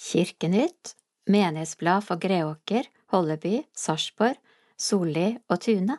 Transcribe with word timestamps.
Kirkenytt, 0.00 0.94
menighetsblad 1.28 2.04
for 2.04 2.16
Greåker, 2.16 2.86
Holleby, 3.12 3.66
Sarpsborg, 3.76 4.38
Solli 4.80 5.34
og 5.52 5.60
Tune, 5.60 5.98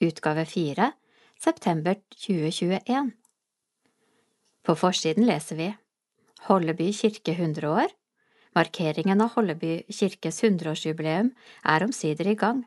utgave 0.00 0.46
fire, 0.48 0.92
september 1.36 1.98
2021. 2.24 3.10
På 4.64 4.76
forsiden 4.80 5.28
leser 5.28 5.60
vi 5.60 5.66
Holleby 6.48 6.88
kirke 6.96 7.34
100 7.36 7.68
år. 7.68 7.92
Markeringen 8.56 9.20
av 9.20 9.34
Holleby 9.36 9.82
kirkes 9.92 10.40
100-årsjubileum 10.46 11.34
er 11.68 11.84
omsider 11.84 12.30
i 12.32 12.38
gang, 12.40 12.64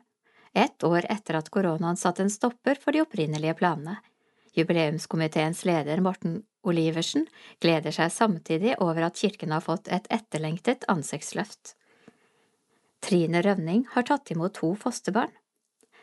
ett 0.54 0.84
år 0.86 1.10
etter 1.10 1.40
at 1.40 1.50
koronaen 1.50 1.98
satte 1.98 2.22
en 2.22 2.30
stopper 2.30 2.78
for 2.78 2.94
de 2.94 3.02
opprinnelige 3.02 3.58
planene. 3.58 3.98
Jubileumskomiteens 4.54 5.64
leder 5.66 6.00
Morten 6.06 6.44
Oliversen 6.68 7.26
gleder 7.62 7.94
seg 7.94 8.12
samtidig 8.12 8.76
over 8.84 9.08
at 9.08 9.18
kirken 9.20 9.54
har 9.54 9.64
fått 9.64 9.88
et 9.92 10.08
etterlengtet 10.12 10.86
ansiktsløft. 10.92 11.74
Trine 13.04 13.42
Rønning 13.42 13.84
har 13.94 14.06
tatt 14.08 14.32
imot 14.34 14.56
to 14.58 14.72
fosterbarn. 14.78 15.32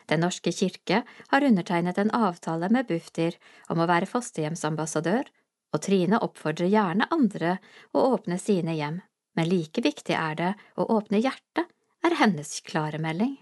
Den 0.10 0.22
norske 0.22 0.52
kirke 0.54 1.02
har 1.32 1.46
undertegnet 1.46 1.98
en 1.98 2.14
avtale 2.14 2.70
med 2.70 2.88
Bufdir 2.90 3.38
om 3.74 3.82
å 3.82 3.90
være 3.90 4.10
fosterhjemsambassadør, 4.10 5.26
og 5.74 5.82
Trine 5.84 6.22
oppfordrer 6.24 6.70
gjerne 6.72 7.10
andre 7.12 7.58
å 7.92 8.06
åpne 8.14 8.38
sine 8.40 8.78
hjem, 8.78 9.02
men 9.36 9.50
like 9.50 9.82
viktig 9.84 10.16
er 10.16 10.38
det 10.40 10.52
å 10.80 10.88
åpne 10.98 11.20
hjertet, 11.20 11.68
er 12.06 12.18
hennes 12.22 12.52
klare 12.62 13.02
melding. 13.02 13.34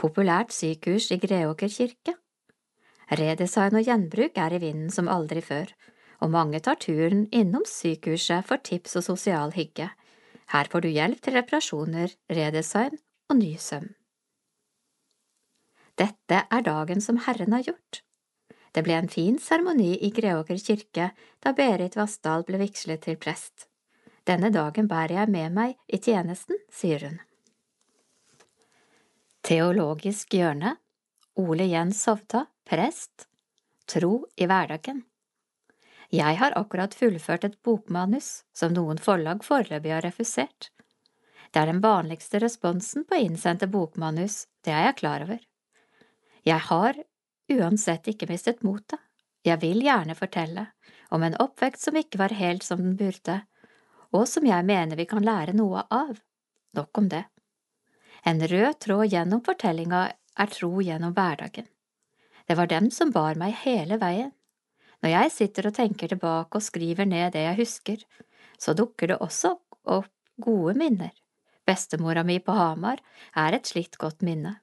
Populært 0.00 0.54
sykehus 0.54 1.10
i 1.12 1.18
Greåker 1.20 1.68
kirke 1.68 2.14
Redesign 3.10 3.74
og 3.74 3.86
gjenbruk 3.86 4.36
er 4.38 4.54
i 4.54 4.60
vinden 4.62 4.90
som 4.94 5.08
aldri 5.10 5.42
før, 5.42 5.72
og 6.22 6.30
mange 6.30 6.60
tar 6.62 6.78
turen 6.78 7.24
innom 7.34 7.64
sykehuset 7.66 8.46
for 8.46 8.62
tips 8.62 8.98
og 9.00 9.06
sosial 9.08 9.54
hygge. 9.56 9.88
Her 10.50 10.70
får 10.70 10.84
du 10.84 10.90
hjelp 10.90 11.22
til 11.22 11.34
reparasjoner, 11.38 12.14
redesign 12.30 13.00
og 13.30 13.40
ny 13.40 13.54
søm. 13.58 13.88
Dette 15.98 16.44
er 16.46 16.62
dagen 16.64 17.02
som 17.04 17.18
Herren 17.26 17.52
har 17.52 17.66
gjort. 17.66 18.02
Det 18.70 18.84
ble 18.86 18.94
en 18.94 19.10
fin 19.10 19.38
seremoni 19.42 19.96
i 20.06 20.12
Greåker 20.14 20.60
kirke 20.62 21.10
da 21.42 21.52
Berit 21.56 21.98
Vassdal 21.98 22.46
ble 22.46 22.60
vigslet 22.62 23.02
til 23.06 23.18
prest. 23.18 23.66
Denne 24.28 24.52
dagen 24.54 24.86
bærer 24.86 25.16
jeg 25.18 25.32
med 25.34 25.56
meg 25.56 25.74
i 25.90 25.98
tjenesten, 25.98 26.60
sier 26.70 27.02
hun. 27.08 27.18
Teologisk 29.42 30.36
hjørne 30.36 30.76
Ole 31.40 31.66
Jens 31.70 32.02
Sovta, 32.04 32.44
prest 32.70 33.26
Tro 33.92 34.26
i 34.36 34.46
hverdagen 34.46 35.00
Jeg 36.14 36.36
har 36.38 36.54
akkurat 36.58 36.92
fullført 36.94 37.44
et 37.48 37.56
bokmanus 37.66 38.28
som 38.54 38.76
noen 38.76 39.00
forlag 39.02 39.42
foreløpig 39.42 39.90
har 39.90 40.04
refusert. 40.06 40.68
Det 41.50 41.58
er 41.58 41.66
den 41.66 41.80
vanligste 41.82 42.38
responsen 42.38 43.02
på 43.10 43.18
innsendte 43.24 43.66
bokmanus, 43.66 44.44
det 44.62 44.74
er 44.76 44.86
jeg 44.86 44.98
klar 45.00 45.24
over. 45.26 45.40
Jeg 46.46 46.62
har 46.68 47.00
uansett 47.56 48.06
ikke 48.14 48.30
mistet 48.30 48.62
motet. 48.62 49.02
Jeg 49.42 49.58
vil 49.66 49.82
gjerne 49.82 50.14
fortelle 50.14 50.68
om 51.10 51.26
en 51.26 51.38
oppvekst 51.42 51.88
som 51.88 51.98
ikke 51.98 52.22
var 52.22 52.36
helt 52.38 52.62
som 52.62 52.78
den 52.84 52.94
burde, 53.02 53.40
og 54.14 54.28
som 54.30 54.46
jeg 54.46 54.68
mener 54.70 54.94
vi 55.00 55.10
kan 55.10 55.26
lære 55.26 55.58
noe 55.58 55.82
av. 55.90 56.14
Nok 56.78 57.02
om 57.02 57.10
det. 57.10 57.24
En 58.22 58.46
rød 58.54 58.78
tråd 58.86 59.10
gjennom 59.10 59.42
fortellinga 59.42 60.06
er 60.38 60.54
tro 60.54 60.76
gjennom 60.78 61.18
hverdagen. 61.18 61.66
Det 62.50 62.56
var 62.58 62.66
dem 62.66 62.88
som 62.90 63.12
bar 63.14 63.36
meg 63.38 63.52
hele 63.62 63.94
veien. 64.02 64.32
Når 65.04 65.12
jeg 65.12 65.30
sitter 65.30 65.68
og 65.68 65.74
tenker 65.76 66.10
tilbake 66.10 66.58
og 66.58 66.64
skriver 66.66 67.06
ned 67.06 67.30
det 67.36 67.44
jeg 67.44 67.58
husker, 67.60 68.00
så 68.58 68.72
dukker 68.74 69.12
det 69.12 69.18
også 69.22 69.52
opp 69.86 70.10
gode 70.42 70.74
minner. 70.80 71.12
Bestemora 71.62 72.24
mi 72.26 72.40
på 72.42 72.56
Hamar 72.56 72.98
er 73.38 73.54
et 73.54 73.70
slikt 73.70 74.00
godt 74.02 74.24
minne. 74.26 74.56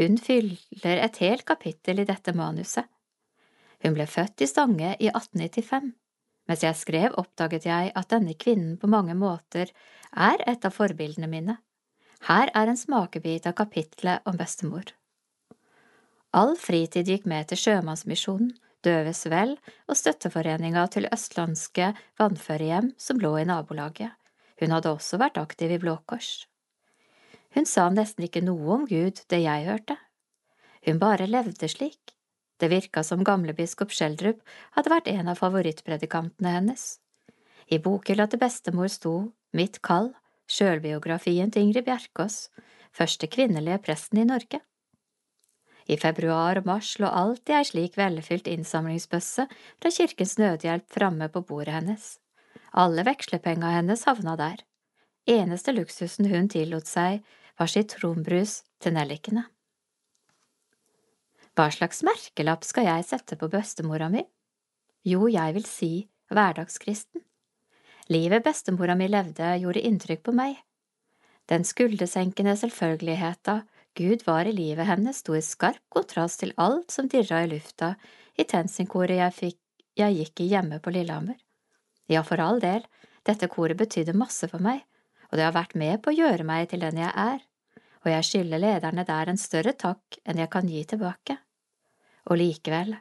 Hun 0.00 0.18
fyller 0.18 0.98
et 1.04 1.20
helt 1.22 1.44
kapittel 1.46 2.02
i 2.02 2.06
dette 2.08 2.34
manuset. 2.34 2.88
Hun 3.86 3.94
ble 3.94 4.08
født 4.10 4.42
i 4.42 4.48
Stange 4.50 4.96
i 4.98 5.12
1895. 5.12 5.92
Mens 6.50 6.64
jeg 6.66 6.80
skrev, 6.80 7.14
oppdaget 7.22 7.68
jeg 7.70 7.92
at 7.94 8.10
denne 8.10 8.34
kvinnen 8.34 8.74
på 8.82 8.90
mange 8.90 9.14
måter 9.14 9.70
er 10.10 10.42
et 10.50 10.66
av 10.66 10.74
forbildene 10.74 11.30
mine. 11.30 11.56
Her 12.26 12.50
er 12.50 12.66
en 12.66 12.82
smakebit 12.82 13.46
av 13.46 13.54
kapitlet 13.62 14.26
om 14.26 14.42
bestemor. 14.42 14.90
All 16.32 16.54
fritid 16.56 17.10
gikk 17.12 17.26
med 17.28 17.50
til 17.50 17.60
Sjømannsmisjonen, 17.60 18.54
Døves 18.82 19.26
Vel 19.30 19.52
og 19.86 19.98
støtteforeninga 19.98 20.86
til 20.90 21.04
østlandske 21.12 21.92
vannførehjem 22.18 22.88
som 22.98 23.20
lå 23.20 23.34
i 23.38 23.44
nabolaget. 23.46 24.16
Hun 24.58 24.72
hadde 24.72 24.94
også 24.94 25.20
vært 25.20 25.36
aktiv 25.38 25.74
i 25.74 25.78
Blå 25.82 25.98
Kors. 26.08 26.46
Hun 27.52 27.68
sa 27.68 27.84
nesten 27.92 28.24
ikke 28.24 28.42
noe 28.42 28.78
om 28.78 28.88
Gud, 28.88 29.20
det 29.28 29.42
jeg 29.44 29.68
hørte. 29.68 29.98
Hun 30.88 30.98
bare 31.02 31.28
levde 31.28 31.68
slik. 31.68 32.16
Det 32.58 32.70
virka 32.72 33.04
som 33.04 33.26
gamlebiskop 33.26 33.92
Schjelderup 33.92 34.40
hadde 34.78 34.94
vært 34.94 35.12
en 35.12 35.28
av 35.34 35.38
favorittpredikantene 35.42 36.56
hennes. 36.56 36.88
I 37.68 37.76
bokhylla 37.82 38.26
til 38.30 38.40
bestemor 38.40 38.88
sto 38.88 39.14
Mitt 39.52 39.82
kall, 39.84 40.14
sjølbiografien 40.48 41.52
til 41.52 41.68
Ingrid 41.68 41.84
Bjerkås, 41.84 42.46
første 42.94 43.28
kvinnelige 43.28 43.82
presten 43.84 44.22
i 44.22 44.28
Norge. 44.32 44.62
I 45.90 45.96
februar 45.98 46.60
og 46.60 46.66
mars 46.68 46.94
lå 47.02 47.08
alltid 47.08 47.54
ei 47.58 47.68
slik 47.68 47.96
velfylt 47.98 48.50
innsamlingsbøsse 48.50 49.46
fra 49.50 49.90
Kirkens 49.90 50.36
Nødhjelp 50.38 50.86
framme 50.94 51.28
på 51.32 51.42
bordet 51.46 51.74
hennes. 51.74 52.04
Alle 52.72 53.04
vekslepenga 53.06 53.72
hennes 53.74 54.04
havna 54.08 54.36
der. 54.38 54.62
Eneste 55.28 55.74
luksusen 55.74 56.28
hun 56.30 56.48
tillot 56.50 56.88
seg, 56.88 57.20
var 57.58 57.70
sitronbrus 57.70 58.62
til 58.82 58.96
nellikene. 58.96 59.44
Hva 61.52 61.68
slags 61.74 62.00
merkelapp 62.06 62.64
skal 62.64 62.88
jeg 62.88 63.04
sette 63.04 63.36
på 63.36 63.50
bestemora 63.52 64.08
mi? 64.08 64.22
Jo, 65.04 65.26
jeg 65.28 65.52
vil 65.58 65.66
si 65.68 65.92
hverdagskristen. 66.32 67.20
Livet 68.08 68.44
bestemora 68.44 68.96
mi 68.96 69.08
levde, 69.10 69.50
gjorde 69.60 69.82
inntrykk 69.84 70.22
på 70.24 70.34
meg. 70.36 70.56
Den 71.50 71.66
skuldersenkende 71.66 72.54
selvfølgeligheta 72.56 73.60
Gud 73.94 74.22
var 74.24 74.48
i 74.48 74.52
livet 74.56 74.88
hennes 74.88 75.18
sto 75.20 75.34
i 75.36 75.42
skarp 75.44 75.82
kontrast 75.92 76.40
til 76.40 76.54
alt 76.56 76.90
som 76.94 77.08
dirra 77.12 77.42
i 77.44 77.50
lufta 77.50 77.92
i 78.40 78.46
tensingkoret 78.48 79.18
jeg, 79.18 79.34
fikk, 79.36 79.58
jeg 80.00 80.16
gikk 80.16 80.40
i 80.40 80.48
hjemme 80.54 80.78
på 80.80 80.94
Lillehammer. 80.94 81.36
Ja, 82.08 82.22
for 82.24 82.40
all 82.40 82.60
del, 82.62 82.86
dette 83.28 83.50
koret 83.52 83.76
betydde 83.76 84.16
masse 84.16 84.48
for 84.48 84.64
meg, 84.64 84.80
og 85.28 85.36
det 85.36 85.44
har 85.44 85.56
vært 85.56 85.76
med 85.76 86.00
på 86.02 86.12
å 86.12 86.16
gjøre 86.16 86.48
meg 86.48 86.70
til 86.72 86.80
den 86.84 87.02
jeg 87.02 87.12
er, 87.12 87.44
og 88.02 88.10
jeg 88.10 88.28
skylder 88.30 88.64
lederne 88.64 89.04
der 89.06 89.30
en 89.30 89.40
større 89.40 89.76
takk 89.78 90.18
enn 90.24 90.40
jeg 90.40 90.50
kan 90.52 90.68
gi 90.72 90.82
tilbake. 90.88 91.36
Og 92.32 92.40
likevel, 92.40 92.96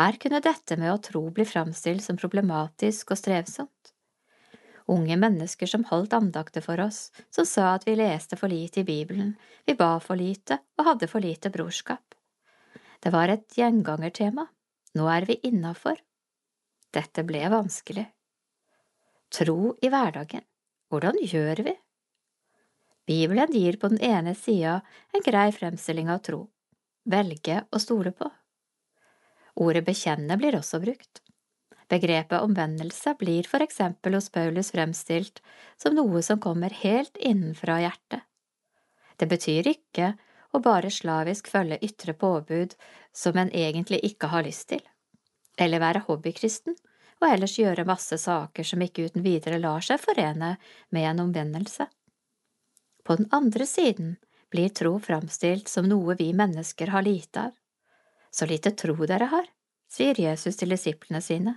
her 0.00 0.18
kunne 0.22 0.40
dette 0.40 0.80
med 0.80 0.94
å 0.94 1.00
tro 1.04 1.22
bli 1.34 1.44
framstilt 1.44 2.04
som 2.06 2.18
problematisk 2.18 3.12
og 3.12 3.20
strevsomt 3.20 3.92
unge 4.90 5.16
mennesker 5.16 5.70
som 5.70 5.84
holdt 5.90 6.14
andakter 6.16 6.64
for 6.64 6.80
oss, 6.82 7.10
som 7.30 7.46
sa 7.46 7.74
at 7.74 7.86
vi 7.86 7.96
leste 7.98 8.36
for 8.36 8.50
lite 8.50 8.82
i 8.82 8.86
Bibelen, 8.86 9.34
vi 9.66 9.74
ba 9.78 9.98
for 10.02 10.18
lite 10.18 10.60
og 10.78 10.86
hadde 10.86 11.08
for 11.10 11.22
lite 11.22 11.52
brorskap. 11.54 12.14
Det 13.00 13.12
var 13.14 13.32
et 13.32 13.46
gjengangertema, 13.56 14.46
nå 14.98 15.06
er 15.08 15.26
vi 15.28 15.38
innafor. 15.46 16.00
Dette 16.90 17.24
ble 17.24 17.44
vanskelig. 17.52 18.08
Tro 19.30 19.76
i 19.80 19.88
hverdagen, 19.92 20.42
hvordan 20.90 21.20
gjør 21.22 21.62
vi? 21.70 21.76
Bibelen 23.06 23.54
gir 23.54 23.78
på 23.78 23.88
den 23.90 24.02
ene 24.02 24.34
sida 24.34 24.80
en 25.14 25.24
grei 25.24 25.48
fremstilling 25.54 26.10
av 26.10 26.20
tro, 26.26 26.44
velge 27.06 27.62
å 27.70 27.78
stole 27.82 28.12
på. 28.14 28.28
Ordet 29.60 29.84
bekjenne 29.86 30.36
blir 30.38 30.58
også 30.58 30.80
brukt. 30.82 31.22
Begrepet 31.90 32.40
omvendelse 32.40 33.16
blir 33.18 33.48
for 33.50 33.64
eksempel 33.64 34.14
hos 34.14 34.30
Paulus 34.30 34.70
fremstilt 34.70 35.40
som 35.76 35.96
noe 35.98 36.22
som 36.22 36.38
kommer 36.40 36.70
helt 36.82 37.16
innenfra 37.16 37.80
hjertet. 37.82 38.22
Det 39.18 39.26
betyr 39.28 39.66
ikke 39.72 40.12
å 40.54 40.60
bare 40.62 40.90
slavisk 40.90 41.50
følge 41.50 41.80
ytre 41.84 42.14
påbud 42.14 42.76
som 43.12 43.36
en 43.38 43.50
egentlig 43.50 43.98
ikke 44.06 44.30
har 44.30 44.46
lyst 44.46 44.68
til, 44.70 44.82
eller 45.58 45.82
være 45.82 46.04
hobbykristen 46.06 46.78
og 47.20 47.26
ellers 47.28 47.58
gjøre 47.58 47.84
masse 47.88 48.16
saker 48.18 48.64
som 48.64 48.82
ikke 48.82 49.08
uten 49.10 49.24
videre 49.26 49.58
lar 49.60 49.84
seg 49.84 50.00
forene 50.00 50.54
med 50.94 51.08
en 51.10 51.24
omvendelse. 51.26 51.86
På 53.04 53.16
den 53.18 53.28
andre 53.34 53.66
siden 53.66 54.14
blir 54.50 54.70
tro 54.74 54.94
framstilt 55.02 55.68
som 55.68 55.88
noe 55.88 56.14
vi 56.18 56.30
mennesker 56.36 56.94
har 56.94 57.02
lite 57.02 57.48
av. 57.48 57.56
Så 58.30 58.46
lite 58.46 58.70
tro 58.78 58.94
dere 59.10 59.26
har, 59.30 59.46
sier 59.90 60.14
Jesus 60.20 60.56
til 60.56 60.70
disiplene 60.70 61.20
sine. 61.22 61.56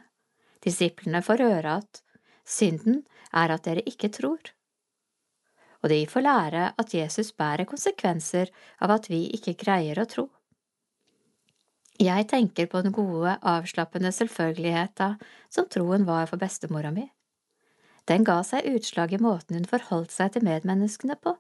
Disiplene 0.64 1.22
får 1.24 1.44
høre 1.44 1.78
at 1.82 2.04
synden 2.48 3.04
er 3.34 3.52
at 3.54 3.66
dere 3.68 3.84
ikke 3.90 4.12
tror. 4.14 4.54
Og 5.84 5.92
de 5.92 6.06
får 6.08 6.24
lære 6.24 6.70
at 6.80 6.94
Jesus 6.96 7.34
bærer 7.36 7.68
konsekvenser 7.68 8.52
av 8.80 8.94
at 8.96 9.10
vi 9.12 9.26
ikke 9.36 9.58
greier 9.60 10.00
å 10.00 10.08
tro. 10.08 10.30
Jeg 12.00 12.26
tenker 12.32 12.66
på 12.72 12.82
den 12.82 12.96
gode, 12.96 13.36
avslappende 13.42 14.12
selvfølgeligheta 14.16 15.14
som 15.52 15.68
troen 15.70 16.08
var 16.08 16.26
for 16.32 16.42
bestemora 16.42 16.92
mi. 16.92 17.06
Den 18.10 18.26
ga 18.28 18.42
seg 18.44 18.68
utslag 18.68 19.14
i 19.14 19.22
måten 19.22 19.60
hun 19.60 19.70
forholdt 19.70 20.12
seg 20.12 20.34
til 20.34 20.48
medmenneskene 20.48 21.16
på. 21.22 21.36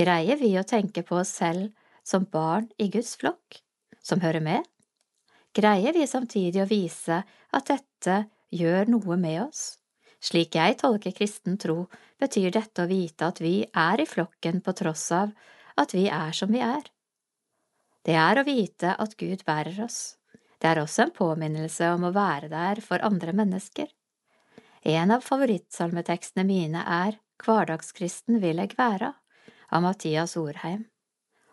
Greier 0.00 0.40
vi 0.40 0.50
å 0.58 0.66
tenke 0.66 1.04
på 1.06 1.20
oss 1.20 1.32
selv 1.36 1.70
som 2.04 2.26
barn 2.32 2.68
i 2.80 2.88
Guds 2.92 3.14
flokk, 3.20 3.60
som 4.02 4.20
hører 4.24 4.42
med? 4.44 4.66
Greier 5.56 5.96
vi 5.96 6.06
samtidig 6.06 6.62
å 6.62 6.68
vise 6.70 7.22
at 7.26 7.70
dette 7.70 8.16
gjør 8.54 8.90
noe 8.92 9.16
med 9.18 9.40
oss? 9.48 9.80
Slik 10.20 10.54
jeg 10.54 10.76
tolker 10.78 11.14
kristen 11.16 11.56
tro, 11.58 11.88
betyr 12.20 12.52
dette 12.54 12.84
å 12.84 12.90
vite 12.90 13.26
at 13.26 13.40
vi 13.42 13.64
er 13.64 14.02
i 14.02 14.06
flokken 14.06 14.60
på 14.62 14.74
tross 14.78 15.08
av 15.16 15.32
at 15.80 15.94
vi 15.96 16.06
er 16.12 16.36
som 16.36 16.52
vi 16.52 16.60
er. 16.62 16.84
Det 18.04 18.14
er 18.16 18.40
å 18.40 18.44
vite 18.46 18.94
at 18.94 19.16
Gud 19.18 19.42
bærer 19.48 19.80
oss. 19.84 20.16
Det 20.60 20.68
er 20.68 20.82
også 20.82 21.06
en 21.06 21.14
påminnelse 21.16 21.88
om 21.96 22.04
å 22.06 22.12
være 22.14 22.52
der 22.52 22.82
for 22.84 23.02
andre 23.04 23.32
mennesker. 23.36 23.88
En 24.84 25.10
av 25.12 25.24
favorittsalmetekstene 25.24 26.46
mine 26.46 26.84
er 26.84 27.18
Hverdagskristen 27.40 28.38
vil 28.40 28.60
eg 28.60 28.76
væra 28.78 29.14
av 29.72 29.82
Mathias 29.84 30.36
Orheim. 30.40 30.86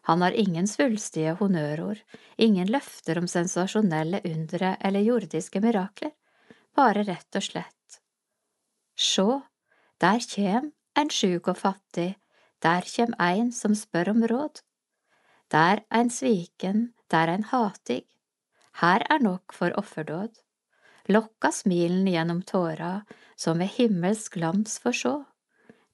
Han 0.08 0.22
har 0.22 0.32
ingen 0.32 0.68
svulstige 0.72 1.34
honnørord, 1.36 2.00
ingen 2.38 2.70
løfter 2.72 3.20
om 3.20 3.26
sensasjonelle 3.28 4.22
undre 4.30 4.78
eller 4.80 5.04
jordiske 5.04 5.60
mirakler, 5.60 6.14
bare 6.80 7.04
rett 7.04 7.36
og 7.36 7.44
slett. 7.44 7.98
Sjå, 8.96 9.42
der 10.00 10.24
kjem 10.24 10.72
ein 10.96 11.12
sjuk 11.12 11.52
og 11.52 11.60
fattig, 11.60 12.14
der 12.64 12.88
kjem 12.88 13.18
ein 13.20 13.52
som 13.52 13.76
spør 13.76 14.14
om 14.14 14.24
råd. 14.32 14.64
Der 15.52 15.84
ein 15.92 16.14
sviken, 16.14 16.94
der 17.12 17.28
ein 17.36 17.44
hatig, 17.52 18.06
her 18.80 19.04
er 19.12 19.20
nok 19.20 19.52
for 19.52 19.76
offerdåd. 19.76 20.32
Lokka 21.12 21.52
smilen 21.52 22.08
gjennom 22.08 22.42
tåra, 22.48 23.02
som 23.36 23.60
ved 23.60 23.76
himmelsk 23.76 24.40
glans 24.40 24.80
får 24.80 25.00
sjå. 25.04 25.16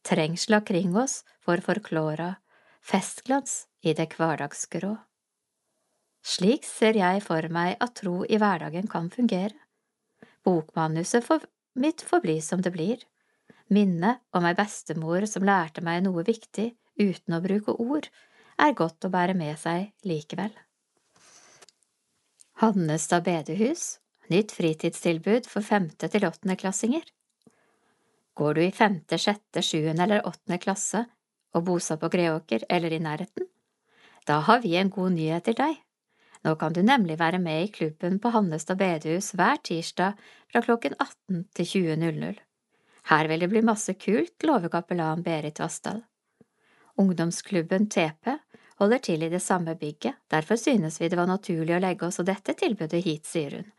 Trengsla 0.05 0.61
kring 0.61 0.93
oss 0.93 1.23
får 1.41 1.65
forklåra, 1.65 2.35
festglans 2.81 3.63
i 3.83 3.93
det 3.93 4.09
hverdagsgrå. 4.15 4.95
Slik 6.23 6.63
ser 6.63 6.95
jeg 6.95 7.23
for 7.25 7.45
meg 7.51 7.75
at 7.83 7.97
tro 7.99 8.21
i 8.23 8.39
hverdagen 8.39 8.87
kan 8.91 9.09
fungere. 9.11 9.55
Bokmanuset 10.43 11.25
for 11.25 11.43
mitt 11.75 12.01
får 12.01 12.21
bli 12.23 12.37
som 12.41 12.61
det 12.63 12.71
blir. 12.75 13.01
Minnet 13.67 14.23
om 14.31 14.45
ei 14.47 14.55
bestemor 14.55 15.25
som 15.27 15.43
lærte 15.47 15.83
meg 15.83 16.03
noe 16.05 16.23
viktig 16.23 16.71
uten 16.99 17.35
å 17.35 17.41
bruke 17.43 17.75
ord, 17.81 18.07
er 18.61 18.75
godt 18.77 19.07
å 19.07 19.11
bære 19.11 19.35
med 19.35 19.57
seg 19.59 19.91
likevel. 20.07 20.53
Hannestad 22.61 23.25
bedehus, 23.25 23.97
nytt 24.29 24.53
fritidstilbud 24.55 25.49
for 25.49 25.65
femte 25.65 26.07
til 26.11 26.27
åttendeklassinger. 26.27 27.07
Går 28.37 28.53
du 28.53 28.61
i 28.63 28.73
femte, 28.73 29.17
sjette, 29.17 29.61
sjuende 29.65 30.05
eller 30.05 30.27
åttende 30.27 30.61
klasse 30.61 31.03
og 31.53 31.65
bosatt 31.67 32.01
på 32.01 32.11
Greåker 32.13 32.65
eller 32.69 32.93
i 32.93 33.01
nærheten? 33.01 33.49
Da 34.27 34.39
har 34.47 34.61
vi 34.63 34.75
en 34.79 34.89
god 34.89 35.11
nyhet 35.17 35.43
til 35.47 35.57
deg. 35.57 35.81
Nå 36.43 36.55
kan 36.59 36.73
du 36.75 36.81
nemlig 36.83 37.17
være 37.19 37.39
med 37.39 37.63
i 37.63 37.71
klubben 37.71 38.19
på 38.19 38.31
Hannestad 38.35 38.79
bedehus 38.79 39.31
hver 39.35 39.59
tirsdag 39.63 40.19
fra 40.51 40.61
klokken 40.63 40.95
18 40.99 41.45
til 41.55 41.69
20.00. 41.71 42.39
Her 43.11 43.27
vil 43.27 43.43
det 43.43 43.49
bli 43.51 43.61
masse 43.63 43.95
kult, 43.99 44.35
lover 44.43 44.71
kapellan 44.71 45.23
Berit 45.23 45.59
Vassdal. 45.59 46.03
Ungdomsklubben 46.99 47.89
TP 47.89 48.35
holder 48.79 48.99
til 49.03 49.23
i 49.23 49.31
det 49.31 49.41
samme 49.41 49.75
bygget, 49.75 50.19
derfor 50.31 50.59
synes 50.59 50.99
vi 51.01 51.09
det 51.09 51.17
var 51.19 51.27
naturlig 51.27 51.75
å 51.75 51.81
legge 51.83 52.07
også 52.07 52.23
dette 52.27 52.55
tilbudet 52.59 53.03
hit, 53.03 53.25
sier 53.25 53.57
hun. 53.59 53.71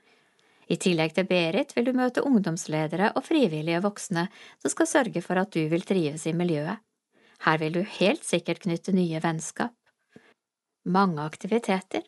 I 0.69 0.77
tillegg 0.81 1.13
til 1.17 1.29
Berit 1.29 1.75
vil 1.77 1.89
du 1.89 1.93
møte 1.97 2.25
ungdomsledere 2.25 3.13
og 3.15 3.25
frivillige 3.27 3.83
voksne 3.85 4.27
som 4.63 4.73
skal 4.73 4.89
sørge 4.89 5.21
for 5.25 5.41
at 5.41 5.53
du 5.53 5.67
vil 5.69 5.85
trives 5.85 6.25
i 6.27 6.33
miljøet. 6.37 6.81
Her 7.45 7.61
vil 7.61 7.77
du 7.77 7.83
helt 7.99 8.25
sikkert 8.25 8.65
knytte 8.65 8.95
nye 8.97 9.21
vennskap. 9.21 9.75
Mange 10.85 11.23
aktiviteter. 11.23 12.03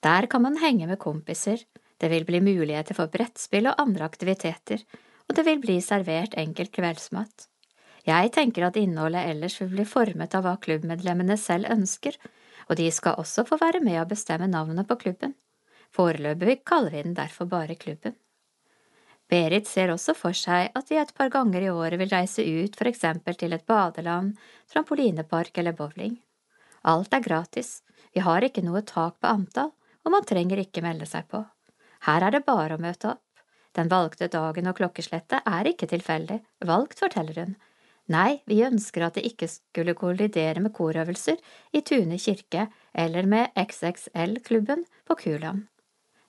Der 0.00 0.26
kan 0.26 0.42
man 0.42 0.56
henge 0.56 0.86
med 0.86 0.98
kompiser, 0.98 1.58
det 1.98 2.10
vil 2.12 2.24
bli 2.24 2.40
muligheter 2.40 2.94
for 2.94 3.10
brettspill 3.10 3.66
og 3.66 3.80
andre 3.82 4.04
aktiviteter, 4.06 4.84
og 5.26 5.34
det 5.34 5.44
vil 5.48 5.58
bli 5.58 5.80
servert 5.82 6.36
enkel 6.38 6.68
kveldsmat. 6.70 7.48
Jeg 8.06 8.30
tenker 8.36 8.68
at 8.68 8.76
innholdet 8.78 9.26
ellers 9.32 9.56
vil 9.60 9.72
bli 9.72 9.86
formet 9.88 10.36
av 10.38 10.44
hva 10.46 10.52
klubbmedlemmene 10.62 11.34
selv 11.42 11.66
ønsker, 11.72 12.14
og 12.70 12.78
de 12.78 12.86
skal 12.94 13.18
også 13.18 13.42
få 13.48 13.58
være 13.58 13.80
med 13.82 13.98
å 13.98 14.06
bestemme 14.06 14.46
navnet 14.46 14.86
på 14.86 14.98
klubben. 15.00 15.34
Foreløpig 15.90 16.60
kaller 16.62 16.94
vi 16.94 17.02
den 17.02 17.16
derfor 17.18 17.50
bare 17.50 17.74
klubben. 17.74 18.14
Berit 19.26 19.66
ser 19.66 19.90
også 19.90 20.14
for 20.14 20.38
seg 20.38 20.70
at 20.70 20.90
vi 20.90 21.00
et 21.00 21.10
par 21.18 21.32
ganger 21.34 21.66
i 21.66 21.72
året 21.72 21.98
vil 21.98 22.14
reise 22.14 22.46
ut 22.46 22.78
for 22.78 22.86
eksempel 22.86 23.34
til 23.34 23.58
et 23.58 23.66
badeland, 23.66 24.36
trampolinepark 24.70 25.58
eller 25.58 25.74
bowling. 25.74 26.14
Alt 26.86 27.14
er 27.14 27.24
gratis, 27.24 27.80
vi 28.14 28.22
har 28.22 28.44
ikke 28.46 28.64
noe 28.64 28.82
tak 28.86 29.18
på 29.20 29.30
antall, 29.30 29.72
og 30.06 30.12
man 30.14 30.26
trenger 30.26 30.62
ikke 30.62 30.84
melde 30.84 31.06
seg 31.10 31.26
på. 31.30 31.42
Her 32.06 32.28
er 32.28 32.36
det 32.36 32.46
bare 32.46 32.76
å 32.76 32.82
møte 32.82 33.16
opp. 33.16 33.22
Den 33.76 33.90
valgte 33.92 34.30
dagen 34.32 34.70
og 34.70 34.78
klokkeslettet 34.78 35.44
er 35.44 35.68
ikke 35.68 35.88
tilfeldig, 35.90 36.38
valgt, 36.64 37.02
forteller 37.02 37.42
hun, 37.42 37.56
Nei, 38.06 38.38
vi 38.46 38.60
ønsker 38.62 39.02
at 39.02 39.16
det 39.18 39.24
ikke 39.26 39.48
skulle 39.50 39.96
kollidere 39.98 40.62
med 40.62 40.74
korøvelser 40.74 41.40
i 41.74 41.82
Tune 41.82 42.18
kirke 42.22 42.68
eller 42.94 43.26
med 43.26 43.50
XXL-klubben 43.58 44.84
på 45.08 45.16
Kuland. 45.18 45.64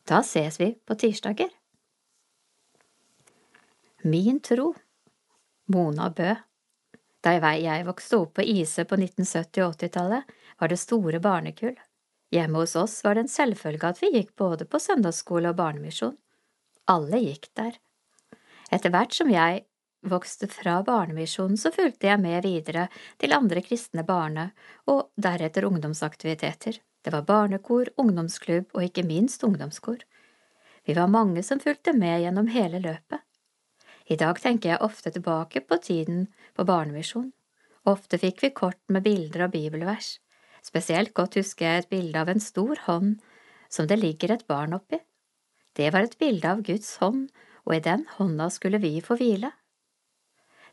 Da 0.09 0.23
ses 0.25 0.57
vi 0.57 0.71
på 0.73 0.97
tirsdager. 0.97 1.51
Min 4.07 4.39
tro 4.41 4.71
Mona 5.73 6.09
Bø 6.09 6.33
Da 7.21 7.33
jeg 7.35 7.85
vokste 7.85 8.21
opp 8.23 8.37
på 8.37 8.45
Ise 8.45 8.85
på 8.87 8.95
1970- 8.95 9.65
og 9.65 9.73
80-tallet, 9.75 10.23
var 10.59 10.71
det 10.71 10.79
store 10.81 11.19
barnekull. 11.19 11.77
Hjemme 12.31 12.63
hos 12.63 12.75
oss 12.75 12.99
var 13.03 13.15
det 13.15 13.25
en 13.25 13.31
selvfølge 13.31 13.87
at 13.87 14.01
vi 14.03 14.11
gikk 14.13 14.35
både 14.35 14.67
på 14.67 14.79
søndagsskole 14.83 15.53
og 15.53 15.59
barnemisjon. 15.59 16.17
Alle 16.91 17.21
gikk 17.23 17.49
der. 17.55 17.77
Etter 18.71 18.91
hvert 18.91 19.15
som 19.15 19.31
jeg 19.31 19.63
vokste 20.07 20.47
fra 20.51 20.81
Barnemisjonen, 20.83 21.57
så 21.57 21.71
fulgte 21.71 22.07
jeg 22.07 22.19
med 22.21 22.43
videre 22.45 22.87
til 23.19 23.33
andre 23.35 23.63
kristne 23.63 24.03
barne- 24.07 24.51
og 24.87 25.09
deretter 25.15 25.65
ungdomsaktiviteter. 25.67 26.79
Det 27.03 27.13
var 27.13 27.27
barnekor, 27.27 27.89
ungdomsklubb 27.97 28.73
og 28.73 28.83
ikke 28.83 29.05
minst 29.07 29.43
ungdomskor. 29.43 30.03
Vi 30.85 30.93
var 30.93 31.07
mange 31.07 31.43
som 31.43 31.59
fulgte 31.59 31.93
med 31.93 32.21
gjennom 32.21 32.47
hele 32.47 32.79
løpet. 32.79 33.23
I 34.07 34.15
dag 34.15 34.39
tenker 34.39 34.69
jeg 34.69 34.83
ofte 34.83 35.11
tilbake 35.11 35.61
på 35.67 35.77
tiden 35.83 36.27
på 36.55 36.63
barnemisjon. 36.63 37.31
Ofte 37.87 38.19
fikk 38.19 38.43
vi 38.43 38.49
kort 38.55 38.79
med 38.87 39.03
bilder 39.03 39.47
og 39.47 39.51
bibelvers. 39.51 40.17
Spesielt 40.67 41.13
godt 41.15 41.37
husker 41.39 41.65
jeg 41.67 41.83
et 41.83 41.91
bilde 41.91 42.19
av 42.19 42.31
en 42.31 42.43
stor 42.43 42.79
hånd 42.87 43.17
som 43.71 43.87
det 43.87 43.99
ligger 44.01 44.33
et 44.33 44.47
barn 44.47 44.75
oppi. 44.75 44.99
Det 45.77 45.91
var 45.93 46.07
et 46.07 46.17
bilde 46.19 46.49
av 46.49 46.63
Guds 46.65 46.95
hånd, 47.01 47.27
og 47.67 47.75
i 47.75 47.83
den 47.83 48.05
hånda 48.17 48.49
skulle 48.51 48.81
vi 48.83 48.97
få 49.03 49.17
hvile. 49.19 49.51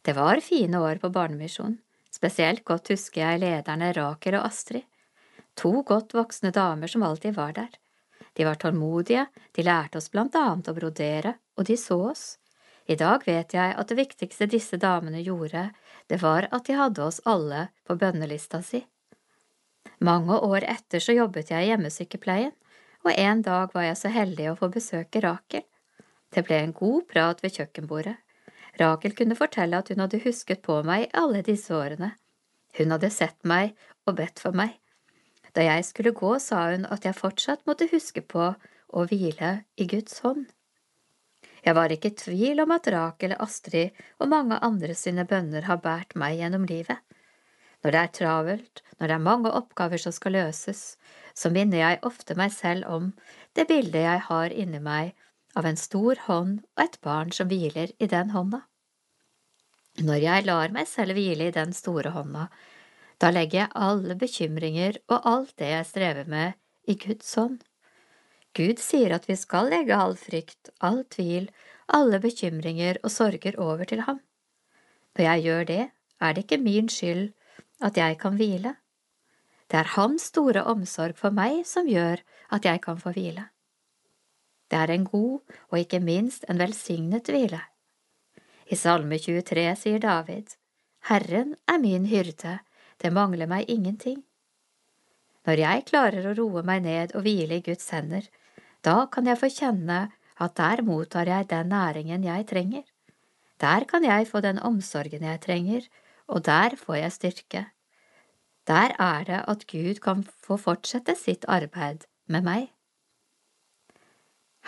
Det 0.04 0.14
var 0.16 0.42
fine 0.44 0.80
år 0.80 1.00
på 1.02 1.10
barnemisjon, 1.14 1.78
spesielt 2.12 2.64
godt 2.64 2.90
husker 2.92 3.22
jeg 3.22 3.42
lederne 3.42 3.92
Rakel 3.96 4.38
og 4.38 4.48
Astrid, 4.48 4.84
to 5.54 5.82
godt 5.86 6.14
voksne 6.16 6.50
damer 6.54 6.90
som 6.90 7.04
alltid 7.06 7.36
var 7.36 7.54
der. 7.56 7.70
De 8.34 8.46
var 8.46 8.58
tålmodige, 8.58 9.26
de 9.54 9.62
lærte 9.62 10.00
oss 10.00 10.10
blant 10.10 10.34
annet 10.38 10.70
å 10.70 10.74
brodere, 10.74 11.36
og 11.54 11.68
de 11.68 11.76
så 11.78 12.00
oss. 12.10 12.24
I 12.90 12.98
dag 13.00 13.22
vet 13.26 13.54
jeg 13.54 13.76
at 13.78 13.88
det 13.88 13.96
viktigste 14.00 14.50
disse 14.50 14.76
damene 14.80 15.22
gjorde, 15.22 15.68
det 16.10 16.18
var 16.20 16.48
at 16.50 16.66
de 16.66 16.76
hadde 16.76 17.06
oss 17.06 17.22
alle 17.24 17.68
på 17.86 17.96
bønnelista 18.00 18.60
si. 18.66 18.82
Mange 20.04 20.37
år 20.44 20.66
etter 20.68 21.00
så 21.00 21.14
jobbet 21.16 21.50
jeg 21.52 21.64
i 21.64 21.70
hjemmesykepleien, 21.70 22.52
og 23.04 23.12
en 23.14 23.42
dag 23.44 23.73
var 23.73 23.87
jeg 23.87 23.96
så 24.00 24.11
heldig 24.12 24.50
å 24.50 24.56
få 24.58 24.68
besøke 24.75 25.23
Rakel. 25.25 25.64
Det 26.34 26.42
ble 26.44 26.58
en 26.61 26.75
god 26.76 27.06
prat 27.08 27.40
ved 27.44 27.54
kjøkkenbordet. 27.56 28.16
Rakel 28.80 29.14
kunne 29.16 29.38
fortelle 29.38 29.78
at 29.78 29.92
hun 29.92 30.02
hadde 30.02 30.20
husket 30.25 30.64
på 30.66 30.80
meg 30.84 31.06
alle 31.16 31.44
disse 31.46 31.73
årene. 31.73 32.11
Hun 32.76 32.92
hadde 32.92 33.12
sett 33.14 33.38
meg 33.46 33.78
og 34.04 34.18
bedt 34.18 34.42
for 34.42 34.56
meg. 34.56 34.75
Da 35.54 35.62
jeg 35.62 35.87
skulle 35.87 36.12
gå, 36.16 36.34
sa 36.42 36.66
hun 36.73 36.88
at 36.90 37.06
jeg 37.06 37.16
fortsatt 37.16 37.62
måtte 37.68 37.88
huske 37.92 38.25
på 38.26 38.50
å 38.50 39.06
hvile 39.08 39.54
i 39.78 39.87
Guds 39.88 40.18
hånd. 40.26 40.49
Jeg 41.64 41.78
var 41.78 41.92
ikke 41.94 42.11
i 42.11 42.18
tvil 42.18 42.61
om 42.64 42.75
at 42.75 42.90
Rakel, 42.92 43.37
Astrid 43.40 43.94
og 44.18 44.28
mange 44.34 44.58
andre 44.61 44.96
sine 44.99 45.25
bønner 45.25 45.64
har 45.70 45.80
båret 45.80 46.12
meg 46.18 46.42
gjennom 46.42 46.66
livet. 46.68 46.99
Når 47.84 47.92
det 47.92 48.00
er 48.00 48.12
travelt, 48.16 48.82
når 48.98 49.10
det 49.10 49.14
er 49.14 49.26
mange 49.26 49.50
oppgaver 49.52 50.00
som 50.00 50.14
skal 50.16 50.32
løses, 50.38 50.96
så 51.36 51.50
minner 51.52 51.82
jeg 51.82 52.02
ofte 52.08 52.36
meg 52.38 52.54
selv 52.54 52.88
om 52.88 53.10
det 53.54 53.66
bildet 53.68 54.06
jeg 54.06 54.22
har 54.28 54.54
inni 54.54 54.80
meg 54.80 55.12
av 55.54 55.68
en 55.68 55.78
stor 55.78 56.22
hånd 56.26 56.62
og 56.78 56.84
et 56.86 56.96
barn 57.04 57.34
som 57.34 57.50
hviler 57.50 57.92
i 58.00 58.08
den 58.10 58.32
hånda. 58.32 58.62
Når 60.02 60.22
jeg 60.24 60.46
lar 60.48 60.72
meg 60.74 60.88
selv 60.90 61.14
hvile 61.14 61.50
i 61.50 61.54
den 61.54 61.76
store 61.76 62.14
hånda, 62.16 62.48
da 63.22 63.30
legger 63.30 63.60
jeg 63.60 63.74
alle 63.78 64.16
bekymringer 64.18 64.98
og 65.06 65.28
alt 65.28 65.54
det 65.60 65.70
jeg 65.70 65.90
strever 65.92 66.26
med, 66.30 66.56
i 66.88 66.96
Guds 66.98 67.30
hånd. 67.38 67.60
Gud 68.54 68.80
sier 68.82 69.14
at 69.14 69.28
vi 69.28 69.36
skal 69.38 69.70
legge 69.70 69.96
all 69.96 70.16
frykt, 70.18 70.72
all 70.80 71.04
tvil, 71.10 71.46
alle 71.86 72.18
bekymringer 72.22 72.98
og 73.02 73.12
sorger 73.12 73.56
over 73.60 73.86
til 73.88 74.02
ham. 74.08 74.20
Når 75.14 75.24
jeg 75.28 75.44
gjør 75.46 75.64
det, 75.70 75.82
er 76.20 76.34
det 76.34 76.44
ikke 76.44 76.62
min 76.62 76.90
skyld 76.90 77.32
at 77.81 77.97
jeg 77.97 78.19
kan 78.21 78.37
hvile. 78.38 78.76
Det 79.71 79.81
er 79.81 79.93
Hans 79.97 80.28
store 80.31 80.64
omsorg 80.71 81.16
for 81.19 81.35
meg 81.35 81.64
som 81.66 81.88
gjør 81.88 82.21
at 82.54 82.64
jeg 82.69 82.83
kan 82.85 83.00
få 83.00 83.14
hvile. 83.16 83.49
Det 84.71 84.78
er 84.78 84.93
en 84.95 85.04
god 85.04 85.40
og 85.71 85.78
ikke 85.78 86.00
minst 86.00 86.45
en 86.49 86.61
velsignet 86.61 87.28
hvile. 87.31 87.61
I 88.71 88.76
Salme 88.81 89.19
23 89.21 89.66
sier 89.76 90.00
David, 90.00 90.54
Herren 91.09 91.57
er 91.69 91.78
min 91.78 92.07
hyrde, 92.09 92.59
det 93.02 93.12
mangler 93.12 93.47
meg 93.50 93.69
ingenting. 93.69 94.23
Når 95.45 95.61
jeg 95.61 95.85
klarer 95.90 96.25
å 96.31 96.37
roe 96.38 96.62
meg 96.64 96.85
ned 96.87 97.12
og 97.12 97.26
hvile 97.26 97.59
i 97.59 97.64
Guds 97.64 97.90
hender, 97.93 98.25
da 98.85 99.04
kan 99.12 99.28
jeg 99.28 99.40
få 99.40 99.50
kjenne 99.52 99.99
at 100.40 100.57
der 100.57 100.83
mottar 100.83 101.28
jeg 101.28 101.49
den 101.50 101.69
næringen 101.73 102.25
jeg 102.25 102.47
trenger. 102.49 102.85
Der 103.61 103.85
kan 103.85 104.04
jeg 104.04 104.26
få 104.28 104.40
den 104.40 104.59
omsorgen 104.59 105.23
jeg 105.28 105.40
trenger, 105.45 105.85
og 106.28 106.45
der 106.47 106.76
får 106.81 107.00
jeg 107.00 107.12
styrke. 107.12 107.64
Der 108.66 108.95
er 108.99 109.25
det 109.25 109.40
at 109.49 109.66
Gud 109.66 110.00
kan 110.00 110.25
få 110.25 110.57
fortsette 110.57 111.16
sitt 111.16 111.45
arbeid 111.49 112.07
med 112.26 112.45
meg. 112.47 112.71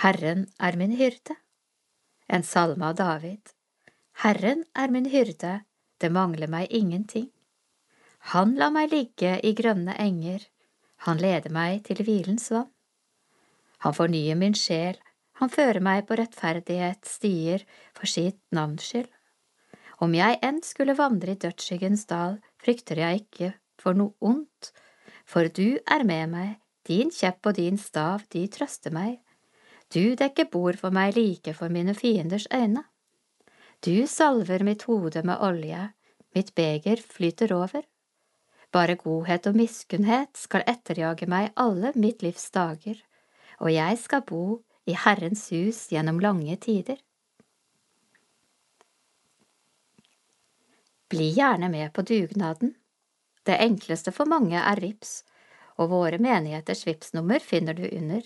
Herren 0.03 0.47
er 0.61 0.77
min 0.77 0.93
hyrde. 0.93 1.39
En 2.29 2.43
salme 2.43 2.85
av 2.91 2.99
David. 2.99 3.55
Herren 4.21 4.65
er 4.75 4.93
min 4.93 5.09
hyrde, 5.09 5.63
det 6.01 6.13
mangler 6.13 6.51
meg 6.53 6.69
ingenting. 6.71 7.31
Han 8.33 8.57
lar 8.61 8.73
meg 8.75 8.93
ligge 8.93 9.39
i 9.41 9.55
grønne 9.57 9.95
enger, 10.03 10.43
han 11.07 11.21
leder 11.23 11.53
meg 11.53 11.85
til 11.87 12.03
hvilens 12.05 12.51
vann. 12.51 12.69
Han 13.85 13.95
fornyer 13.95 14.37
min 14.37 14.57
sjel, 14.57 14.97
han 15.41 15.53
fører 15.53 15.81
meg 15.85 16.07
på 16.09 16.17
rettferdighets 16.19 17.19
stier 17.19 17.65
for 17.95 18.09
sitt 18.09 18.41
navns 18.57 18.89
skyld. 18.89 19.13
Om 20.03 20.15
jeg 20.15 20.39
enn 20.45 20.61
skulle 20.65 20.97
vandre 20.99 21.33
i 21.33 21.41
dødsskyggens 21.41 22.05
dal, 22.11 22.37
frykter 22.61 23.01
jeg 23.01 23.23
ikke 23.23 23.53
for 23.81 23.97
noe 23.97 24.13
ondt, 24.21 24.73
for 25.25 25.49
du 25.49 25.79
er 25.89 26.05
med 26.05 26.33
meg, 26.33 26.51
din 26.87 27.11
kjepp 27.11 27.49
og 27.49 27.57
din 27.57 27.79
stav, 27.81 28.27
de 28.31 28.45
trøster 28.53 28.93
meg. 28.95 29.19
Du 29.91 30.15
dekker 30.19 30.51
bord 30.53 30.79
for 30.79 30.95
meg 30.95 31.17
like 31.17 31.55
for 31.55 31.73
mine 31.73 31.95
fienders 31.95 32.47
øyne. 32.55 32.85
Du 33.81 34.07
salver 34.07 34.65
mitt 34.67 34.87
hode 34.87 35.23
med 35.23 35.41
olje, 35.41 35.91
mitt 36.35 36.55
beger 36.55 37.01
flyter 37.01 37.55
over. 37.55 37.83
Bare 38.73 38.97
godhet 39.01 39.47
og 39.47 39.57
miskunnhet 39.57 40.37
skal 40.37 40.67
etterjage 40.69 41.29
meg 41.31 41.53
alle 41.57 41.93
mitt 41.95 42.23
livs 42.23 42.51
dager, 42.51 42.99
og 43.63 43.73
jeg 43.73 43.99
skal 44.03 44.25
bo 44.27 44.61
i 44.87 44.97
Herrens 44.99 45.49
hus 45.55 45.87
gjennom 45.93 46.21
lange 46.21 46.57
tider. 46.61 46.99
Bli 51.11 51.31
gjerne 51.31 51.69
med 51.69 51.93
på 51.93 52.03
dugnaden. 52.03 52.75
Det 53.43 53.57
enkleste 53.63 54.13
for 54.13 54.27
mange 54.27 54.59
er 54.59 54.81
VIPS, 54.83 55.21
og 55.79 55.93
våre 55.93 56.19
menigheters 56.19 56.83
VIPS-nummer 56.87 57.39
finner 57.39 57.77
du 57.79 57.85
under. 57.87 58.25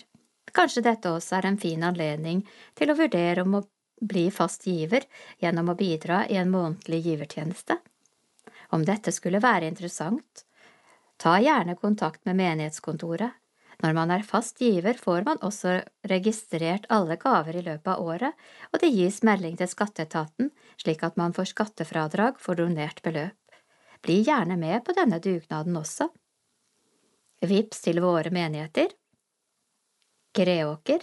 Kanskje 0.51 0.83
dette 0.87 1.11
også 1.13 1.37
er 1.37 1.47
en 1.51 1.59
fin 1.61 1.83
anledning 1.85 2.41
til 2.75 2.91
å 2.91 2.97
vurdere 2.97 3.45
om 3.45 3.59
å 3.59 3.63
bli 4.01 4.25
fast 4.33 4.65
giver 4.65 5.05
gjennom 5.39 5.69
å 5.69 5.77
bidra 5.77 6.23
i 6.27 6.39
en 6.41 6.49
månedlig 6.49 7.03
givertjeneste. 7.05 7.77
Om 8.73 8.85
dette 8.87 9.13
skulle 9.13 9.43
være 9.43 9.69
interessant, 9.69 10.45
ta 11.21 11.37
gjerne 11.43 11.77
kontakt 11.77 12.25
med 12.25 12.39
menighetskontoret. 12.39 13.40
Når 13.81 13.95
man 13.97 14.11
er 14.13 14.21
fast 14.21 14.59
giver, 14.61 14.93
får 14.93 15.23
man 15.25 15.39
også 15.41 15.79
registrert 16.09 16.83
alle 16.93 17.15
gaver 17.17 17.55
i 17.57 17.63
løpet 17.65 17.87
av 17.89 18.03
året, 18.05 18.35
og 18.69 18.81
det 18.83 18.91
gis 18.93 19.23
melding 19.25 19.55
til 19.57 19.71
skatteetaten 19.71 20.51
slik 20.81 21.03
at 21.05 21.17
man 21.17 21.33
får 21.33 21.45
skattefradrag 21.55 22.39
for 22.41 22.55
donert 22.59 23.01
beløp. 23.05 23.37
Bli 24.05 24.23
gjerne 24.25 24.57
med 24.57 24.85
på 24.85 24.91
denne 24.97 25.19
dugnaden 25.21 25.77
også. 25.77 26.09
Vips 27.41 27.81
til 27.81 28.01
våre 28.01 28.29
menigheter 28.33 28.87
Greåker 30.37 30.99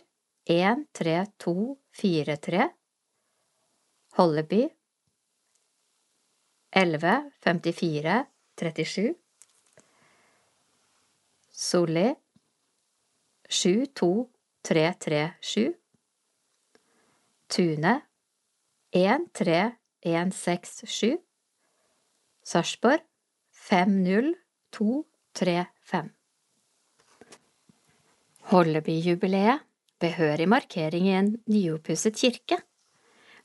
13243 0.47 2.69
Holleby 4.19 4.69
11 6.79 7.31
54 7.43 8.25
37 8.63 9.15
Solli 11.59 12.15
72337 13.49 15.75
Tune 17.49 18.01
13167 18.93 21.19
Sarpsborg 22.45 23.01
50235 23.53 26.11
Hollebyjubileet 28.53 29.61
behørig 30.01 30.49
markering 30.49 31.09
i 31.09 31.15
en 31.17 31.31
nyoppusset 31.49 32.17
kirke. 32.17 32.61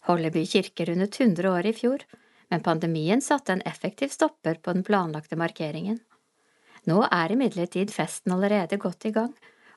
Holleby 0.08 0.46
kirke 0.48 0.86
rundet 0.88 1.20
100 1.20 1.52
år 1.52 1.68
i 1.68 1.74
fjor, 1.76 2.04
men 2.52 2.64
pandemien 2.64 3.22
satte 3.24 3.56
en 3.56 3.64
effektiv 3.68 4.12
stopper 4.12 4.60
på 4.60 4.74
den 4.76 4.84
planlagte 4.84 5.40
markeringen. 5.40 6.00
Nå 6.88 7.02
er 7.08 7.32
imidlertid 7.32 7.92
festen 7.92 8.36
allerede 8.36 8.78
godt 8.78 9.06
i 9.08 9.14
gang, 9.16 9.34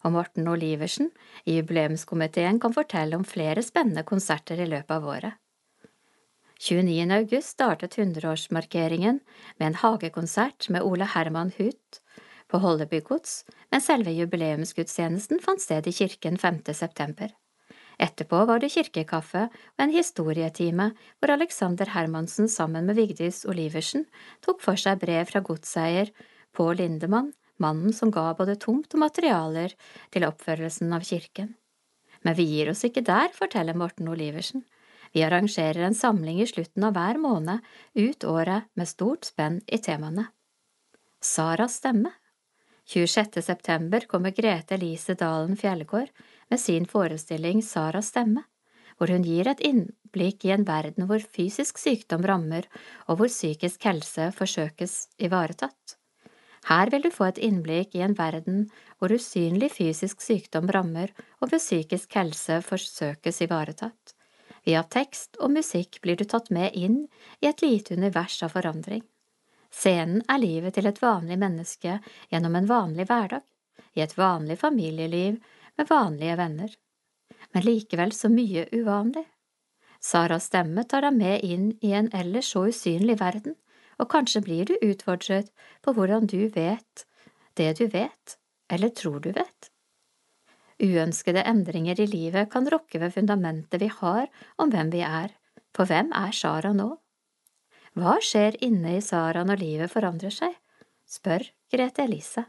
og 0.07 0.15
Morten 0.15 0.47
Oliversen 0.49 1.11
i 1.45 1.59
jubileumskomiteen 1.59 2.61
kan 2.63 2.75
fortelle 2.75 3.19
om 3.19 3.27
flere 3.27 3.65
spennende 3.67 4.07
konserter 4.07 4.61
i 4.63 4.69
løpet 4.71 4.95
av 4.97 5.09
året. 5.11 5.35
29. 6.63 7.11
august 7.13 7.53
startet 7.53 7.99
100-årsmarkeringen 7.99 9.19
med 9.59 9.67
en 9.67 9.81
hagekonsert 9.83 10.71
med 10.73 10.87
Ole 10.87 11.09
Herman 11.13 11.51
Huth, 11.59 12.01
på 12.49 12.61
Holleby 12.63 13.03
gods, 13.05 13.41
men 13.75 13.83
selve 13.83 14.15
jubileumsgudstjenesten 14.15 15.43
fant 15.43 15.61
sted 15.61 15.89
i 15.91 15.93
kirken 15.93 16.39
5. 16.39 16.63
september. 16.79 17.35
Etterpå 17.99 18.43
var 18.49 18.61
det 18.61 18.71
kirkekaffe 18.75 19.47
og 19.49 19.83
en 19.83 19.93
historietime 19.93 20.91
hvor 21.19 21.33
Alexander 21.33 21.91
Hermansen 21.95 22.49
sammen 22.49 22.87
med 22.87 22.99
Vigdis 23.01 23.43
Oliversen 23.49 24.05
tok 24.45 24.63
for 24.65 24.81
seg 24.81 25.01
brev 25.03 25.25
fra 25.29 25.43
godseier 25.45 26.13
Pål 26.57 26.79
Lindemann, 26.81 27.33
mannen 27.63 27.95
som 27.97 28.13
ga 28.15 28.31
både 28.39 28.59
tomt 28.63 28.95
og 28.95 29.03
materialer 29.03 29.75
til 30.15 30.27
oppførelsen 30.29 30.93
av 30.97 31.07
kirken. 31.07 31.55
Men 32.25 32.37
vi 32.39 32.49
gir 32.51 32.73
oss 32.73 32.85
ikke 32.87 33.05
der, 33.07 33.31
forteller 33.35 33.77
Morten 33.79 34.09
Oliversen. 34.11 34.65
Vi 35.15 35.23
arrangerer 35.25 35.87
en 35.87 35.95
samling 35.95 36.41
i 36.43 36.49
slutten 36.51 36.85
av 36.85 36.97
hver 36.97 37.21
måned 37.23 37.65
ut 37.95 38.25
året 38.27 38.67
med 38.75 38.91
stort 38.91 39.29
spenn 39.29 39.61
i 39.67 39.79
temaene. 39.79 40.27
Saras 41.23 41.79
stemme 41.81 42.13
26. 42.87 43.43
september 43.43 44.01
kommer 44.01 44.31
Grete 44.31 44.75
Elise 44.75 45.15
Dalen 45.15 45.57
Fjellgård 45.57 46.09
med 46.49 46.61
sin 46.61 46.87
forestilling 46.87 47.63
Saras 47.63 48.13
stemme, 48.13 48.45
hvor 48.97 49.11
hun 49.11 49.27
gir 49.27 49.49
et 49.51 49.61
innblikk 49.61 50.47
i 50.47 50.53
en 50.55 50.67
verden 50.69 51.09
hvor 51.11 51.19
fysisk 51.19 51.81
sykdom 51.83 52.23
rammer 52.27 52.69
og 53.09 53.19
hvor 53.19 53.33
psykisk 53.33 53.89
helse 53.89 54.31
forsøkes 54.39 54.95
ivaretatt. 55.19 55.96
Her 56.67 56.91
vil 56.91 57.05
du 57.05 57.13
få 57.15 57.29
et 57.29 57.39
innblikk 57.39 57.95
i 57.95 58.03
en 58.03 58.17
verden 58.19 58.65
hvor 58.99 59.15
usynlig 59.15 59.71
fysisk 59.77 60.23
sykdom 60.25 60.71
rammer 60.75 61.13
og 61.39 61.51
hvor 61.51 61.61
psykisk 61.63 62.17
helse 62.19 62.59
forsøkes 62.67 63.43
ivaretatt. 63.47 64.15
Via 64.67 64.83
tekst 64.83 65.39
og 65.39 65.53
musikk 65.55 66.01
blir 66.03 66.19
du 66.19 66.25
tatt 66.27 66.51
med 66.51 66.75
inn 66.75 67.05
i 67.39 67.47
et 67.47 67.63
lite 67.63 67.95
univers 67.95 68.41
av 68.43 68.57
forandring. 68.57 69.05
Scenen 69.71 70.25
er 70.33 70.43
livet 70.43 70.75
til 70.75 70.89
et 70.91 70.99
vanlig 71.03 71.37
menneske 71.39 72.01
gjennom 72.33 72.57
en 72.59 72.67
vanlig 72.67 73.07
hverdag, 73.07 73.45
i 73.95 74.03
et 74.03 74.17
vanlig 74.19 74.59
familieliv 74.59 75.39
med 75.79 75.89
vanlige 75.91 76.37
venner. 76.41 76.73
Men 77.55 77.65
likevel 77.67 78.13
så 78.13 78.31
mye 78.33 78.67
uvanlig. 78.73 79.23
Saras 80.03 80.49
stemme 80.51 80.85
tar 80.85 81.07
deg 81.07 81.15
med 81.15 81.45
inn 81.47 81.71
i 81.85 81.93
en 81.97 82.11
ellers 82.15 82.51
så 82.53 82.67
usynlig 82.69 83.21
verden, 83.21 83.55
og 84.03 84.11
kanskje 84.13 84.43
blir 84.45 84.69
du 84.69 84.75
utfordret 84.85 85.53
på 85.85 85.95
hvordan 85.97 86.29
du 86.31 86.49
vet 86.55 87.07
det 87.57 87.73
du 87.79 87.87
vet, 87.89 88.37
eller 88.69 88.93
tror 88.93 89.21
du 89.25 89.31
vet. 89.33 89.71
Uønskede 90.83 91.41
endringer 91.49 92.01
i 92.01 92.09
livet 92.11 92.51
kan 92.53 92.69
rokke 92.69 93.01
ved 93.01 93.15
fundamentet 93.15 93.81
vi 93.81 93.89
har 93.89 94.29
om 94.61 94.73
hvem 94.73 94.93
vi 94.93 95.01
er, 95.07 95.33
for 95.73 95.89
hvem 95.89 96.13
er 96.13 96.37
Sara 96.37 96.75
nå? 96.77 96.91
Hva 97.97 98.19
skjer 98.21 98.59
inne 98.65 98.99
i 98.99 99.05
Sara 99.05 99.45
når 99.49 99.63
livet 99.63 99.93
forandrer 99.93 100.35
seg? 100.35 100.53
spør 101.09 101.47
Grete 101.73 102.05
Elise. 102.05 102.45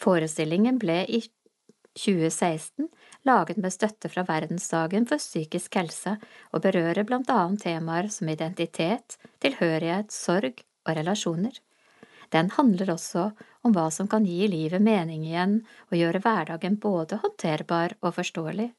Forestillingen 0.00 0.76
ble 0.80 1.04
i 1.08 1.22
2016 1.96 2.88
laget 3.26 3.60
med 3.60 3.72
støtte 3.72 4.08
fra 4.12 4.24
Verdensdagen 4.28 5.06
for 5.08 5.20
psykisk 5.20 5.74
helse 5.78 6.16
og 6.52 6.62
berører 6.64 7.04
blant 7.04 7.30
annet 7.30 7.64
temaer 7.66 8.08
som 8.12 8.28
identitet, 8.28 9.18
tilhørighet, 9.40 10.12
sorg 10.12 10.62
og 10.86 10.96
relasjoner. 10.96 11.52
Den 12.30 12.50
handler 12.54 12.92
også 12.94 13.30
om 13.66 13.74
hva 13.74 13.88
som 13.90 14.08
kan 14.08 14.24
gi 14.24 14.46
livet 14.48 14.82
mening 14.82 15.24
igjen 15.26 15.60
og 15.90 15.96
gjøre 15.98 16.22
hverdagen 16.24 16.78
både 16.80 17.18
håndterbar 17.22 17.96
og 18.00 18.14
forståelig. 18.20 18.70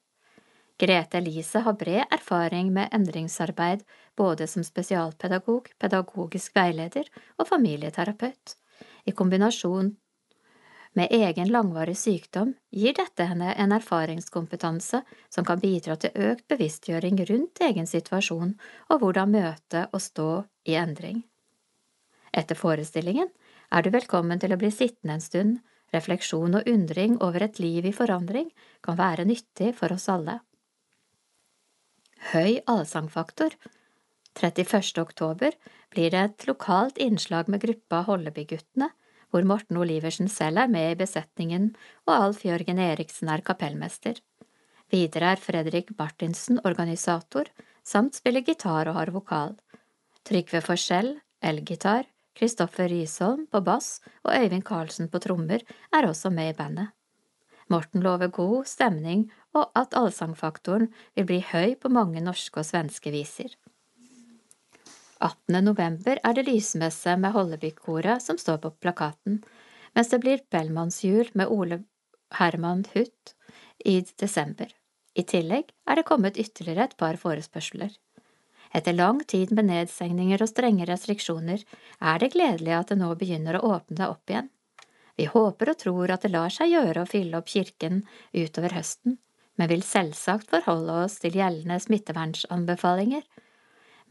Grete 0.82 1.18
Elise 1.20 1.60
har 1.62 1.76
bred 1.78 2.08
erfaring 2.10 2.72
med 2.72 2.88
endringsarbeid 2.96 3.84
både 4.16 4.48
som 4.50 4.64
spesialpedagog, 4.66 5.68
pedagogisk 5.78 6.56
veileder 6.56 7.06
og 7.38 7.46
familieterapeut. 7.48 8.56
I 9.06 9.12
kombinasjon 9.12 9.92
med 10.98 11.12
egen 11.12 11.48
langvarig 11.48 11.96
sykdom 11.96 12.52
gir 12.70 12.94
dette 12.96 13.24
henne 13.28 13.54
en 13.54 13.72
erfaringskompetanse 13.72 15.02
som 15.32 15.46
kan 15.48 15.60
bidra 15.62 15.96
til 15.96 16.12
økt 16.28 16.46
bevisstgjøring 16.52 17.20
rundt 17.30 17.62
egen 17.64 17.88
situasjon 17.88 18.54
og 18.90 19.02
hvordan 19.02 19.32
møte 19.32 19.86
og 19.92 20.04
stå 20.04 20.30
i 20.68 20.76
endring. 20.76 21.22
Etter 22.32 22.56
forestillingen 22.56 23.28
er 23.72 23.84
du 23.84 23.90
velkommen 23.92 24.40
til 24.40 24.52
å 24.52 24.60
bli 24.60 24.72
sittende 24.72 25.16
en 25.16 25.24
stund, 25.24 25.60
refleksjon 25.92 26.56
og 26.60 26.68
undring 26.68 27.18
over 27.24 27.44
et 27.44 27.60
liv 27.60 27.88
i 27.88 27.96
forandring 27.96 28.48
kan 28.84 28.96
være 29.00 29.28
nyttig 29.28 29.74
for 29.76 29.92
oss 29.92 30.08
alle. 30.12 30.40
Høy 32.32 32.60
allsangfaktor 32.70 33.56
31. 34.38 35.00
oktober 35.02 35.56
blir 35.92 36.12
det 36.12 36.20
et 36.20 36.46
lokalt 36.48 37.00
innslag 37.02 37.50
med 37.52 37.60
gruppa 37.64 38.04
Holleby-guttene, 38.06 38.88
hvor 39.32 39.46
Morten 39.48 39.80
Oliversen 39.80 40.28
selv 40.28 40.60
er 40.60 40.70
med 40.70 40.92
i 40.92 40.98
besetningen 41.00 41.70
og 42.04 42.14
Alf 42.14 42.44
Jørgen 42.44 42.78
Eriksen 42.84 43.32
er 43.32 43.42
kapellmester. 43.44 44.20
Videre 44.92 45.32
er 45.32 45.40
Fredrik 45.40 45.94
Martinsen 45.96 46.60
organisator, 46.68 47.48
samt 47.82 48.20
spiller 48.20 48.44
gitar 48.44 48.90
og 48.92 48.98
har 48.98 49.12
vokal. 49.14 49.56
Trygve 50.28 50.60
Forskjell, 50.60 51.14
elgitar, 51.42 52.04
Kristoffer 52.36 52.88
Risholm 52.92 53.46
på 53.48 53.60
bass 53.64 54.00
og 54.22 54.36
Øyvind 54.36 54.64
Karlsen 54.68 55.08
på 55.08 55.20
trommer 55.20 55.64
er 55.92 56.08
også 56.08 56.30
med 56.30 56.52
i 56.52 56.56
bandet. 56.56 56.92
Morten 57.72 58.04
lover 58.04 58.28
god 58.28 58.68
stemning 58.68 59.30
og 59.56 59.70
at 59.78 59.96
allsangfaktoren 59.96 60.90
vil 61.16 61.28
bli 61.28 61.40
høy 61.40 61.74
på 61.80 61.88
mange 61.88 62.20
norske 62.20 62.60
og 62.60 62.68
svenske 62.68 63.12
viser. 63.14 63.52
18. 65.22 65.62
november 65.64 66.18
er 66.26 66.34
det 66.34 66.48
lysmesse 66.48 67.14
med 67.20 67.34
Hollebykkoret 67.36 68.22
som 68.24 68.38
står 68.40 68.58
på 68.64 68.72
plakaten, 68.82 69.40
mens 69.94 70.10
det 70.10 70.18
blir 70.24 70.42
Bellmannsjul 70.50 71.30
med 71.38 71.52
Ole 71.52 71.82
Herman 72.38 72.82
Huth 72.94 73.36
i 73.84 74.00
desember. 74.18 74.72
I 75.14 75.22
tillegg 75.28 75.70
er 75.86 75.98
det 75.98 76.08
kommet 76.08 76.40
ytterligere 76.40 76.88
et 76.88 76.96
par 76.98 77.18
forespørsler. 77.20 77.92
Etter 78.72 78.96
lang 78.96 79.20
tid 79.28 79.52
med 79.52 79.68
nedstengninger 79.68 80.42
og 80.42 80.48
strenge 80.48 80.88
restriksjoner 80.88 81.60
er 82.00 82.22
det 82.22 82.32
gledelig 82.32 82.74
at 82.78 82.92
det 82.92 82.98
nå 83.02 83.12
begynner 83.20 83.58
å 83.58 83.76
åpne 83.76 84.08
opp 84.08 84.32
igjen. 84.32 84.48
Vi 85.20 85.28
håper 85.28 85.74
og 85.74 85.78
tror 85.82 86.14
at 86.14 86.24
det 86.24 86.32
lar 86.32 86.50
seg 86.50 86.72
gjøre 86.72 87.04
å 87.04 87.10
fylle 87.10 87.36
opp 87.38 87.52
kirken 87.52 88.00
utover 88.32 88.72
høsten, 88.78 89.18
men 89.60 89.68
vil 89.68 89.84
selvsagt 89.84 90.48
forholde 90.50 91.02
oss 91.04 91.18
til 91.20 91.36
gjeldende 91.36 91.76
smittevernanbefalinger. 91.84 93.26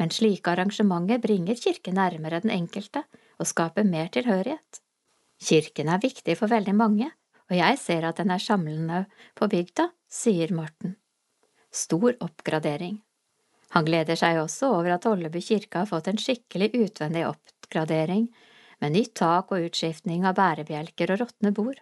Men 0.02 0.10
slike 0.10 0.50
arrangementer 0.50 1.20
bringer 1.22 1.60
kirken 1.62 2.00
nærmere 2.00 2.40
den 2.42 2.50
enkelte 2.56 3.04
og 3.38 3.46
skaper 3.46 3.86
mer 3.86 4.08
tilhørighet. 4.10 4.80
Kirken 5.42 5.92
er 5.94 6.02
viktig 6.02 6.34
for 6.40 6.50
veldig 6.50 6.74
mange, 6.74 7.12
og 7.52 7.58
jeg 7.60 7.78
ser 7.78 8.08
at 8.10 8.18
den 8.18 8.34
er 8.34 8.42
samlende 8.42 9.04
på 9.38 9.46
bygda, 9.52 9.92
sier 10.10 10.54
Morten. 10.58 10.96
Stor 11.70 12.18
oppgradering. 12.18 12.98
Han 13.76 13.86
gleder 13.86 14.18
seg 14.20 14.42
også 14.42 14.72
over 14.80 14.96
at 14.96 15.06
Olleby 15.08 15.40
kirke 15.46 15.84
har 15.84 15.90
fått 15.90 16.10
en 16.10 16.20
skikkelig 16.20 16.72
utvendig 16.82 17.28
oppgradering, 17.30 18.26
med 18.82 18.98
nytt 18.98 19.14
tak 19.22 19.54
og 19.54 19.70
utskiftning 19.70 20.26
av 20.26 20.40
bærebjelker 20.40 21.14
og 21.14 21.22
råtne 21.22 21.54
bord. 21.54 21.78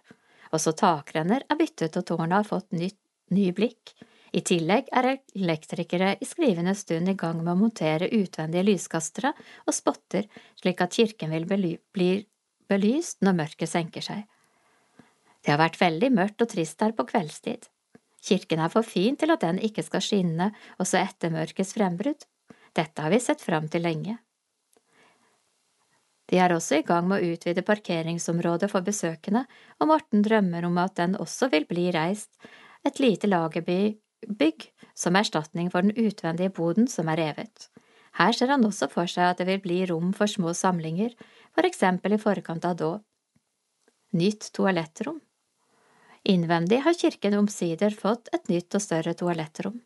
Også 0.51 0.75
takrenner 0.75 1.47
er 1.47 1.57
byttet 1.57 1.95
og 1.95 2.05
tårnet 2.11 2.41
har 2.41 2.49
fått 2.51 2.75
nytt, 2.75 2.99
ny 3.31 3.47
blikk. 3.55 3.95
I 4.31 4.41
tillegg 4.45 4.89
er 4.93 5.07
elektrikere 5.33 6.15
i 6.21 6.27
skrivende 6.27 6.75
stund 6.77 7.09
i 7.09 7.17
gang 7.17 7.39
med 7.41 7.55
å 7.55 7.59
montere 7.63 8.11
utvendige 8.13 8.67
lyskastere 8.67 9.33
og 9.65 9.73
spotter 9.73 10.27
slik 10.59 10.83
at 10.85 10.93
kirken 10.93 11.33
vil 11.33 11.47
bli 11.49 12.11
belyst 12.69 13.23
når 13.25 13.39
mørket 13.41 13.71
senker 13.71 14.05
seg. 14.05 14.23
Det 15.41 15.53
har 15.53 15.61
vært 15.61 15.79
veldig 15.81 16.11
mørkt 16.13 16.43
og 16.43 16.51
trist 16.51 16.81
her 16.83 16.93
på 16.93 17.07
kveldstid. 17.09 17.65
Kirken 18.21 18.61
er 18.61 18.71
for 18.73 18.85
fin 18.85 19.15
til 19.17 19.31
at 19.33 19.41
den 19.45 19.61
ikke 19.63 19.85
skal 19.85 20.03
skinne 20.03 20.51
også 20.77 20.99
etter 20.99 21.31
mørkets 21.33 21.73
frembrudd. 21.77 22.25
Dette 22.75 23.01
har 23.01 23.13
vi 23.13 23.21
sett 23.23 23.41
fram 23.41 23.69
til 23.71 23.85
lenge. 23.87 24.19
De 26.29 26.37
er 26.37 26.53
også 26.53 26.77
i 26.77 26.85
gang 26.85 27.07
med 27.09 27.23
å 27.23 27.31
utvide 27.33 27.65
parkeringsområdet 27.65 28.69
for 28.69 28.85
besøkende, 28.85 29.47
og 29.81 29.89
Morten 29.89 30.21
drømmer 30.21 30.67
om 30.67 30.77
at 30.77 30.99
den 30.99 31.15
også 31.17 31.49
vil 31.49 31.65
bli 31.69 31.87
reist 31.95 32.35
et 32.85 33.01
lite 33.01 33.31
lagerbygg 34.27 34.71
som 34.93 35.15
erstatning 35.15 35.69
for 35.71 35.81
den 35.81 35.95
utvendige 35.95 36.49
boden 36.49 36.87
som 36.87 37.07
er 37.09 37.17
revet. 37.17 37.69
Her 38.13 38.33
ser 38.33 38.47
han 38.47 38.65
også 38.65 38.89
for 38.89 39.07
seg 39.07 39.23
at 39.31 39.37
det 39.37 39.47
vil 39.47 39.61
bli 39.61 39.85
rom 39.85 40.13
for 40.13 40.27
små 40.27 40.53
samlinger, 40.53 41.13
for 41.53 41.63
eksempel 41.65 42.13
i 42.13 42.17
forkant 42.17 42.65
av 42.65 42.75
dåp. 42.75 43.03
Nytt 44.11 44.51
toalettrom. 44.53 45.21
Innvendig 46.25 46.81
har 46.81 46.93
kirken 46.97 47.37
omsider 47.37 47.91
fått 47.91 48.27
et 48.33 48.49
nytt 48.49 48.73
og 48.75 48.81
større 48.81 49.13
toalettrom, 49.13 49.79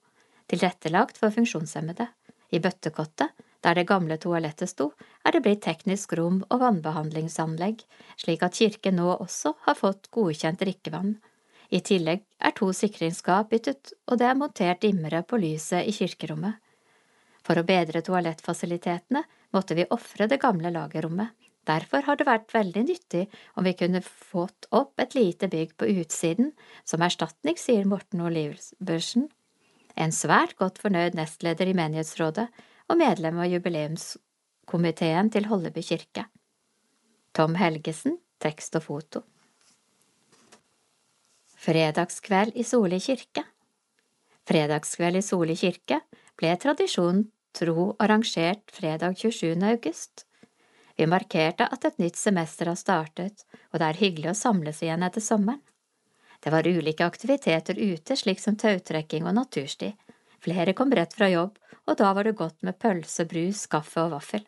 tilrettelagt 0.48 1.18
for 1.18 1.30
funksjonshemmede. 1.30 2.08
I 2.52 2.60
bøttekottet, 2.60 3.30
der 3.64 3.76
det 3.76 3.88
gamle 3.88 4.18
toalettet 4.18 4.70
sto, 4.70 4.94
er 5.26 5.32
det 5.32 5.44
blitt 5.44 5.62
teknisk 5.64 6.14
rom 6.18 6.44
og 6.50 6.60
vannbehandlingsanlegg, 6.60 7.84
slik 8.18 8.44
at 8.44 8.56
kirken 8.56 8.98
nå 8.98 9.12
også 9.20 9.54
har 9.68 9.76
fått 9.76 10.10
godkjent 10.12 10.60
drikkevann. 10.64 11.18
I 11.74 11.80
tillegg 11.82 12.22
er 12.38 12.54
to 12.54 12.68
sikringsskap 12.76 13.50
byttet, 13.50 13.96
og 14.06 14.20
det 14.22 14.28
er 14.30 14.38
montert 14.38 14.84
dimmere 14.84 15.24
på 15.26 15.40
lyset 15.42 15.88
i 15.90 15.94
kirkerommet. 15.96 16.60
For 17.44 17.60
å 17.60 17.66
bedre 17.68 18.04
toalettfasilitetene 18.06 19.24
måtte 19.56 19.78
vi 19.78 19.88
ofre 19.92 20.30
det 20.30 20.40
gamle 20.44 20.70
lagerrommet. 20.74 21.34
Derfor 21.64 22.04
har 22.06 22.20
det 22.20 22.28
vært 22.28 22.54
veldig 22.54 22.84
nyttig 22.90 23.24
om 23.56 23.66
vi 23.66 23.74
kunne 23.80 24.04
fått 24.04 24.68
opp 24.76 25.00
et 25.00 25.16
lite 25.16 25.48
bygg 25.48 25.74
på 25.80 25.88
utsiden 26.04 26.52
som 26.84 27.04
erstatning, 27.06 27.56
sier 27.58 27.88
Morten 27.88 28.22
Oliversen, 28.28 29.30
en 29.96 30.12
svært 30.12 30.58
godt 30.60 30.82
fornøyd 30.84 31.16
nestleder 31.16 31.70
i 31.70 31.78
menighetsrådet 31.78 32.48
og 32.92 33.00
medlem 33.00 33.40
av 33.40 33.52
jubileumskomiteen 33.52 35.32
til 35.34 35.48
Holleby 35.50 35.86
kirke. 35.86 36.28
Tom 37.34 37.56
Helgesen, 37.58 38.20
tekst 38.44 38.76
og 38.78 38.90
foto. 38.90 39.24
Fredagskveld 41.64 42.58
i 42.60 42.64
Soli 42.64 42.98
kirke 43.00 43.44
Fredagskveld 44.48 45.16
i 45.16 45.22
Soli 45.22 45.54
kirke 45.56 46.02
ble 46.36 46.50
tradisjonen 46.60 47.22
tro 47.56 47.86
arrangert 48.04 48.74
fredag 48.76 49.16
27. 49.22 49.64
august. 49.70 50.26
Vi 50.98 51.08
markerte 51.08 51.70
at 51.72 51.88
et 51.88 52.02
nytt 52.04 52.20
semester 52.20 52.68
har 52.68 52.76
startet, 52.76 53.46
og 53.72 53.80
det 53.80 53.88
er 53.88 54.00
hyggelig 54.02 54.34
å 54.34 54.36
samles 54.42 54.82
igjen 54.84 55.06
etter 55.08 55.24
sommeren. 55.24 55.62
Det 56.44 56.52
var 56.52 56.68
ulike 56.68 57.08
aktiviteter 57.08 57.80
ute, 57.80 58.20
slik 58.20 58.44
som 58.44 58.60
tautrekking 58.60 59.24
og 59.32 59.38
natursti. 59.40 59.94
Flere 60.44 60.76
kom 60.76 60.92
rett 60.92 61.16
fra 61.16 61.32
jobb, 61.32 61.56
og 61.88 61.96
da 62.04 62.12
var 62.12 62.28
det 62.28 62.36
godt 62.44 62.60
med 62.68 62.76
pølse, 62.76 63.24
brus, 63.24 63.64
kaffe 63.72 64.04
og 64.04 64.18
vaffel. 64.18 64.44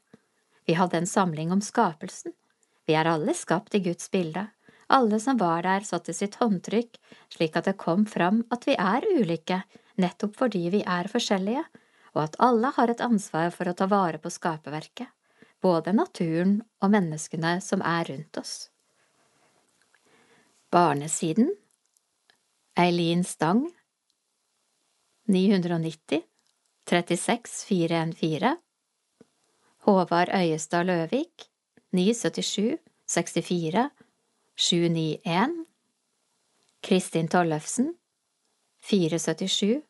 Vi 0.67 0.75
hadde 0.75 0.99
en 0.99 1.07
samling 1.07 1.55
om 1.55 1.63
skapelsen. 1.63 2.35
Vi 2.83 2.99
er 2.99 3.07
alle 3.07 3.39
skapt 3.39 3.79
i 3.79 3.85
Guds 3.87 4.11
bilde. 4.11 4.49
Alle 4.87 5.19
som 5.19 5.37
var 5.37 5.65
der, 5.65 5.81
satte 5.81 6.13
sitt 6.13 6.37
håndtrykk, 6.41 6.99
slik 7.33 7.57
at 7.57 7.65
det 7.65 7.77
kom 7.81 8.05
fram 8.05 8.43
at 8.53 8.67
vi 8.69 8.77
er 8.77 9.05
ulike, 9.17 9.63
nettopp 9.97 10.37
fordi 10.37 10.67
vi 10.73 10.83
er 10.85 11.09
forskjellige, 11.09 11.65
og 12.13 12.23
at 12.27 12.39
alle 12.39 12.71
har 12.77 12.93
et 12.93 13.01
ansvar 13.03 13.49
for 13.55 13.67
å 13.69 13.75
ta 13.77 13.89
vare 13.91 14.21
på 14.21 14.31
skaperverket 14.31 15.09
både 15.65 15.93
naturen 15.95 16.59
og 16.83 16.91
menneskene 16.93 17.57
som 17.63 17.83
er 17.85 18.09
rundt 18.11 18.37
oss. 18.41 18.55
Barnesiden. 20.73 21.49
Eileen 22.77 23.23
Stang. 23.23 23.65
990 25.31 26.21
36 26.85 27.63
414 27.69 28.57
Håvard 29.87 30.33
Øyestad 30.35 30.85
Løvik. 30.85 31.49
977 31.95 32.77
64 33.07 33.89
791 34.57 35.65
Kristin 36.81 37.27
Tollefsen 37.27 37.97
477 38.81 39.81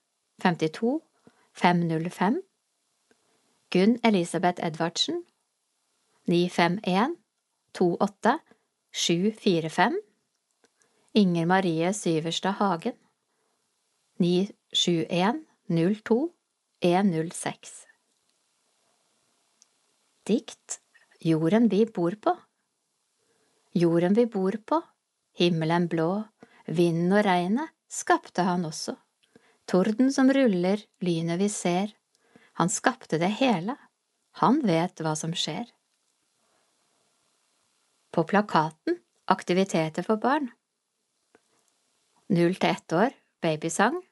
52 0.42 1.02
505 1.54 2.42
Gunn 3.70 4.00
Elisabeth 4.04 4.64
Edvardsen 4.64 5.26
951 6.28 7.16
28 7.74 8.40
745 8.92 10.02
Inger 11.14 11.46
Marie 11.46 11.94
Syverstad 11.94 12.60
Hagen 12.60 12.96
971 14.18 15.46
02 15.68 16.34
106 16.80 17.88
Dikt 20.28 20.82
Jorden 21.20 21.70
vi 21.70 21.86
bor 21.86 22.12
på 22.12 22.38
Jorden 23.76 24.14
vi 24.14 24.26
bor 24.26 24.56
på, 24.66 24.82
himmelen 25.36 25.90
blå, 25.92 26.24
vinden 26.66 27.12
og 27.12 27.26
regnet 27.28 27.74
skapte 27.92 28.46
han 28.48 28.64
også. 28.66 28.96
torden 29.68 30.14
som 30.14 30.30
ruller, 30.34 30.80
lynet 31.02 31.40
vi 31.40 31.50
ser, 31.50 31.92
han 32.54 32.70
skapte 32.70 33.18
det 33.20 33.34
hele, 33.42 33.76
han 34.40 34.62
vet 34.64 35.02
hva 35.02 35.16
som 35.16 35.34
skjer. 35.34 35.66
På 38.12 38.24
plakaten 38.24 39.02
Aktiviteter 39.28 40.06
for 40.06 40.22
barn. 40.22 40.52
Null 42.30 42.56
til 42.56 42.70
ett 42.70 42.94
år, 42.94 43.16
babysang, 43.42 44.04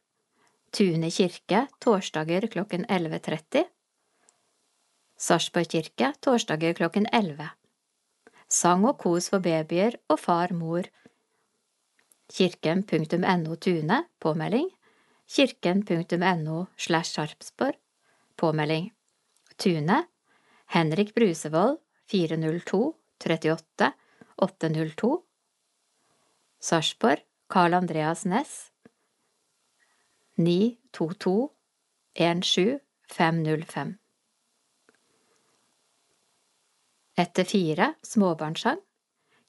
Tune 0.73 1.11
kirke, 1.13 1.67
torsdager 1.79 2.47
klokken 2.49 2.85
11.30 2.89 3.67
Sarpsborg 5.17 5.69
kirke, 5.69 6.15
torsdager 6.19 6.73
klokken 6.73 7.05
11 7.13 7.51
Sang 8.53 8.83
og 8.85 8.99
kos 9.01 9.31
for 9.33 9.41
babyer 9.41 9.95
og 10.13 10.19
far-mor 10.21 10.85
Kirken.no 12.33 13.55
Tune, 13.55 13.97
påmelding. 14.21 14.69
Kirken.no 15.27 16.65
slash 16.77 17.15
Sarpsborg, 17.15 17.79
påmelding. 18.37 18.91
Tune 19.57 20.03
Henrik 20.69 21.15
Brusevold 21.15 21.77
402 22.11 22.95
38 23.19 23.91
802 24.37 25.11
Sarpsborg 26.61 27.25
Carl 27.49 27.73
Andreas 27.73 28.25
Næss 28.25 28.71
922 30.37 31.49
17 32.15 32.79
505 33.09 33.99
Etter 37.17 37.45
fire 37.45 37.93
småbarnssang 38.01 38.79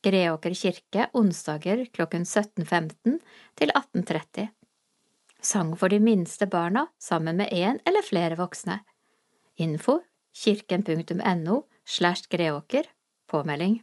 Greåker 0.04 0.52
kirke 0.54 1.06
onsdager 1.16 1.86
klokken 1.96 2.26
17.15 2.28 3.16
til 3.56 3.72
18.30 3.72 4.50
Sang 5.40 5.72
for 5.76 5.88
de 5.88 6.00
minste 6.00 6.46
barna 6.46 6.86
sammen 7.00 7.36
med 7.36 7.52
én 7.52 7.80
eller 7.84 8.04
flere 8.04 8.36
voksne. 8.36 8.78
Info 9.56 10.00
kirken.no 10.34 11.62
slash 11.84 12.28
Greåker. 12.28 12.84
Påmelding. 13.28 13.82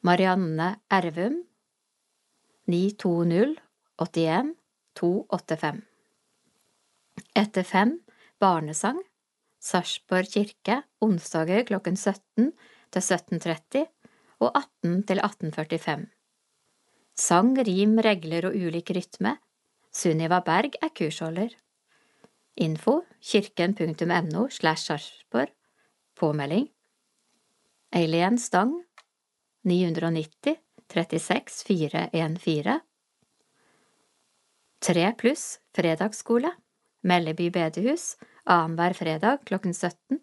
Marianne 0.00 0.80
Ervum. 0.90 1.44
920 2.66 3.56
81 3.98 4.54
285 4.94 5.82
Etter 7.34 7.62
fem 7.62 8.00
barnesang 8.40 9.02
Sarpsborg 9.58 10.30
kirke 10.30 10.82
onsdager 11.02 11.64
klokken 11.66 11.96
17 11.96 12.52
til 12.94 13.02
17.30 13.02 13.84
og 14.40 14.52
18 14.54 15.02
til 15.08 15.20
18.45 15.24 16.06
Sang, 17.18 17.56
rim, 17.66 17.98
regler 17.98 18.46
og 18.46 18.54
ulik 18.54 18.92
rytme. 18.94 19.34
Sunniva 19.90 20.38
Berg 20.46 20.76
er 20.78 20.92
kursholder. 20.94 21.50
Info 22.56 23.00
kirken.no 23.18 24.46
slash 24.48 24.86
Sarpsborg. 24.86 25.50
Påmelding. 26.14 26.68
Eileen 27.92 28.38
Stang 28.38 28.84
990 29.64 30.56
36 30.88 31.64
414 31.66 32.80
Tre 34.80 35.12
pluss 35.18 35.58
fredagsskole 35.74 36.52
Melleby 37.02 37.48
bedehus 37.54 38.16
annenhver 38.48 38.96
fredag 38.96 39.44
klokken 39.48 39.74
17 39.74 40.20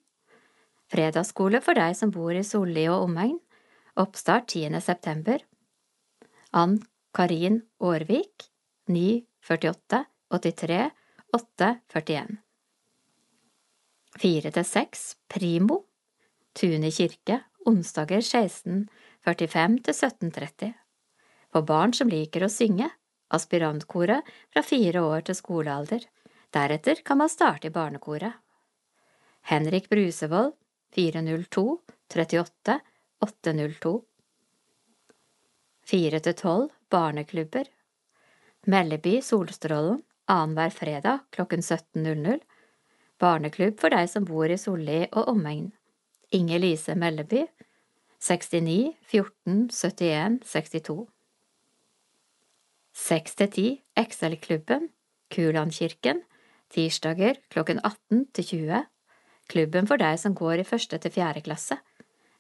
Fredagsskole 0.92 1.62
for 1.66 1.78
deg 1.78 1.96
som 1.98 2.12
bor 2.14 2.34
i 2.34 2.44
Solli 2.46 2.86
og 2.92 3.08
omegn. 3.08 3.38
Oppstart 3.98 4.52
10. 4.54 4.76
september. 4.84 5.42
Ann 6.54 6.78
Karin 7.16 7.62
Aarvik 7.82 8.50
948 8.92 10.04
83 10.36 10.82
841 11.34 12.38
Fire 14.16 14.52
til 14.56 14.68
seks 14.68 15.16
Primo. 15.32 15.82
Tune 16.56 16.92
kirke 16.94 17.42
onsdager 17.68 18.22
16.45 18.24 19.80
til 19.88 19.98
17.30 19.98 20.70
For 21.52 21.66
barn 21.68 21.96
som 21.98 22.12
liker 22.12 22.46
å 22.46 22.52
synge 22.52 22.92
aspirantkoret 23.34 24.28
fra 24.54 24.64
fire 24.64 25.02
år 25.04 25.26
til 25.28 25.40
skolealder. 25.40 26.06
Deretter 26.56 26.96
kan 26.96 27.18
man 27.18 27.30
starte 27.30 27.68
i 27.68 27.70
barnekoret. 27.70 28.34
Henrik 29.42 29.90
Brusevold 29.90 30.54
402 30.96 31.80
38 32.16 32.80
802 33.20 33.92
Fire 35.86 36.20
til 36.24 36.36
tolv 36.40 36.70
barneklubber. 36.90 37.68
Melleby 38.72 39.18
Solstrålen 39.22 40.00
annenhver 40.32 40.72
fredag 40.72 41.26
klokken 41.36 41.60
17.00 41.60 42.40
Barneklubb 43.20 43.76
for 43.80 43.92
deg 43.92 44.08
som 44.10 44.24
bor 44.28 44.48
i 44.48 44.58
Solli 44.58 45.02
og 45.12 45.28
omegn. 45.34 45.74
Inger 46.32 46.64
Lise 46.64 46.96
Melleby 46.96 47.44
69 48.24 48.96
14 49.12 49.68
71 49.76 50.40
62 50.48 51.04
Seks 52.96 53.36
til 53.36 53.52
ti 53.52 53.68
Excel-klubben, 54.00 54.88
Kulandkirken, 55.36 56.24
tirsdager 56.74 57.40
klokken 57.54 57.80
18 57.84 58.26
til 58.34 58.46
20, 58.46 58.84
klubben 59.52 59.88
for 59.88 60.02
deg 60.02 60.20
som 60.20 60.36
går 60.36 60.62
i 60.62 60.68
første 60.68 61.00
til 61.02 61.14
fjerde 61.14 61.44
klasse. 61.46 61.78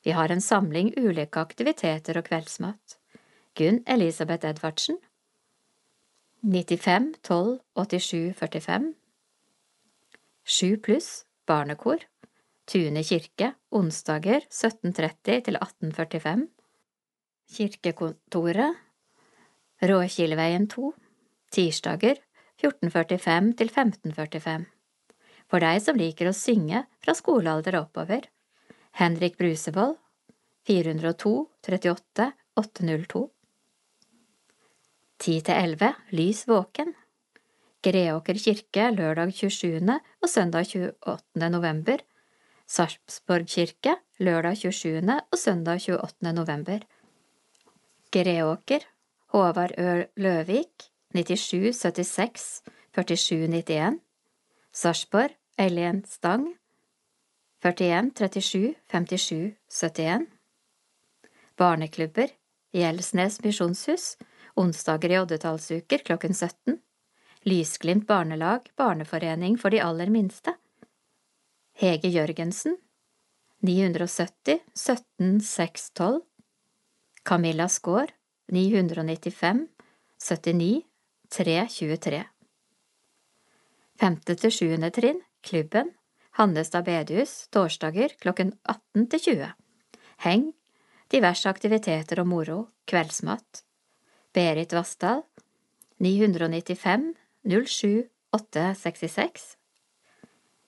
Vi 0.05 0.13
har 0.13 0.31
en 0.31 0.41
samling 0.41 0.93
ulike 0.97 1.41
aktiviteter 1.41 2.17
og 2.19 2.27
kveldsmat. 2.27 2.97
Gunn 3.57 3.81
Elisabeth 3.87 4.45
Edvardsen. 4.47 4.99
95 6.45 7.15
12 7.23 7.59
87 7.73 8.33
45 8.37 8.93
7 10.45 10.81
pluss 10.85 11.25
barnekor. 11.47 12.03
Tune 12.69 13.01
kirke 13.05 13.53
onsdager 13.71 14.45
17.30 14.49 15.41
til 15.47 15.57
18.45 15.57 16.45
Kirkekontoret. 17.55 18.77
Råkileveien 19.81 20.67
2, 20.69 20.93
tirsdager 21.51 22.21
14.45 22.61 23.51
til 23.59 23.69
15.45. 23.69 24.65
For 25.51 25.61
deg 25.61 25.81
som 25.83 25.99
liker 25.99 26.29
å 26.29 26.35
synge 26.35 26.85
fra 27.03 27.13
skolealder 27.17 27.77
og 27.79 27.89
oppover. 27.89 28.25
Henrik 28.95 29.37
Brusevold 29.37 29.97
402 30.65 31.33
38 31.67 32.29
802 32.57 33.23
10 35.19 35.41
til 35.47 35.55
11 35.55 35.91
Lys 36.15 36.45
våken 36.49 36.93
Greåker 37.85 38.39
kirke 38.41 38.87
lørdag 38.95 39.33
27. 39.35 39.83
og 40.23 40.31
søndag 40.31 40.71
28. 40.71 41.51
november 41.53 42.01
Sarpsborg 42.65 43.45
kirke 43.51 43.97
lørdag 44.17 44.57
27. 44.63 45.03
og 45.05 45.37
søndag 45.37 45.83
28. 45.83 46.33
november 46.33 46.87
Greåker 48.15 48.87
Håvard 49.35 49.75
Ø. 49.77 50.05
Løvik 50.15 50.89
97 51.15 51.73
76 51.73 52.63
47 52.91 53.47
91 53.47 53.99
Sarpsborg 54.71 55.31
Eileen 55.57 56.03
Stang. 56.07 56.57
41 57.63 58.11
37 58.15 58.73
57 58.91 59.55
71 59.67 60.25
Barneklubber 61.55 62.29
Gjelsnes 62.73 63.39
misjonshus. 63.43 64.17
Onsdager 64.55 65.11
i 65.11 65.19
oddetallsuker 65.19 66.03
klokken 66.03 66.33
17 66.33 66.81
Lysglimt 67.47 68.07
barnelag 68.07 68.67
barneforening 68.75 69.55
for 69.57 69.71
de 69.71 69.79
aller 69.79 70.11
minste. 70.11 70.51
Hege 71.79 72.11
Jørgensen. 72.11 72.75
970 73.63 74.59
17 74.73 75.39
612 75.39 76.19
Camilla 77.23 77.69
Skaar 77.69 78.11
995 78.51 79.67
79 80.19 80.83
323 81.35 82.21
Femte 83.99 84.35
til 84.39 84.53
sjuende 84.55 84.87
trinn 84.95 85.17
Klubben. 85.43 85.89
Hannestad 86.39 86.85
bedehus 86.87 87.49
torsdager 87.51 88.15
klokken 88.23 88.53
18 88.63 89.09
til 89.11 89.23
20 89.25 89.49
Heng 90.23 90.45
Diverse 91.11 91.51
aktiviteter 91.51 92.23
og 92.23 92.29
moro. 92.31 92.57
Kveldsmat. 92.87 93.65
Berit 94.31 94.77
Vassdal 94.77 95.25
995 95.99 97.11
07 97.43 98.07
866 98.31 99.45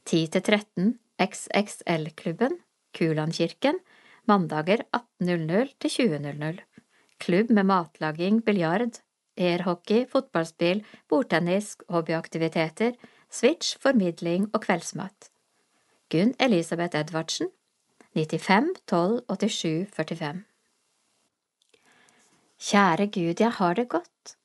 10 0.03 0.21
til 0.35 0.43
13 0.51 0.93
XXL-klubben 1.15 2.59
Kulandkirken. 2.91 3.79
Mandager 4.27 4.83
18.00 4.91 5.75
til 5.79 5.95
20.00 5.95 6.63
klubb 7.23 7.49
med 7.49 7.65
matlaging, 7.65 8.43
biljard, 8.45 8.99
airhockey, 9.37 10.05
fotballspill, 10.09 10.83
bordtennis, 11.09 11.75
hobbyaktiviteter, 11.89 12.93
switch, 13.29 13.77
formidling 13.79 14.49
og 14.53 14.63
kveldsmat. 14.65 15.31
Gunn 16.09 16.33
Elisabeth 16.39 16.97
Edvardsen 16.99 17.49
95 18.15 18.73
12 18.87 19.21
87 19.29 19.87
45 19.93 20.43
Kjære 22.57 23.07
Gud, 23.13 23.39
jeg 23.39 23.51
har 23.51 23.73
det 23.73 23.89
godt. 23.89 24.37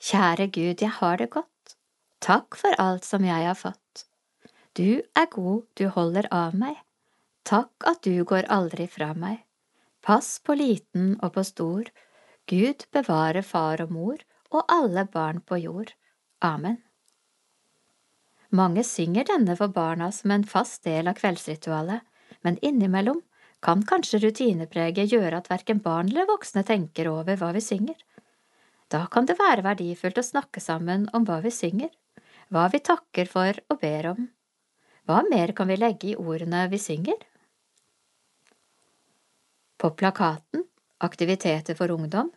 Kjære 0.00 0.46
Gud, 0.52 0.74
jeg 0.80 0.90
har 0.90 1.16
det 1.16 1.30
godt. 1.30 1.76
Takk 2.20 2.56
for 2.56 2.74
alt 2.78 3.04
som 3.04 3.24
jeg 3.24 3.46
har 3.46 3.56
fått. 3.56 4.04
Du 4.76 5.00
er 5.16 5.26
god, 5.30 5.62
du 5.78 5.88
holder 5.88 6.28
av 6.30 6.54
meg. 6.54 6.76
Takk 7.48 7.86
at 7.86 8.02
du 8.04 8.24
går 8.24 8.50
aldri 8.52 8.86
fra 8.86 9.14
meg. 9.14 9.40
Pass 10.02 10.38
på 10.44 10.54
liten 10.54 11.16
og 11.22 11.32
på 11.38 11.42
stor. 11.46 11.88
Gud 12.48 12.86
bevare 12.96 13.42
far 13.44 13.82
og 13.84 13.90
mor 13.92 14.20
og 14.48 14.62
alle 14.72 15.04
barn 15.12 15.42
på 15.44 15.58
jord. 15.60 15.90
Amen. 16.40 16.78
Mange 18.48 18.80
synger 18.88 19.26
denne 19.28 19.56
for 19.58 19.68
barna 19.68 20.08
som 20.16 20.32
en 20.32 20.46
fast 20.48 20.86
del 20.88 21.10
av 21.10 21.18
kveldsritualet, 21.18 22.00
men 22.40 22.56
innimellom 22.64 23.20
kan 23.60 23.82
kanskje 23.84 24.22
rutinepreget 24.22 25.12
gjøre 25.12 25.42
at 25.42 25.50
verken 25.52 25.82
barn 25.84 26.08
eller 26.08 26.28
voksne 26.30 26.62
tenker 26.64 27.10
over 27.12 27.36
hva 27.36 27.50
vi 27.52 27.60
synger. 27.60 27.98
Da 28.88 29.02
kan 29.12 29.28
det 29.28 29.36
være 29.36 29.66
verdifullt 29.66 30.22
å 30.22 30.24
snakke 30.24 30.62
sammen 30.64 31.04
om 31.12 31.28
hva 31.28 31.42
vi 31.44 31.52
synger, 31.52 31.90
hva 32.48 32.64
vi 32.72 32.80
takker 32.80 33.28
for 33.28 33.60
og 33.68 33.82
ber 33.82 34.14
om. 34.14 34.30
Hva 35.04 35.20
mer 35.28 35.52
kan 35.52 35.68
vi 35.68 35.76
legge 35.76 36.14
i 36.14 36.16
ordene 36.16 36.64
vi 36.72 36.80
synger? 36.80 37.20
På 39.76 39.92
plakaten 39.92 40.64
Aktiviteter 40.98 41.76
for 41.78 41.90
ungdom 41.94 42.30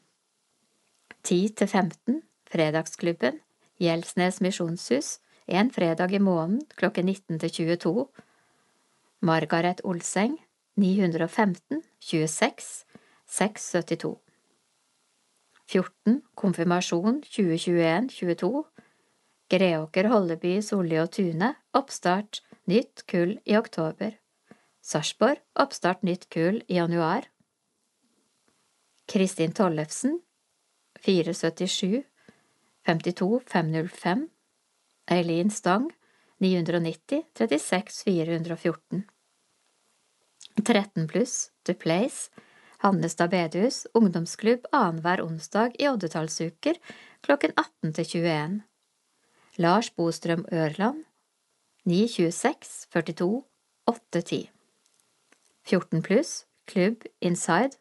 10 1.23 1.55
til 1.57 1.67
15 1.67 2.21
Fredagsklubben 2.51 3.39
Gjelsnes 3.81 4.41
misjonshus 4.41 5.19
en 5.47 5.71
fredag 5.73 6.13
i 6.13 6.19
måneden 6.19 6.61
klokken 6.77 7.05
19 7.05 7.39
til 7.39 7.51
22 7.51 8.07
Margaret 9.21 9.81
Olseng 9.83 10.37
915 10.77 11.83
26 11.99 12.85
672 13.27 14.17
14 15.71 16.21
Konfirmasjon 16.35 17.21
2021-22 17.23 18.63
Greåker 19.51 20.07
Holleby 20.11 20.59
Solli 20.63 20.97
og 20.99 21.11
Tune 21.15 21.53
Oppstart 21.73 22.41
Nytt 22.69 23.05
kull 23.09 23.39
i 23.45 23.55
oktober. 23.57 24.13
Sarpsborg 24.81 25.41
Oppstart 25.59 26.03
nytt 26.05 26.27
kull 26.31 26.61
i 26.67 26.77
januar. 26.77 27.25
Kristin 29.11 29.51
Tollefsen 29.57 30.19
477 31.01 32.03
52 32.85 33.41
505 33.45 34.27
Eileen 35.11 35.49
Stang 35.49 35.91
990 36.37 37.23
36 37.37 38.03
414 38.03 39.03
13 40.63 41.07
pluss 41.07 41.51
The 41.63 41.73
Place 41.73 42.29
Hannestad 42.81 43.29
bedehus 43.29 43.85
ungdomsklubb 43.93 44.65
annenhver 44.71 45.21
onsdag 45.21 45.75
i 45.79 45.87
oddetallsuker 45.89 46.79
klokken 47.21 47.53
18 47.55 47.93
til 47.93 48.05
21 48.23 48.61
Lars 49.61 49.91
Bostrøm 49.93 50.45
Ørland 50.51 51.03
926 51.85 52.87
42 52.93 53.43
810 53.89 54.49
14 55.69 56.01
pluss 56.01 56.45
Klubb 56.65 57.05
Inside 57.21 57.77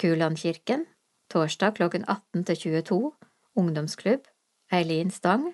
Kulandkirken 0.00 0.86
torsdag 1.34 1.74
klokken 1.78 2.04
18 2.06 2.44
til 2.46 2.60
22 2.62 2.98
Ungdomsklubb 3.58 4.28
Eileen 4.72 5.10
Stang 5.10 5.48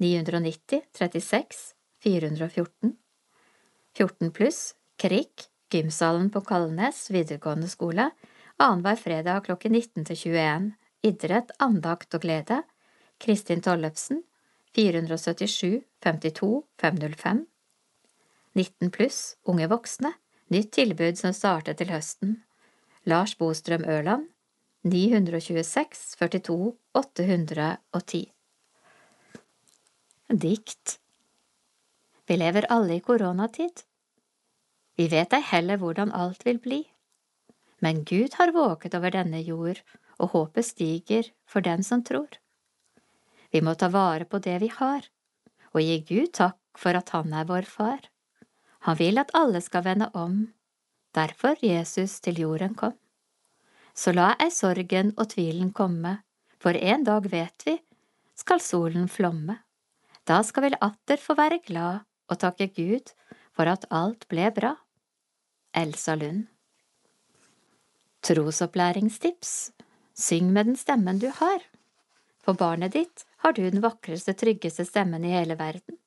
990 0.00 0.86
36 0.96 1.74
414 2.04 2.96
14 3.96 4.32
pluss 4.32 4.62
Krik 4.96 5.50
Gymsalen 5.72 6.30
på 6.32 6.40
Kalnes 6.40 7.10
videregående 7.12 7.68
skole 7.68 8.10
annenhver 8.56 8.96
fredag 8.96 9.44
klokken 9.48 9.76
19 9.76 10.08
til 10.08 10.16
21 10.16 10.72
Idrett, 11.06 11.52
andakt 11.62 12.14
og 12.16 12.24
glede. 12.24 12.62
Kristin 13.20 13.60
Tollefsen 13.62 14.22
477 14.74 15.84
52 16.02 16.62
505 16.80 17.44
19 18.56 18.90
pluss 18.90 19.36
Unge 19.44 19.68
voksne. 19.68 20.14
Nytt 20.48 20.72
tilbud 20.72 21.18
som 21.18 21.34
starter 21.36 21.76
til 21.76 21.90
høsten. 21.92 22.40
Lars 23.04 23.34
Bostrøm 23.34 23.84
Ørland 23.84 24.30
926 24.86 26.16
42 26.16 26.72
810 26.94 28.26
Dikt 30.28 31.00
Vi 32.26 32.36
lever 32.36 32.66
alle 32.70 32.94
i 32.94 33.00
koronatid. 33.00 33.80
Vi 34.94 35.08
vet 35.10 35.32
ei 35.34 35.42
heller 35.42 35.80
hvordan 35.80 36.12
alt 36.14 36.46
vil 36.46 36.60
bli. 36.62 36.78
Men 37.82 38.04
Gud 38.06 38.36
har 38.38 38.52
våket 38.54 38.94
over 38.94 39.10
denne 39.10 39.40
jord, 39.42 39.80
og 40.22 40.30
håpet 40.36 40.68
stiger 40.68 41.32
for 41.50 41.66
den 41.66 41.82
som 41.82 42.04
tror. 42.06 42.38
Vi 43.50 43.64
må 43.66 43.74
ta 43.74 43.88
vare 43.90 44.24
på 44.24 44.38
det 44.38 44.60
vi 44.62 44.68
har, 44.76 45.08
og 45.74 45.82
gi 45.82 45.96
Gud 46.12 46.30
takk 46.38 46.78
for 46.78 46.94
at 46.94 47.10
Han 47.10 47.34
er 47.34 47.50
vår 47.50 47.66
far. 47.66 48.06
Han 48.86 49.00
vil 49.02 49.18
at 49.18 49.34
alle 49.34 49.64
skal 49.66 49.82
vende 49.82 50.12
om, 50.14 50.54
derfor 51.10 51.58
Jesus 51.58 52.20
til 52.20 52.38
jorden 52.46 52.78
kom. 52.78 52.94
Så 53.96 54.12
la 54.12 54.34
ei 54.42 54.50
sorgen 54.52 55.14
og 55.16 55.30
tvilen 55.32 55.72
komme, 55.72 56.18
for 56.60 56.76
en 56.76 57.04
dag 57.04 57.28
vet 57.32 57.64
vi, 57.66 57.78
skal 58.36 58.60
solen 58.60 59.08
flomme. 59.08 59.56
Da 60.28 60.42
skal 60.44 60.66
vi 60.66 60.76
atter 60.84 61.20
få 61.22 61.36
være 61.38 61.62
glad 61.64 62.04
og 62.28 62.40
takke 62.42 62.68
Gud 62.76 63.12
for 63.56 63.70
at 63.70 63.86
alt 63.94 64.26
ble 64.28 64.50
bra. 64.52 64.74
Elsa 65.76 66.16
Lund. 66.18 66.44
Trosopplæringstips 68.26 69.72
Syng 70.16 70.52
med 70.52 70.66
den 70.66 70.76
stemmen 70.76 71.18
du 71.20 71.28
har. 71.28 71.60
For 72.40 72.56
barnet 72.56 72.94
ditt 72.96 73.24
har 73.44 73.52
du 73.52 73.62
den 73.64 73.82
vakreste, 73.84 74.32
tryggeste 74.32 74.86
stemmen 74.88 75.24
i 75.24 75.34
hele 75.34 75.56
verden. 75.58 75.98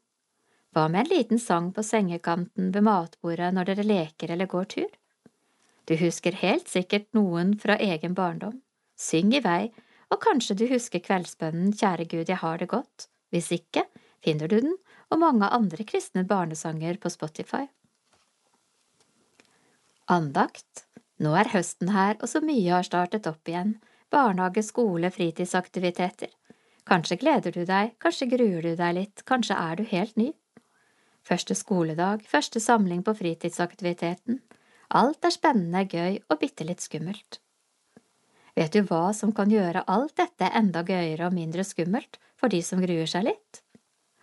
Hva 0.73 0.87
med 0.89 1.05
en 1.05 1.11
liten 1.13 1.41
sang 1.41 1.69
på 1.73 1.83
sengekanten 1.85 2.71
ved 2.73 2.85
matbordet 2.85 3.51
når 3.53 3.69
dere 3.69 3.85
leker 3.85 4.33
eller 4.33 4.49
går 4.49 4.69
tur? 4.73 4.89
Du 5.89 5.95
husker 5.97 6.35
helt 6.37 6.67
sikkert 6.69 7.07
noen 7.17 7.55
fra 7.57 7.79
egen 7.81 8.13
barndom. 8.13 8.59
Syng 8.99 9.33
i 9.33 9.41
vei, 9.41 9.71
og 10.13 10.21
kanskje 10.21 10.55
du 10.59 10.67
husker 10.69 11.01
kveldsbønnen 11.01 11.71
Kjære 11.73 12.05
Gud, 12.11 12.29
jeg 12.29 12.37
har 12.43 12.61
det 12.61 12.69
godt. 12.69 13.07
Hvis 13.33 13.49
ikke, 13.55 13.87
finner 14.21 14.49
du 14.51 14.59
den 14.59 14.75
og 15.09 15.21
mange 15.23 15.49
andre 15.49 15.85
kristne 15.89 16.25
barnesanger 16.29 16.99
på 17.01 17.09
Spotify. 17.09 17.65
Andakt 20.09 20.85
Nå 21.19 21.33
er 21.35 21.49
høsten 21.51 21.89
her, 21.91 22.15
og 22.21 22.29
så 22.31 22.39
mye 22.39 22.69
har 22.71 22.85
startet 22.87 23.25
opp 23.27 23.49
igjen. 23.49 23.73
Barnehage, 24.13 24.63
skole, 24.63 25.09
fritidsaktiviteter. 25.11 26.31
Kanskje 26.87 27.17
gleder 27.19 27.53
du 27.53 27.65
deg, 27.67 27.91
kanskje 28.01 28.29
gruer 28.31 28.63
du 28.63 28.71
deg 28.79 28.95
litt, 28.95 29.25
kanskje 29.27 29.57
er 29.59 29.75
du 29.75 29.83
helt 29.89 30.15
ny. 30.17 30.29
Første 31.27 31.57
skoledag, 31.59 32.23
første 32.29 32.61
samling 32.63 33.03
på 33.03 33.13
fritidsaktiviteten. 33.19 34.39
Alt 34.89 35.25
er 35.25 35.33
spennende, 35.33 35.85
gøy 35.85 36.17
og 36.29 36.39
bitte 36.41 36.65
litt 36.65 36.81
skummelt. 36.81 37.39
Vet 38.57 38.73
du 38.73 38.81
hva 38.89 39.13
som 39.13 39.31
kan 39.35 39.51
gjøre 39.51 39.85
alt 39.87 40.15
dette 40.17 40.49
enda 40.57 40.81
gøyere 40.83 41.29
og 41.29 41.35
mindre 41.35 41.63
skummelt 41.63 42.17
for 42.39 42.49
de 42.49 42.63
som 42.65 42.81
gruer 42.81 43.07
seg 43.07 43.27
litt? 43.29 43.61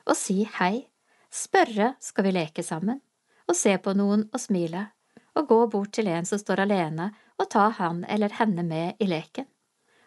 Å 0.07 0.15
si 0.19 0.43
hei, 0.59 0.89
spørre 1.31 1.95
skal 2.03 2.27
vi 2.27 2.35
leke 2.35 2.67
sammen, 2.67 2.99
og 3.47 3.55
se 3.55 3.77
på 3.79 3.95
noen 3.95 4.27
og 4.33 4.43
smile 4.43 4.89
og 5.37 5.49
gå 5.51 5.59
bort 5.73 5.93
til 5.97 6.09
en 6.09 6.27
som 6.27 6.41
står 6.41 6.65
alene, 6.65 7.11
og 7.37 7.51
ta 7.53 7.69
han 7.79 8.05
eller 8.09 8.33
henne 8.39 8.65
med 8.65 9.03
i 9.03 9.09
leken. 9.11 9.47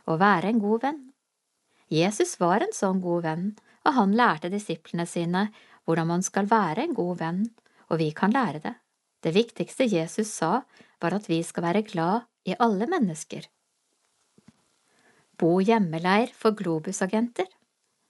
og 0.09 0.17
være 0.19 0.49
en 0.49 0.59
god 0.59 0.81
venn. 0.81 1.01
Jesus 1.93 2.39
var 2.39 2.63
en 2.65 2.71
sånn 2.73 2.97
god 3.01 3.23
venn, 3.23 3.43
og 3.85 3.93
han 3.93 4.15
lærte 4.17 4.49
disiplene 4.49 5.05
sine 5.05 5.43
hvordan 5.85 6.07
man 6.09 6.23
skal 6.25 6.49
være 6.49 6.81
en 6.81 6.95
god 6.97 7.19
venn, 7.19 7.43
og 7.89 7.99
vi 8.01 8.09
kan 8.11 8.33
lære 8.33 8.59
det. 8.63 8.73
Det 9.23 9.36
viktigste 9.36 9.88
Jesus 9.89 10.32
sa, 10.32 10.63
var 11.01 11.15
at 11.15 11.29
vi 11.29 11.41
skal 11.43 11.65
være 11.67 11.86
glad 11.88 12.27
i 12.47 12.55
alle 12.60 12.88
mennesker. 12.88 13.47
Bo 15.39 15.60
hjemmeleir 15.63 16.32
for 16.36 16.55
Globus-agenter 16.55 17.47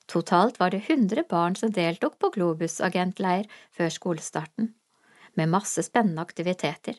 Totalt 0.10 0.58
var 0.60 0.72
det 0.74 0.82
100 0.89 1.24
barn 1.30 1.56
som 1.56 1.69
deltok 1.72 2.15
på 2.17 2.32
Globus-agentleir 2.34 3.45
før 3.78 3.91
skolestarten, 3.93 4.72
med 5.38 5.52
masse 5.54 5.84
spennende 5.86 6.24
aktiviteter. 6.26 6.98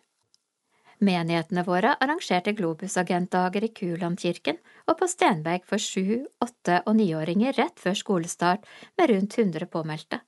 Menighetene 1.03 1.65
våre 1.67 1.97
arrangerte 2.05 2.55
Globus-agentdager 2.55 3.67
i 3.67 3.73
Kulandkirken 3.75 4.61
og 4.87 4.99
på 5.01 5.09
Stenberg 5.11 5.67
for 5.67 5.83
sju-, 5.83 6.29
åtte- 6.45 6.83
og 6.85 7.01
niåringer 7.01 7.57
rett 7.59 7.83
før 7.83 7.99
skolestart 7.99 8.69
med 9.01 9.11
rundt 9.11 9.39
100 9.39 9.67
påmeldte. 9.75 10.21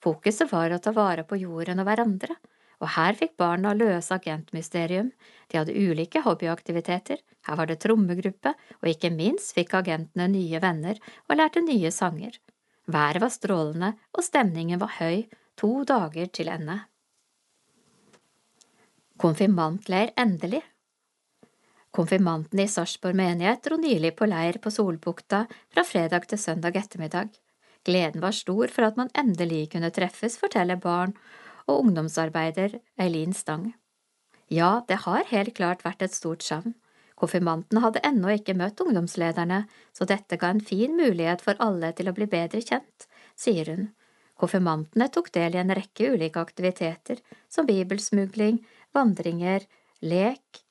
Fokuset 0.00 0.48
var 0.54 0.72
å 0.72 0.80
ta 0.80 0.94
vare 0.96 1.26
på 1.28 1.36
jorden 1.42 1.84
og 1.84 1.90
hverandre, 1.90 2.38
og 2.82 2.90
her 2.96 3.14
fikk 3.14 3.36
barna 3.38 3.72
løse 3.78 4.16
agentmysterium, 4.16 5.12
de 5.48 5.58
hadde 5.60 5.74
ulike 5.78 6.22
hobbyaktiviteter, 6.24 7.20
her 7.46 7.58
var 7.58 7.70
det 7.70 7.78
trommegruppe, 7.84 8.54
og 8.82 8.90
ikke 8.90 9.12
minst 9.14 9.54
fikk 9.54 9.76
agentene 9.78 10.26
nye 10.32 10.60
venner 10.62 10.98
og 11.28 11.38
lærte 11.38 11.62
nye 11.62 11.92
sanger. 11.94 12.34
Været 12.90 13.22
var 13.22 13.30
strålende, 13.30 13.92
og 14.10 14.26
stemningen 14.26 14.82
var 14.82 14.96
høy, 14.98 15.22
to 15.56 15.84
dager 15.86 16.26
til 16.34 16.50
ende. 16.50 16.80
Konfirmantleir 19.22 20.10
endelig. 20.18 20.64
Konfirmantene 21.94 22.64
i 22.64 22.72
Sarpsborg 22.72 23.14
menighet 23.14 23.62
dro 23.62 23.76
nylig 23.78 24.14
på 24.18 24.26
leir 24.26 24.58
på 24.58 24.72
Solbukta 24.72 25.44
fra 25.70 25.84
fredag 25.86 26.26
til 26.26 26.40
søndag 26.40 26.78
ettermiddag. 26.80 27.30
Gleden 27.86 28.22
var 28.22 28.34
stor 28.34 28.72
for 28.72 28.88
at 28.88 28.98
man 28.98 29.12
endelig 29.18 29.68
kunne 29.74 29.90
treffes, 29.94 30.38
forteller 30.40 30.80
barn 30.80 31.14
og 31.66 31.84
ungdomsarbeider 31.86 32.78
Eileen 33.00 33.32
Stang. 33.36 33.72
Ja, 34.52 34.82
det 34.88 35.02
har 35.06 35.28
helt 35.30 35.54
klart 35.56 35.84
vært 35.86 36.02
et 36.04 36.14
stort 36.14 36.44
savn. 36.44 36.74
Konfirmantene 37.22 37.82
hadde 37.84 38.02
ennå 38.04 38.32
ikke 38.34 38.56
møtt 38.58 38.80
ungdomslederne, 38.82 39.62
så 39.94 40.06
dette 40.08 40.36
ga 40.40 40.50
en 40.50 40.60
fin 40.60 40.96
mulighet 40.98 41.44
for 41.44 41.58
alle 41.62 41.92
til 41.96 42.10
å 42.10 42.16
bli 42.16 42.26
bedre 42.26 42.60
kjent, 42.64 43.06
sier 43.38 43.70
hun. 43.70 43.92
Konfirmantene 44.42 45.06
tok 45.14 45.30
del 45.36 45.54
i 45.54 45.60
en 45.62 45.70
rekke 45.76 46.10
ulike 46.16 46.42
aktiviteter, 46.42 47.22
som 47.48 47.68
bibelsmugling, 47.68 48.58
vandringer, 48.96 49.68
lek 50.02 50.64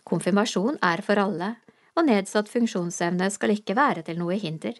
Konfirmasjon 0.07 0.77
er 0.85 1.03
for 1.03 1.19
alle, 1.19 1.55
og 1.97 2.05
nedsatt 2.07 2.47
funksjonsevne 2.51 3.27
skal 3.33 3.51
ikke 3.55 3.75
være 3.75 4.05
til 4.07 4.19
noe 4.21 4.37
hinder. 4.39 4.77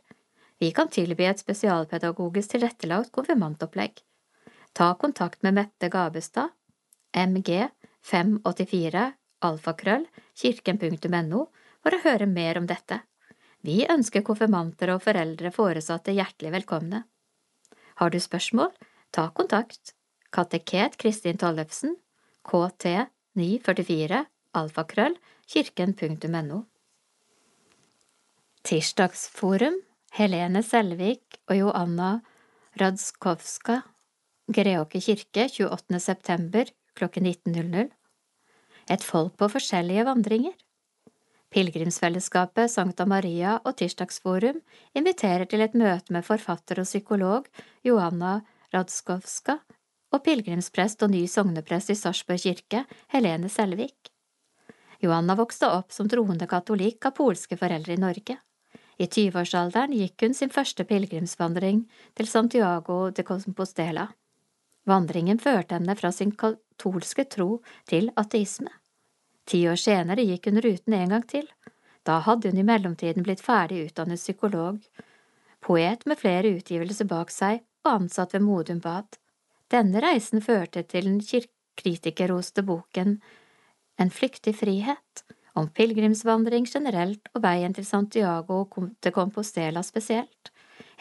Vi 0.62 0.70
kan 0.74 0.90
tilby 0.94 1.26
et 1.28 1.42
spesialpedagogisk 1.42 2.56
tilrettelagt 2.56 3.12
konfirmantopplegg. 3.16 4.00
Ta 4.74 4.94
kontakt 5.02 5.44
med 5.44 5.58
Mette 5.58 5.90
Gabestad, 5.94 6.54
mg 7.18 7.50
584 8.06 9.04
alfakrøll 9.48 10.08
kirken.no 10.38 11.44
for 11.84 11.96
å 11.96 12.02
høre 12.06 12.30
mer 12.30 12.62
om 12.62 12.70
dette. 12.70 13.02
Vi 13.66 13.84
ønsker 13.90 14.26
konfirmanter 14.26 14.94
og 14.94 15.04
foreldre 15.04 15.52
foresatte 15.52 16.14
hjertelig 16.16 16.54
velkomne. 16.60 17.04
Har 17.98 18.14
du 18.14 18.20
spørsmål, 18.22 18.72
ta 19.12 19.30
kontakt. 19.34 19.94
Kateket 20.32 20.98
Kristin 21.02 21.40
Tollefsen, 21.42 21.96
kt 22.46 22.86
944 23.38 24.26
alfakrøll 24.58 25.18
kirken.no. 25.48 26.64
Tirsdagsforum 28.68 29.78
Helene 30.18 30.64
Selvik 30.66 31.40
og 31.48 31.60
Joanna 31.60 32.18
Radskowska 32.80 33.82
Greåker 34.54 35.04
kirke 35.04 35.48
28. 35.52 36.00
september 36.04 36.72
klokken 36.98 37.28
19.00 37.30 37.90
Et 38.92 39.04
folk 39.04 39.38
på 39.40 39.50
forskjellige 39.56 40.06
vandringer 40.08 40.56
Pilegrimsfellesskapet 41.54 42.72
Sankta 42.72 43.06
Maria 43.08 43.56
og 43.64 43.78
Tirsdagsforum 43.80 44.60
inviterer 45.00 45.48
til 45.48 45.64
et 45.64 45.78
møte 45.80 46.12
med 46.12 46.26
forfatter 46.28 46.82
og 46.84 46.90
psykolog 46.90 47.48
Joanna 47.88 48.42
Radskowska 48.76 49.62
og 50.12 50.24
pilegrimsprest 50.24 51.04
og 51.04 51.14
ny 51.14 51.24
sogneprest 51.32 51.92
i 51.92 51.98
Sarpsborg 52.00 52.44
kirke, 52.44 52.84
Helene 53.12 53.50
Selvik. 53.52 54.12
Johanna 55.00 55.36
vokste 55.36 55.70
opp 55.70 55.92
som 55.94 56.10
troende 56.10 56.48
katolikk 56.50 57.06
av 57.06 57.16
polske 57.18 57.58
foreldre 57.58 57.94
i 57.94 58.02
Norge. 58.02 58.38
I 58.98 59.06
tyveårsalderen 59.08 59.94
gikk 59.94 60.24
hun 60.26 60.34
sin 60.34 60.50
første 60.50 60.86
pilegrimsvandring 60.90 61.84
til 62.18 62.30
Santiago 62.30 63.12
de 63.14 63.24
Compostela. 63.24 64.08
Vandringen 64.90 65.38
førte 65.40 65.78
henne 65.78 65.96
fra 66.00 66.12
sin 66.16 66.32
katolske 66.34 67.28
tro 67.30 67.60
til 67.86 68.10
ateisme. 68.18 68.72
Ti 69.48 69.62
år 69.70 69.78
senere 69.80 70.26
gikk 70.26 70.50
hun 70.50 70.62
ruten 70.66 70.96
en 70.98 71.14
gang 71.14 71.28
til. 71.28 71.46
Da 72.08 72.20
hadde 72.26 72.50
hun 72.50 72.60
i 72.60 72.66
mellomtiden 72.66 73.24
blitt 73.24 73.44
ferdig 73.44 73.84
utdannet 73.86 74.20
psykolog, 74.20 74.80
poet 75.62 76.06
med 76.08 76.20
flere 76.20 76.56
utgivelser 76.56 77.08
bak 77.08 77.32
seg 77.32 77.62
og 77.86 77.94
ansatt 77.94 78.34
ved 78.34 78.46
Modum 78.48 78.80
Bad. 78.84 79.20
Denne 79.72 80.02
reisen 80.02 80.42
førte 80.42 80.84
til 80.88 81.10
den 81.10 81.20
kritikerroste 81.78 82.64
boken 82.64 83.20
en 83.98 84.12
flyktig 84.14 84.56
frihet, 84.60 85.24
om 85.58 85.70
pilegrimsvandring 85.74 86.68
generelt 86.70 87.32
og 87.34 87.42
veien 87.42 87.74
til 87.74 87.86
Santiago 87.86 88.64
til 89.02 89.14
Compostela 89.14 89.82
spesielt. 89.84 90.52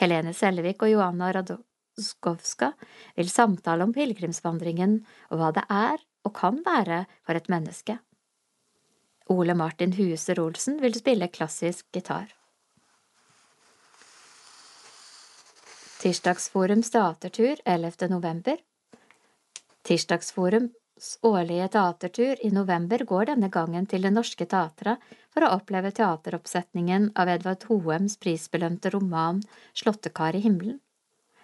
Helene 0.01 0.33
Selvik 0.37 0.83
og 0.83 0.93
Joanna 0.95 1.29
Radoskovska 1.37 2.71
vil 3.17 3.29
samtale 3.33 3.85
om 3.85 3.93
pilegrimsvandringen 3.93 5.03
og 5.31 5.41
hva 5.41 5.53
det 5.57 5.67
er 5.69 6.01
og 6.25 6.35
kan 6.37 6.63
være 6.65 7.05
for 7.27 7.37
et 7.37 7.51
menneske. 7.53 7.99
Ole 9.29 9.55
Martin 9.59 9.93
Huser 9.97 10.41
Olsen 10.41 10.81
vil 10.81 10.95
spille 10.97 11.29
klassisk 11.29 11.87
gitar. 11.93 12.33
Tirsdagsforums 16.01 16.93
teatertur 16.95 17.61
11. 17.67 18.09
november 18.13 18.61
Tirsdagsforum 19.85 20.71
årlige 21.23 21.69
teatertur 21.69 22.41
i 22.41 22.51
november 22.51 23.03
går 23.05 23.27
denne 23.31 23.49
gangen 23.53 23.87
til 23.87 24.07
Det 24.07 24.13
Norske 24.15 24.47
Teatret 24.49 25.03
for 25.35 25.45
å 25.45 25.51
oppleve 25.59 25.91
teateroppsetningen 25.93 27.11
av 27.21 27.29
Edvard 27.29 27.67
Hoems 27.69 28.17
prisbelønte 28.17 28.91
roman 28.95 29.43
Slåttekar 29.77 30.39
i 30.39 30.41
himmelen. 30.47 30.79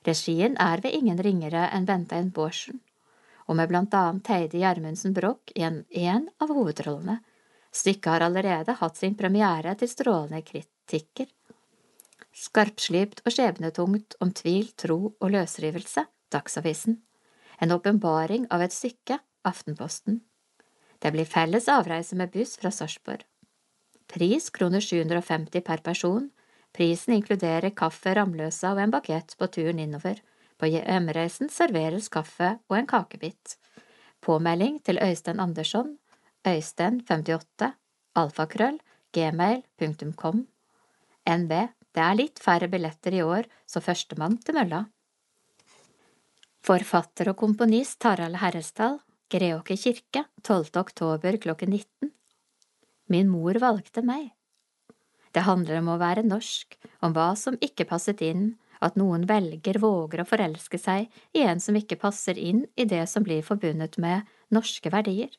Regien 0.09 0.57
er 0.57 0.81
ved 0.83 0.97
ingen 0.97 1.21
ringere 1.21 1.67
enn 1.77 1.85
Bentein 1.87 2.31
Bårdsen, 2.35 2.81
og 3.47 3.59
med 3.59 3.69
blant 3.69 3.93
annet 3.95 4.31
Heidi 4.33 4.63
Gjermundsen 4.63 5.13
Broch 5.15 5.53
i 5.55 5.67
en 5.67 6.27
av 6.41 6.49
hovedrollene. 6.49 7.19
Stykket 7.73 8.09
har 8.15 8.25
allerede 8.27 8.77
hatt 8.81 8.97
sin 8.97 9.15
premiere 9.17 9.75
til 9.77 9.91
strålende 9.91 10.41
kritikker. 10.49 11.29
Skarpslipt 12.33 13.21
og 13.27 13.37
skjebnetungt 13.37 14.17
om 14.25 14.33
tvil, 14.33 14.73
tro 14.77 15.13
og 15.13 15.29
løsrivelse, 15.37 16.07
Dagsavisen. 16.33 16.97
En 17.61 17.77
åpenbaring 17.77 18.49
av 18.51 18.65
et 18.65 18.73
stykke 18.73 19.21
Aftenposten. 19.43 20.21
Det 20.99 21.11
blir 21.11 21.27
felles 21.27 21.69
avreise 21.69 22.17
med 22.17 22.31
buss 22.31 22.57
fra 22.57 22.71
Sarpsborg. 22.71 23.25
Pris 24.07 24.51
kroner 24.51 24.81
750 24.81 25.61
per 25.61 25.83
person. 25.83 26.31
Prisen 26.73 27.15
inkluderer 27.15 27.73
kaffe, 27.77 28.15
Ramløsa 28.15 28.73
og 28.73 28.81
en 28.83 28.93
bakett 28.93 29.35
på 29.39 29.49
turen 29.53 29.81
innover. 29.83 30.21
På 30.59 30.69
hjemreisen 30.71 31.51
serveres 31.51 32.09
kaffe 32.13 32.55
og 32.71 32.79
en 32.79 32.87
kakebit. 32.87 33.57
Påmelding 34.23 34.79
til 34.87 35.01
Øystein 35.03 35.41
Andersson, 35.43 35.97
øystein58, 36.47 37.73
alfakrøll, 38.15 38.79
gmail.com. 39.13 40.47
NB, 41.27 41.53
det 41.93 42.03
er 42.03 42.19
litt 42.19 42.39
færre 42.43 42.69
billetter 42.71 43.17
i 43.17 43.23
år, 43.27 43.49
så 43.67 43.83
førstemann 43.83 44.39
til 44.39 44.57
mølla. 44.61 44.85
Forfatter 46.63 47.33
og 47.33 47.41
komponist 47.43 47.99
Tarald 48.05 48.39
Herresdal 48.39 49.01
Greåker 49.33 49.77
kirke, 49.77 50.25
12. 50.43 50.65
oktober 50.77 51.37
klokken 51.41 51.71
19 51.71 52.11
Min 53.09 53.31
mor 53.33 53.57
valgte 53.57 54.03
meg. 54.05 54.27
Det 55.33 55.47
handler 55.47 55.79
om 55.79 55.87
å 55.89 56.01
være 56.03 56.25
norsk, 56.27 56.77
om 57.01 57.15
hva 57.17 57.31
som 57.41 57.57
ikke 57.65 57.87
passet 57.89 58.21
inn, 58.27 58.59
at 58.85 58.99
noen 59.01 59.25
velger, 59.31 59.79
våger 59.81 60.21
å 60.21 60.27
forelske 60.29 60.77
seg 60.77 61.09
i 61.33 61.47
en 61.49 61.63
som 61.65 61.79
ikke 61.81 61.97
passer 62.03 62.37
inn 62.37 62.67
i 62.77 62.85
det 62.85 63.07
som 63.09 63.25
blir 63.25 63.41
forbundet 63.47 63.97
med 64.05 64.29
norske 64.53 64.93
verdier. 64.93 65.33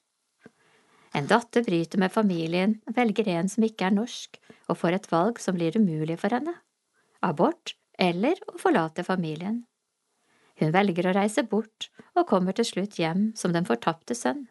En 1.13 1.29
datter 1.29 1.61
bryter 1.61 2.01
med 2.01 2.15
familien, 2.15 2.79
velger 2.97 3.29
en 3.35 3.51
som 3.51 3.67
ikke 3.67 3.91
er 3.91 3.97
norsk, 3.99 4.41
og 4.73 4.79
får 4.79 4.97
et 4.97 5.11
valg 5.13 5.43
som 5.43 5.59
blir 5.59 5.77
umulig 5.77 6.17
for 6.23 6.33
henne. 6.33 6.55
Abort 7.21 7.75
eller 8.01 8.41
å 8.49 8.57
forlate 8.57 9.05
familien. 9.05 9.67
Hun 10.63 10.71
velger 10.71 11.09
å 11.09 11.15
reise 11.17 11.43
bort 11.43 11.89
og 12.15 12.29
kommer 12.29 12.55
til 12.55 12.63
slutt 12.63 12.95
hjem 12.95 13.33
som 13.35 13.51
den 13.51 13.65
fortapte 13.67 14.15
sønn. 14.15 14.45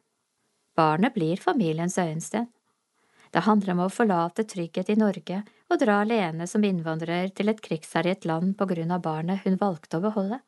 Barnet 0.76 1.14
blir 1.14 1.40
familiens 1.40 1.96
øyensten. 1.96 2.50
Det 3.32 3.46
handler 3.46 3.72
om 3.72 3.86
å 3.86 3.92
forlate 3.92 4.44
trygghet 4.44 4.90
i 4.92 4.98
Norge 5.00 5.38
og 5.72 5.78
dra 5.80 6.02
alene 6.02 6.44
som 6.50 6.64
innvandrer 6.68 7.30
til 7.32 7.48
et 7.48 7.62
krigsherjet 7.64 8.26
land 8.28 8.58
på 8.58 8.66
grunn 8.68 8.92
av 8.92 9.00
barnet 9.06 9.40
hun 9.46 9.56
valgte 9.60 9.96
å 9.96 10.04
beholde. 10.04 10.42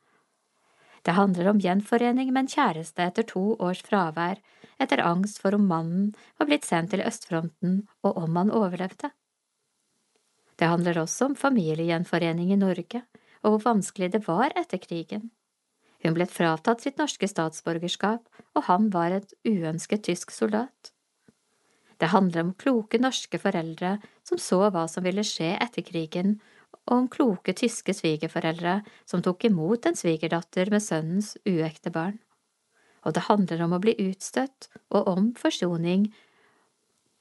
Det 1.01 1.15
handler 1.17 1.49
om 1.49 1.61
gjenforening 1.61 2.29
med 2.33 2.43
en 2.43 2.51
kjæreste 2.53 3.01
etter 3.01 3.25
to 3.29 3.55
års 3.57 3.81
fravær, 3.85 4.37
etter 4.77 5.01
angst 5.01 5.41
for 5.41 5.57
om 5.57 5.65
mannen 5.69 6.11
var 6.37 6.49
blitt 6.49 6.65
sendt 6.65 6.93
til 6.93 7.01
østfronten 7.05 7.79
og 8.05 8.21
om 8.21 8.37
han 8.37 8.53
overlevde. 8.53 9.09
Det 10.61 10.69
handler 10.69 11.01
også 11.01 11.31
om 11.31 11.39
familiegjenforening 11.39 12.53
i 12.53 12.59
Norge 12.61 13.01
og 13.41 13.49
hvor 13.49 13.65
vanskelig 13.65 14.11
det 14.13 14.23
var 14.27 14.53
etter 14.57 14.81
krigen. 14.81 15.31
Hun 16.05 16.13
ble 16.13 16.27
fratatt 16.29 16.83
sitt 16.85 16.99
norske 17.01 17.25
statsborgerskap, 17.25 18.27
og 18.53 18.67
han 18.67 18.91
var 18.93 19.15
et 19.15 19.31
uønsket 19.47 20.03
tysk 20.05 20.29
soldat. 20.35 20.91
Det 21.97 22.11
handler 22.11 22.43
om 22.43 22.51
kloke 22.59 22.99
norske 23.01 23.39
foreldre 23.41 23.95
som 24.27 24.37
så 24.37 24.67
hva 24.69 24.83
som 24.91 25.05
ville 25.07 25.23
skje 25.25 25.55
etter 25.63 25.85
krigen, 25.87 26.37
og 26.85 26.93
om 26.93 27.07
kloke 27.09 27.55
tyske 27.57 27.95
svigerforeldre 27.97 28.81
som 29.09 29.23
tok 29.25 29.47
imot 29.49 29.87
en 29.89 29.97
svigerdatter 29.97 30.69
med 30.69 30.83
sønnens 30.85 31.33
uekte 31.47 31.89
barn. 31.89 32.19
Og 33.05 33.15
det 33.17 33.25
handler 33.25 33.63
om 33.65 33.73
å 33.73 33.81
bli 33.81 33.95
utstøtt, 34.05 34.69
og 34.93 35.09
om 35.09 35.31
forsoning, 35.39 36.11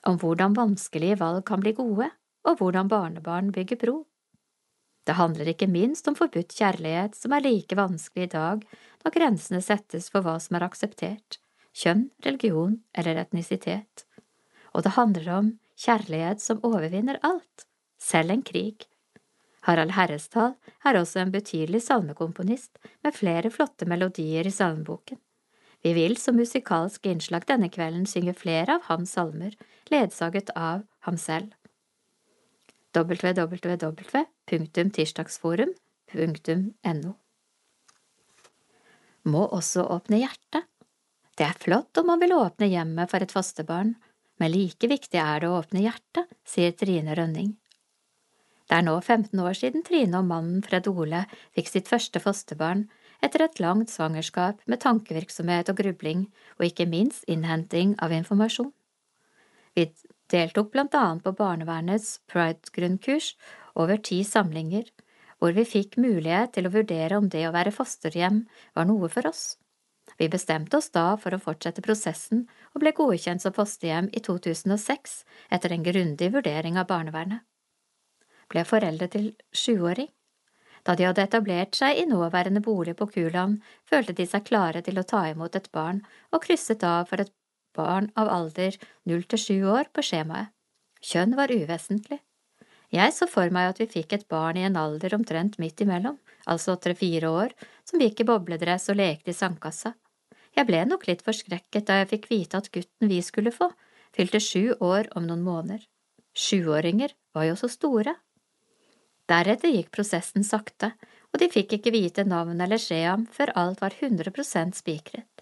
om 0.05 0.21
hvordan 0.21 0.57
vanskelige 0.59 1.17
valg 1.23 1.47
kan 1.49 1.65
bli 1.65 1.73
gode, 1.77 2.11
og 2.45 2.61
hvordan 2.61 2.91
barnebarn 2.93 3.49
bygger 3.55 3.81
bro. 3.81 4.03
Det 5.05 5.19
handler 5.19 5.51
ikke 5.53 5.69
minst 5.69 6.09
om 6.09 6.17
forbudt 6.17 6.55
kjærlighet, 6.57 7.17
som 7.19 7.35
er 7.37 7.45
like 7.45 7.77
vanskelig 7.77 8.29
i 8.29 8.33
dag 8.33 8.65
når 9.05 9.15
grensene 9.17 9.61
settes 9.65 10.09
for 10.13 10.25
hva 10.25 10.39
som 10.41 10.57
er 10.57 10.65
akseptert, 10.65 11.39
kjønn, 11.77 12.09
religion 12.25 12.79
eller 12.97 13.21
etnisitet. 13.21 14.07
Og 14.73 14.87
det 14.87 14.95
handler 14.97 15.29
om 15.35 15.53
kjærlighet 15.77 16.41
som 16.41 16.63
overvinner 16.65 17.21
alt, 17.27 17.67
selv 18.01 18.33
en 18.33 18.45
krig. 18.47 18.87
Harald 19.69 19.95
Herresdal 19.97 20.55
er 20.85 20.99
også 20.99 21.21
en 21.23 21.33
betydelig 21.33 21.83
salmekomponist 21.85 22.81
med 23.05 23.17
flere 23.17 23.53
flotte 23.53 23.89
melodier 23.89 24.49
i 24.49 24.53
salmeboken. 24.53 25.21
Vi 25.85 25.93
vil 25.93 26.17
som 26.17 26.37
musikalsk 26.41 27.05
innslag 27.11 27.45
denne 27.49 27.69
kvelden 27.73 28.07
synge 28.09 28.33
flere 28.37 28.79
av 28.79 28.89
hans 28.89 29.13
salmer, 29.19 29.53
ledsaget 29.93 30.53
av 30.57 30.87
ham 31.05 31.21
selv 31.21 31.53
www.tirsdagsforum.no. 34.51 37.13
Må 39.25 39.43
også 39.57 39.81
åpne 39.89 40.19
hjertet. 40.21 40.65
Det 41.35 41.45
er 41.49 41.59
flott 41.59 41.99
om 41.99 42.07
man 42.13 42.21
vil 42.23 42.37
åpne 42.37 42.67
hjemmet 42.71 43.11
for 43.11 43.21
et 43.25 43.35
fosterbarn, 43.35 43.91
men 44.39 44.53
like 44.53 44.87
viktig 44.91 45.21
er 45.21 45.41
det 45.43 45.49
å 45.51 45.59
åpne 45.61 45.85
hjertet, 45.87 46.27
sier 46.47 46.73
Trine 46.77 47.15
Rønning. 47.17 47.51
Det 48.65 48.79
er 48.79 48.85
nå 48.87 48.95
15 49.01 49.41
år 49.45 49.57
siden 49.59 49.85
Trine 49.85 50.21
og 50.21 50.29
mannen 50.29 50.63
Fred 50.65 50.87
Ole 50.89 51.25
fikk 51.57 51.69
sitt 51.71 51.91
første 51.91 52.19
fosterbarn 52.23 52.87
etter 53.25 53.45
et 53.45 53.61
langt 53.61 53.93
svangerskap 53.93 54.63
med 54.71 54.83
tankevirksomhet 54.85 55.71
og 55.73 55.79
grubling 55.81 56.21
og 56.59 56.67
ikke 56.69 56.89
minst 56.89 57.27
innhenting 57.31 57.95
av 58.05 58.15
informasjon. 58.17 58.73
Vi 59.75 59.89
deltok 60.33 60.71
blant 60.73 60.95
annet 60.97 61.25
på 61.25 61.35
barnevernets 61.37 62.19
Pride-grunnkurs 62.31 63.35
over 63.75 63.99
ti 63.99 64.23
samlinger, 64.25 64.87
hvor 65.39 65.53
vi 65.57 65.67
fikk 65.69 65.99
mulighet 66.01 66.55
til 66.55 66.69
å 66.69 66.73
vurdere 66.75 67.19
om 67.19 67.29
det 67.29 67.45
å 67.49 67.53
være 67.55 67.75
fosterhjem 67.75 68.45
var 68.77 68.89
noe 68.89 69.11
for 69.13 69.27
oss. 69.29 69.57
Vi 70.19 70.29
bestemte 70.31 70.79
oss 70.79 70.91
da 70.95 71.15
for 71.21 71.35
å 71.35 71.41
fortsette 71.43 71.83
prosessen 71.85 72.45
og 72.73 72.83
ble 72.83 72.93
godkjent 72.97 73.43
som 73.43 73.55
fosterhjem 73.57 74.11
i 74.13 74.23
2006 74.23 75.17
etter 75.57 75.75
en 75.75 75.87
grundig 75.87 76.31
vurdering 76.35 76.79
av 76.79 76.89
barnevernet. 76.91 77.43
Ble 78.53 78.65
foreldre 78.69 79.09
til 79.11 79.33
sjuåring. 79.57 80.11
Da 80.85 80.95
de 80.95 81.07
hadde 81.09 81.25
etablert 81.25 81.79
seg 81.79 81.97
i 81.97 82.05
nåværende 82.07 82.61
bolig 82.65 82.93
på 82.99 83.09
Kuland, 83.09 83.63
følte 83.89 84.13
de 84.13 84.27
seg 84.29 84.45
klare 84.45 84.85
til 84.85 85.01
å 85.01 85.07
ta 85.09 85.23
imot 85.31 85.57
et 85.57 85.71
barn 85.73 86.03
og 86.31 86.45
krysset 86.45 86.85
av 86.85 87.09
for 87.09 87.25
et 87.25 87.33
barn 87.75 88.11
av 88.21 88.29
alder 88.29 88.77
null 89.09 89.25
til 89.25 89.41
sju 89.41 89.57
år 89.73 89.89
på 89.97 90.05
skjemaet. 90.05 90.53
Kjønn 91.05 91.35
var 91.37 91.53
uvesentlig. 91.53 92.21
Jeg 92.95 93.15
så 93.17 93.27
for 93.31 93.51
meg 93.55 93.73
at 93.73 93.81
vi 93.83 93.89
fikk 93.91 94.15
et 94.15 94.27
barn 94.31 94.59
i 94.61 94.65
en 94.67 94.79
alder 94.79 95.17
omtrent 95.17 95.59
midt 95.63 95.83
imellom, 95.83 96.19
altså 96.47 96.77
tre–fire 96.79 97.31
år, 97.31 97.55
som 97.89 98.03
gikk 98.03 98.23
i 98.23 98.29
bobledress 98.29 98.91
og 98.93 99.01
lekte 99.01 99.33
i 99.33 99.37
sandkassa. 99.37 99.95
Jeg 100.55 100.69
ble 100.69 100.85
nok 100.87 101.09
litt 101.09 101.25
forskrekket 101.27 101.89
da 101.89 101.99
jeg 102.01 102.13
fikk 102.13 102.31
vite 102.31 102.61
at 102.61 102.71
gutten 102.75 103.11
vi 103.11 103.19
skulle 103.27 103.55
få, 103.55 103.73
fylte 104.15 104.39
sju 104.39 104.77
år 104.79 105.11
om 105.19 105.27
noen 105.27 105.43
måneder. 105.43 105.83
Sjuåringer 106.35 107.17
var 107.35 107.49
jo 107.51 107.59
så 107.59 107.71
store. 107.73 108.15
Deretter 109.31 109.75
gikk 109.75 109.91
prosessen 109.95 110.47
sakte, 110.47 110.93
og 111.35 111.43
de 111.43 111.51
fikk 111.51 111.79
ikke 111.79 111.95
vite 111.95 112.27
navn 112.29 112.61
eller 112.63 112.79
skjea 112.79 113.17
før 113.35 113.57
alt 113.59 113.83
var 113.83 113.97
100% 113.99 114.79
spikret 114.79 115.35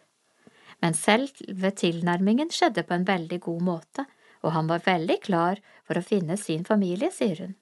men 0.82 0.98
selve 0.98 1.70
tilnærmingen 1.78 2.50
skjedde 2.50 2.82
på 2.86 2.96
en 2.96 3.06
veldig 3.06 3.38
god 3.46 3.62
måte, 3.64 4.04
og 4.42 4.54
han 4.56 4.68
var 4.70 4.82
veldig 4.84 5.18
klar 5.22 5.60
for 5.92 6.00
å 6.00 6.06
finne 6.06 6.38
sin 6.40 6.64
familie, 6.64 7.12
sier 7.12 7.44
hun. 7.44 7.58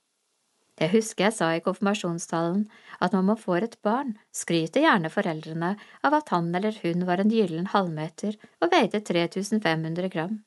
Jeg 0.80 0.94
husker 0.94 1.26
jeg 1.26 1.36
sa 1.36 1.48
i 1.52 1.60
konfirmasjonstalen 1.60 2.62
at 3.04 3.12
når 3.12 3.24
man 3.26 3.38
får 3.40 3.66
et 3.66 3.74
barn, 3.84 4.14
skryter 4.32 4.86
gjerne 4.86 5.10
foreldrene 5.12 5.74
av 6.06 6.14
at 6.16 6.30
han 6.32 6.48
eller 6.56 6.78
hun 6.80 7.04
var 7.08 7.20
en 7.20 7.32
gyllen 7.32 7.66
halvmeter 7.74 8.38
og 8.62 8.70
veide 8.72 9.02
3500 9.04 10.08
gram. 10.14 10.38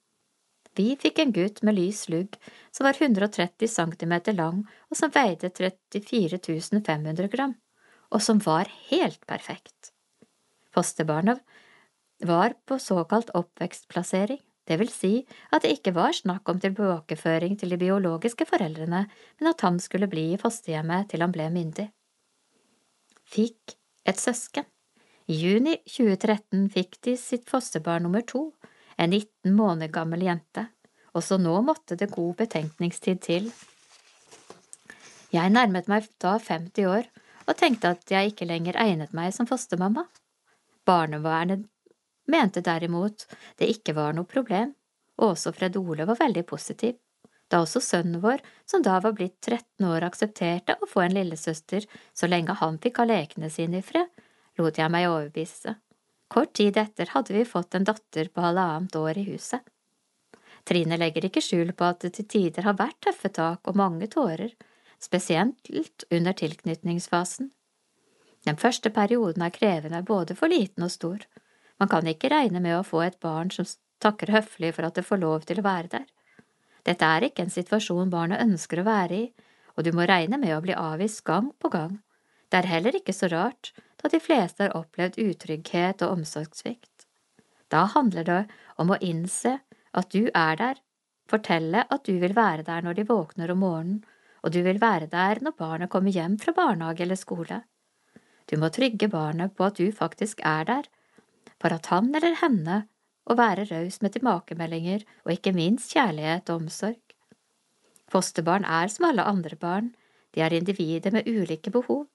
Vi 0.74 0.96
fikk 0.98 1.22
en 1.22 1.34
gutt 1.36 1.62
med 1.62 1.78
lys 1.78 2.08
lugg 2.10 2.40
som 2.74 2.88
var 2.88 2.98
130 2.98 3.70
centimeter 3.70 4.34
lang 4.34 4.64
og 4.90 4.98
som 4.98 5.14
veide 5.14 5.52
34 5.54 6.40
500 6.42 7.30
gram, 7.30 7.54
og 8.10 8.24
som 8.26 8.42
var 8.42 8.72
helt 8.90 9.22
perfekt. 9.30 9.94
Fosterbarnet 10.74 11.44
var 12.26 12.56
på 12.66 12.80
såkalt 12.82 13.30
oppvekstplassering, 13.38 14.42
det 14.70 14.78
vil 14.80 14.92
si 14.92 15.14
at 15.52 15.66
det 15.66 15.74
ikke 15.78 15.94
var 15.96 16.16
snakk 16.16 16.48
om 16.50 16.60
tilbakeføring 16.64 17.58
til 17.60 17.74
de 17.74 17.80
biologiske 17.82 18.48
foreldrene, 18.48 19.06
men 19.40 19.50
at 19.50 19.64
han 19.66 19.80
skulle 19.84 20.08
bli 20.12 20.30
i 20.34 20.40
fosterhjemmet 20.40 21.10
til 21.12 21.26
han 21.26 21.34
ble 21.36 21.50
myndig. 21.52 21.90
Fikk 23.34 23.76
et 24.08 24.20
søsken. 24.20 24.68
I 25.28 25.36
juni 25.40 25.78
2013 25.88 26.68
fikk 26.72 27.00
de 27.08 27.16
sitt 27.20 27.48
fosterbarn 27.52 28.04
nummer 28.08 28.24
to, 28.28 28.52
en 29.00 29.12
19 29.12 29.56
måneder 29.56 29.92
gammel 29.92 30.26
jente, 30.28 30.68
også 31.14 31.38
nå 31.40 31.60
måtte 31.66 31.96
det 32.00 32.12
god 32.12 32.36
betenkningstid 32.42 33.22
til. 33.24 33.52
Jeg 35.34 35.50
nærmet 35.50 35.90
meg 35.90 36.08
da 36.22 36.38
50 36.38 36.90
år 36.90 37.08
og 37.48 37.56
tenkte 37.60 37.94
at 37.96 38.12
jeg 38.12 38.32
ikke 38.32 38.48
lenger 38.48 38.78
egnet 38.80 39.16
meg 39.18 39.34
som 39.36 39.48
fostermamma. 39.50 40.06
Barnevernet 40.86 41.66
mente 42.32 42.64
derimot 42.64 43.26
det 43.60 43.70
ikke 43.72 43.96
var 43.98 44.14
noe 44.16 44.30
problem, 44.30 44.74
og 45.20 45.34
også 45.34 45.54
Fred 45.56 45.78
Ole 45.78 46.08
var 46.10 46.20
veldig 46.20 46.46
positiv. 46.50 46.98
Da 47.52 47.60
også 47.62 47.82
sønnen 47.84 48.22
vår, 48.24 48.42
som 48.66 48.82
da 48.82 48.98
var 49.04 49.14
blitt 49.18 49.38
13 49.42 49.86
år, 49.86 50.06
aksepterte 50.08 50.78
å 50.82 50.90
få 50.90 51.04
en 51.06 51.18
lillesøster 51.18 51.86
så 52.16 52.30
lenge 52.30 52.56
han 52.58 52.80
fikk 52.82 53.02
ha 53.02 53.08
lekene 53.10 53.52
sine 53.54 53.82
i 53.82 53.86
fred, 53.86 54.10
lot 54.58 54.80
jeg 54.80 54.94
meg 54.94 55.10
overbevise. 55.10 55.76
Kort 56.34 56.54
tid 56.58 56.80
etter 56.82 57.12
hadde 57.14 57.36
vi 57.36 57.46
fått 57.46 57.76
en 57.78 57.86
datter 57.86 58.32
på 58.34 58.42
halvannet 58.42 58.96
år 58.98 59.20
i 59.22 59.28
huset. 59.28 59.62
Trine 60.66 60.98
legger 60.98 61.28
ikke 61.28 61.44
skjul 61.44 61.74
på 61.78 61.86
at 61.86 62.06
det 62.06 62.14
til 62.18 62.30
tider 62.32 62.66
har 62.66 62.78
vært 62.80 63.02
tøffe 63.04 63.30
tak 63.36 63.68
og 63.70 63.78
mange 63.78 64.08
tårer, 64.10 64.54
spesielt 64.98 65.70
under 66.10 66.34
tilknytningsfasen. 66.40 67.52
Den 68.48 68.60
første 68.60 68.90
perioden 68.90 69.44
er 69.44 69.54
krevende 69.56 70.02
både 70.08 70.36
for 70.40 70.52
liten 70.52 70.88
og 70.88 70.92
stor. 70.92 71.28
Man 71.84 71.90
kan 71.92 72.08
ikke 72.08 72.30
regne 72.32 72.62
med 72.64 72.78
å 72.78 72.86
få 72.88 73.02
et 73.04 73.18
barn 73.20 73.50
som 73.52 73.68
takker 74.00 74.30
høflig 74.32 74.70
for 74.72 74.88
at 74.88 74.96
det 74.96 75.04
får 75.04 75.20
lov 75.20 75.42
til 75.50 75.60
å 75.60 75.66
være 75.66 75.90
der. 75.92 76.06
Dette 76.88 77.10
er 77.16 77.26
ikke 77.28 77.44
en 77.44 77.52
situasjon 77.52 78.14
barnet 78.14 78.40
ønsker 78.40 78.80
å 78.80 78.86
være 78.88 79.18
i, 79.18 79.26
og 79.76 79.84
du 79.84 79.90
må 79.92 80.06
regne 80.08 80.40
med 80.40 80.54
å 80.56 80.62
bli 80.64 80.78
avvist 80.80 81.26
gang 81.28 81.50
på 81.60 81.74
gang. 81.74 81.98
Det 82.48 82.62
er 82.62 82.70
heller 82.72 82.96
ikke 82.96 83.18
så 83.18 83.28
rart, 83.36 83.74
da 84.00 84.14
de 84.16 84.22
fleste 84.24 84.64
har 84.64 84.78
opplevd 84.80 85.20
utrygghet 85.26 86.08
og 86.08 86.22
omsorgssvikt. 86.22 87.10
Da 87.68 87.84
handler 87.92 88.32
det 88.32 88.40
om 88.80 88.96
å 88.96 89.02
innse 89.04 89.58
at 89.92 90.16
du 90.16 90.32
er 90.32 90.56
der, 90.64 90.82
fortelle 91.28 91.84
at 91.84 92.08
du 92.08 92.16
vil 92.24 92.40
være 92.40 92.64
der 92.64 92.88
når 92.88 93.02
de 93.02 93.10
våkner 93.12 93.52
om 93.52 93.64
morgenen, 93.68 94.02
og 94.40 94.56
du 94.56 94.64
vil 94.64 94.80
være 94.80 95.12
der 95.12 95.44
når 95.44 95.60
barnet 95.60 95.92
kommer 95.92 96.16
hjem 96.16 96.40
fra 96.40 96.56
barnehage 96.56 97.04
eller 97.04 97.20
skole. 97.20 97.64
Du 98.48 98.56
må 98.56 98.72
trygge 98.72 99.12
barnet 99.12 99.52
på 99.60 99.68
at 99.68 99.84
du 99.84 99.92
faktisk 99.92 100.40
er 100.48 100.72
der, 100.72 100.94
for 101.64 101.72
at 101.72 101.88
han 101.94 102.12
eller 102.12 102.36
henne 102.42 102.82
å 103.24 103.38
være 103.40 103.70
raus 103.70 104.02
med 104.04 104.18
tilbakemeldinger 104.18 105.06
og 105.24 105.30
ikke 105.38 105.54
minst 105.56 105.94
kjærlighet 105.96 106.50
og 106.52 106.66
omsorg. 106.66 107.00
Fosterbarn 108.12 108.68
er 108.68 108.92
som 108.92 109.08
alle 109.08 109.24
andre 109.24 109.56
barn, 109.56 109.94
de 110.36 110.44
er 110.44 110.56
individer 110.58 111.14
med 111.16 111.30
ulike 111.30 111.72
behov. 111.72 112.10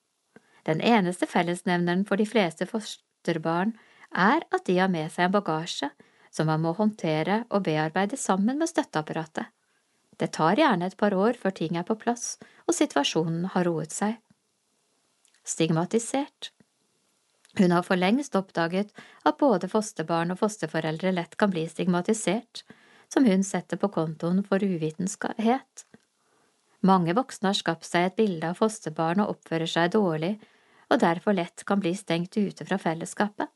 Den 0.68 0.82
eneste 0.84 1.24
fellesnevneren 1.30 2.05
for 2.05 2.20
de 2.20 2.26
fleste 2.28 2.68
fosterbarn 2.68 3.72
er 4.12 4.44
at 4.53 4.66
de 4.68 4.76
har 4.82 4.92
med 4.92 5.09
seg 5.14 5.30
en 5.30 5.36
bagasje 5.38 5.88
som 6.28 6.51
man 6.53 6.61
må 6.61 6.74
håndtere 6.76 7.46
og 7.49 7.64
bearbeide 7.70 8.20
sammen 8.20 8.61
med 8.61 8.68
støtteapparatet. 8.68 9.49
Det 10.20 10.28
tar 10.36 10.61
gjerne 10.61 10.90
et 10.90 10.99
par 11.01 11.16
år 11.16 11.40
før 11.40 11.57
ting 11.57 11.80
er 11.80 11.88
på 11.88 11.96
plass 11.96 12.36
og 12.66 12.76
situasjonen 12.76 13.49
har 13.55 13.64
roet 13.64 13.96
seg. 13.96 14.18
Stigmatisert 15.49 16.53
hun 17.59 17.74
har 17.74 17.84
for 17.86 18.00
lengst 18.00 18.36
oppdaget 18.38 18.92
at 19.26 19.38
både 19.40 19.70
fosterbarn 19.70 20.32
og 20.34 20.40
fosterforeldre 20.40 21.12
lett 21.14 21.36
kan 21.38 21.50
bli 21.52 21.66
stigmatisert, 21.68 22.64
som 23.12 23.26
hun 23.26 23.44
setter 23.46 23.80
på 23.80 23.90
kontoen 23.92 24.42
for 24.46 24.62
uvitenskaphet. 24.62 25.86
Mange 26.86 27.14
voksne 27.18 27.50
har 27.50 27.59
skapt 27.59 27.88
seg 27.88 28.06
et 28.06 28.18
bilde 28.18 28.52
av 28.52 28.61
fosterbarn 28.61 29.24
og 29.24 29.34
oppfører 29.34 29.70
seg 29.70 29.92
dårlig 29.96 30.36
og 30.88 31.00
derfor 31.02 31.36
lett 31.36 31.64
kan 31.68 31.80
bli 31.82 31.94
stengt 31.96 32.36
ute 32.36 32.64
fra 32.64 32.78
fellesskapet. 32.80 33.48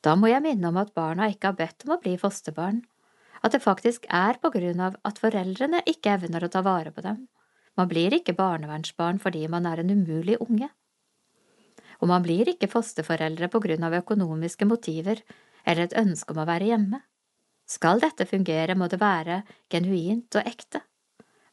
Da 0.00 0.16
må 0.16 0.30
jeg 0.30 0.44
minne 0.44 0.68
om 0.68 0.78
at 0.80 0.94
barna 0.96 1.28
ikke 1.28 1.50
har 1.50 1.58
bedt 1.58 1.84
om 1.84 1.94
å 1.96 2.00
bli 2.00 2.16
fosterbarn, 2.20 2.82
at 3.40 3.54
det 3.54 3.62
faktisk 3.64 4.06
er 4.12 4.36
på 4.40 4.50
grunn 4.52 4.80
av 4.84 4.96
at 5.08 5.20
foreldrene 5.20 5.82
ikke 5.88 6.16
evner 6.16 6.44
å 6.44 6.52
ta 6.52 6.64
vare 6.64 6.92
på 6.92 7.04
dem. 7.04 7.26
Man 7.76 7.88
blir 7.88 8.12
ikke 8.16 8.36
barnevernsbarn 8.36 9.20
fordi 9.22 9.46
man 9.48 9.68
er 9.68 9.80
en 9.80 9.92
umulig 9.92 10.36
unge. 10.40 10.68
Og 12.00 12.08
man 12.08 12.24
blir 12.24 12.48
ikke 12.48 12.70
fosterforeldre 12.72 13.50
på 13.52 13.60
grunn 13.62 13.84
av 13.86 13.96
økonomiske 14.00 14.68
motiver 14.68 15.20
eller 15.64 15.86
et 15.86 15.96
ønske 16.00 16.32
om 16.32 16.40
å 16.40 16.48
være 16.48 16.70
hjemme. 16.72 17.02
Skal 17.70 18.00
dette 18.02 18.26
fungere, 18.26 18.74
må 18.74 18.88
det 18.90 18.98
være 19.00 19.42
genuint 19.70 20.34
og 20.40 20.48
ekte. 20.48 20.80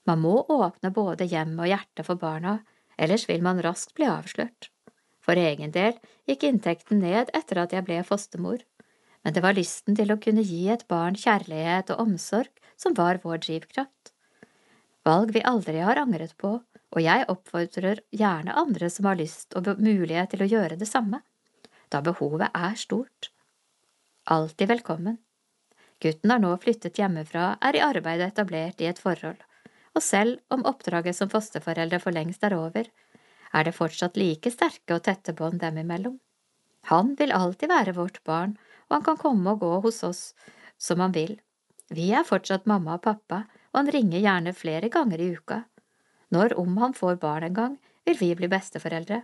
Man 0.08 0.24
må 0.24 0.40
åpne 0.50 0.94
både 0.96 1.28
hjem 1.28 1.54
og 1.60 1.70
hjerte 1.70 2.06
for 2.08 2.20
barna, 2.20 2.62
ellers 2.98 3.28
vil 3.30 3.44
man 3.46 3.60
raskt 3.62 3.94
bli 3.98 4.08
avslørt. 4.10 4.72
For 5.22 5.36
egen 5.36 5.74
del 5.76 5.98
gikk 6.30 6.48
inntekten 6.48 7.04
ned 7.04 7.34
etter 7.36 7.60
at 7.60 7.76
jeg 7.76 7.86
ble 7.86 8.00
fostermor, 8.08 8.64
men 9.28 9.36
det 9.36 9.44
var 9.44 9.58
lysten 9.58 9.98
til 10.00 10.14
å 10.14 10.20
kunne 10.24 10.46
gi 10.48 10.70
et 10.72 10.88
barn 10.88 11.18
kjærlighet 11.20 11.92
og 11.92 12.06
omsorg 12.06 12.64
som 12.80 12.96
var 12.96 13.20
vår 13.26 13.44
drivkraft. 13.44 14.14
Valg 15.08 15.32
vi 15.32 15.42
aldri 15.48 15.80
har 15.80 15.96
angret 16.02 16.34
på, 16.36 16.50
og 16.68 17.00
jeg 17.00 17.28
oppfordrer 17.32 18.02
gjerne 18.12 18.56
andre 18.60 18.90
som 18.92 19.06
har 19.08 19.16
lyst 19.16 19.56
og 19.56 19.70
mulighet 19.80 20.34
til 20.34 20.42
å 20.44 20.48
gjøre 20.52 20.76
det 20.80 20.88
samme, 20.90 21.22
da 21.88 22.02
behovet 22.04 22.52
er 22.52 22.74
stort. 22.76 23.30
Alltid 24.28 24.68
velkommen. 24.74 25.22
Gutten 26.04 26.34
har 26.34 26.42
nå 26.44 26.50
flyttet 26.60 27.00
hjemmefra, 27.00 27.54
er 27.64 27.78
i 27.78 27.84
arbeid 27.86 28.20
og 28.20 28.28
etablert 28.28 28.84
i 28.84 28.90
et 28.90 29.00
forhold, 29.00 29.40
og 29.96 30.04
selv 30.04 30.42
om 30.52 30.66
oppdraget 30.68 31.16
som 31.16 31.32
fosterforeldre 31.32 32.02
for 32.04 32.12
lengst 32.18 32.44
er 32.44 32.58
over, 32.58 32.90
er 33.56 33.64
det 33.64 33.78
fortsatt 33.78 34.20
like 34.20 34.52
sterke 34.52 34.98
og 34.98 35.06
tette 35.08 35.32
bånd 35.38 35.62
dem 35.64 35.80
imellom. 35.86 36.18
Han 36.92 37.16
vil 37.16 37.32
alltid 37.32 37.72
være 37.72 37.96
vårt 37.96 38.20
barn, 38.28 38.58
og 38.90 39.00
han 39.00 39.08
kan 39.08 39.22
komme 39.24 39.56
og 39.56 39.64
gå 39.64 39.72
hos 39.88 40.04
oss 40.04 40.22
som 40.76 41.00
han 41.00 41.16
vil. 41.16 41.38
Vi 41.96 42.12
er 42.12 42.28
fortsatt 42.28 42.68
mamma 42.68 43.00
og 43.00 43.06
pappa, 43.08 43.46
og 43.78 43.84
han 43.84 43.94
ringer 43.94 44.24
gjerne 44.24 44.56
flere 44.58 44.90
ganger 44.90 45.22
i 45.22 45.34
uka. 45.38 45.60
Når 46.34 46.56
om 46.58 46.78
han 46.82 46.96
får 46.98 47.20
barn 47.22 47.44
en 47.46 47.54
gang, 47.54 47.76
vil 48.10 48.18
vi 48.18 48.32
bli 48.40 48.48
besteforeldre. 48.50 49.20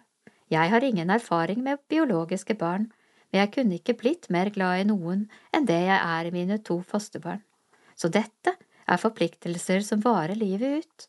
Jeg 0.54 0.70
har 0.70 0.84
ingen 0.86 1.10
erfaring 1.10 1.64
med 1.66 1.82
biologiske 1.90 2.54
barn, 2.54 2.92
men 3.32 3.40
jeg 3.40 3.52
kunne 3.56 3.80
ikke 3.80 3.96
blitt 3.98 4.30
mer 4.30 4.52
glad 4.54 4.84
i 4.84 4.86
noen 4.92 5.24
enn 5.50 5.66
det 5.66 5.80
jeg 5.88 5.98
er 5.98 6.30
i 6.30 6.34
mine 6.36 6.60
to 6.62 6.78
fosterbarn. 6.86 7.42
Så 7.98 8.12
dette 8.14 8.54
er 8.86 9.02
forpliktelser 9.02 9.82
som 9.82 10.04
varer 10.06 10.38
livet 10.38 10.84
ut. 10.84 11.08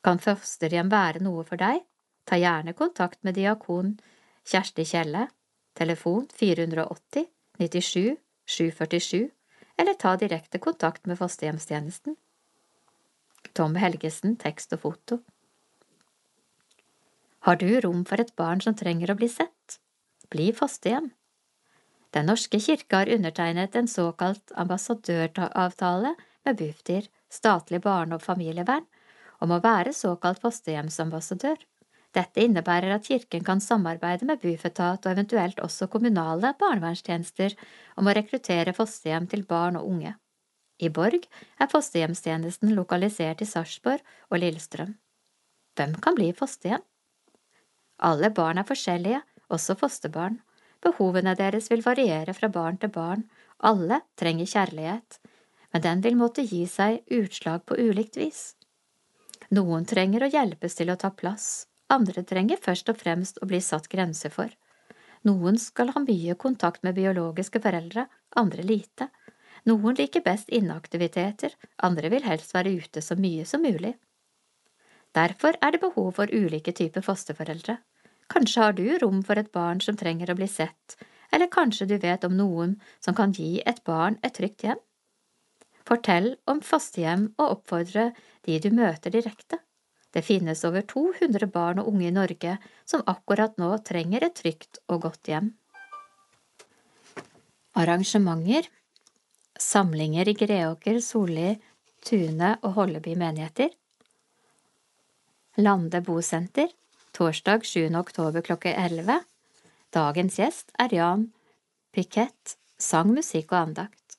Kan 0.00 0.22
fosterhjem 0.24 0.88
være 0.88 1.20
noe 1.20 1.44
for 1.44 1.60
deg? 1.60 1.84
Ta 2.24 2.40
gjerne 2.40 2.72
kontakt 2.78 3.20
med 3.26 3.36
diakon 3.36 3.98
Kjersti 4.48 4.88
Kjelle, 4.88 5.26
telefon 5.76 6.24
480 6.32 7.28
97 7.60 8.16
747, 8.48 9.28
eller 9.80 9.96
ta 9.96 10.16
direkte 10.20 10.60
kontakt 10.60 11.06
med 11.08 11.18
fosterhjemstjenesten. 11.18 12.16
Tom 13.56 13.78
Helgesen, 13.80 14.36
tekst 14.36 14.74
og 14.76 14.82
foto. 14.84 15.20
Har 17.48 17.56
du 17.56 17.70
rom 17.80 18.04
for 18.04 18.20
et 18.20 18.34
barn 18.36 18.60
som 18.60 18.76
trenger 18.76 19.14
å 19.14 19.16
bli 19.16 19.30
sett? 19.32 19.78
Bli 20.28 20.50
fosterhjem. 20.52 21.08
Den 22.12 22.28
norske 22.28 22.60
kirke 22.60 23.00
har 23.00 23.12
undertegnet 23.14 23.76
en 23.78 23.88
såkalt 23.88 24.52
ambassadøravtale 24.58 26.12
med 26.44 26.58
Bufdir, 26.58 27.08
statlig 27.30 27.80
barne- 27.80 28.18
og 28.18 28.22
familievern, 28.22 28.84
om 29.40 29.54
å 29.54 29.62
være 29.64 29.94
såkalt 29.96 30.42
fosterhjemsambassadør. 30.42 31.56
Dette 32.16 32.42
innebærer 32.42 32.90
at 32.96 33.06
kirken 33.06 33.44
kan 33.46 33.60
samarbeide 33.62 34.26
med 34.26 34.40
Bufetat 34.42 35.04
og 35.06 35.12
eventuelt 35.12 35.60
også 35.62 35.86
kommunale 35.92 36.54
barnevernstjenester 36.58 37.54
om 38.00 38.10
å 38.10 38.14
rekruttere 38.16 38.74
fosterhjem 38.74 39.28
til 39.30 39.44
barn 39.46 39.78
og 39.78 39.86
unge. 39.92 40.16
I 40.80 40.88
Borg 40.88 41.28
er 41.60 41.70
fosterhjemstjenesten 41.70 42.74
lokalisert 42.74 43.44
i 43.44 43.48
Sarpsborg 43.48 44.02
og 44.30 44.40
Lillestrøm. 44.42 44.96
Hvem 45.78 45.94
kan 46.02 46.16
bli 46.18 46.32
fosterhjem? 46.34 46.82
Alle 48.02 48.30
barn 48.34 48.58
er 48.58 48.66
forskjellige, 48.66 49.20
også 49.52 49.76
fosterbarn. 49.78 50.40
Behovene 50.82 51.36
deres 51.36 51.68
vil 51.70 51.84
variere 51.84 52.34
fra 52.34 52.48
barn 52.48 52.80
til 52.80 52.90
barn, 52.90 53.26
alle 53.60 54.00
trenger 54.18 54.48
kjærlighet, 54.48 55.20
men 55.70 55.84
den 55.84 56.02
vil 56.02 56.16
måtte 56.16 56.42
gi 56.42 56.64
seg 56.66 57.04
utslag 57.12 57.66
på 57.68 57.76
ulikt 57.78 58.16
vis. 58.16 58.54
Noen 59.52 59.84
trenger 59.84 60.24
å 60.24 60.30
hjelpes 60.32 60.78
til 60.78 60.90
å 60.90 60.96
ta 60.96 61.10
plass, 61.12 61.66
andre 61.90 62.22
trenger 62.26 62.60
først 62.60 62.90
og 62.92 62.98
fremst 63.00 63.40
å 63.42 63.48
bli 63.50 63.60
satt 63.64 63.88
grenser 63.92 64.32
for. 64.34 64.50
Noen 65.28 65.58
skal 65.60 65.92
ha 65.94 66.00
mye 66.00 66.36
kontakt 66.40 66.84
med 66.86 66.96
biologiske 66.96 67.60
foreldre, 67.60 68.06
andre 68.40 68.64
lite. 68.64 69.10
Noen 69.68 69.98
liker 69.98 70.24
best 70.24 70.48
inneaktiviteter, 70.48 71.52
andre 71.84 72.08
vil 72.12 72.24
helst 72.24 72.54
være 72.56 72.72
ute 72.80 73.02
så 73.04 73.16
mye 73.20 73.44
som 73.44 73.62
mulig. 73.62 73.92
Derfor 75.12 75.58
er 75.60 75.74
det 75.74 75.82
behov 75.82 76.12
for 76.16 76.32
ulike 76.32 76.72
typer 76.72 77.04
fosterforeldre. 77.04 77.76
Kanskje 78.30 78.62
har 78.62 78.76
du 78.78 78.84
rom 79.02 79.24
for 79.26 79.40
et 79.40 79.50
barn 79.52 79.80
som 79.82 79.98
trenger 79.98 80.30
å 80.30 80.38
bli 80.38 80.46
sett, 80.48 80.96
eller 81.34 81.50
kanskje 81.50 81.88
du 81.90 81.96
vet 81.98 82.24
om 82.24 82.36
noen 82.38 82.76
som 83.02 83.16
kan 83.18 83.34
gi 83.34 83.58
et 83.66 83.82
barn 83.84 84.18
et 84.22 84.36
trygt 84.38 84.64
hjem? 84.64 84.78
Fortell 85.86 86.36
om 86.46 86.60
fosterhjem 86.62 87.32
og 87.40 87.56
oppfordre 87.56 88.12
de 88.46 88.60
du 88.62 88.70
møter 88.70 89.10
direkte. 89.10 89.58
Det 90.10 90.22
finnes 90.26 90.64
over 90.66 90.82
200 90.82 91.46
barn 91.54 91.78
og 91.82 91.88
unge 91.92 92.08
i 92.08 92.14
Norge 92.14 92.56
som 92.88 93.04
akkurat 93.06 93.56
nå 93.62 93.70
trenger 93.86 94.26
et 94.26 94.36
trygt 94.40 94.80
og 94.90 95.04
godt 95.06 95.30
hjem. 95.30 95.52
Arrangementer 97.78 98.66
Samlinger 99.60 100.28
i 100.28 100.34
Greåker, 100.34 100.98
Solli, 101.04 101.54
Tune 102.02 102.56
og 102.62 102.74
Holleby 102.78 103.14
menigheter 103.18 103.70
Lande 105.60 106.00
bosenter 106.02 106.72
Torsdag 107.14 107.66
7. 107.68 107.90
oktober 107.98 108.42
klokke 108.46 108.72
11 108.74 109.20
Dagens 109.94 110.38
gjest 110.40 110.74
er 110.78 110.94
Jan 110.94 111.28
Pikett, 111.90 112.54
sang, 112.78 113.08
musikk 113.10 113.50
og 113.50 113.64
andakt. 113.64 114.18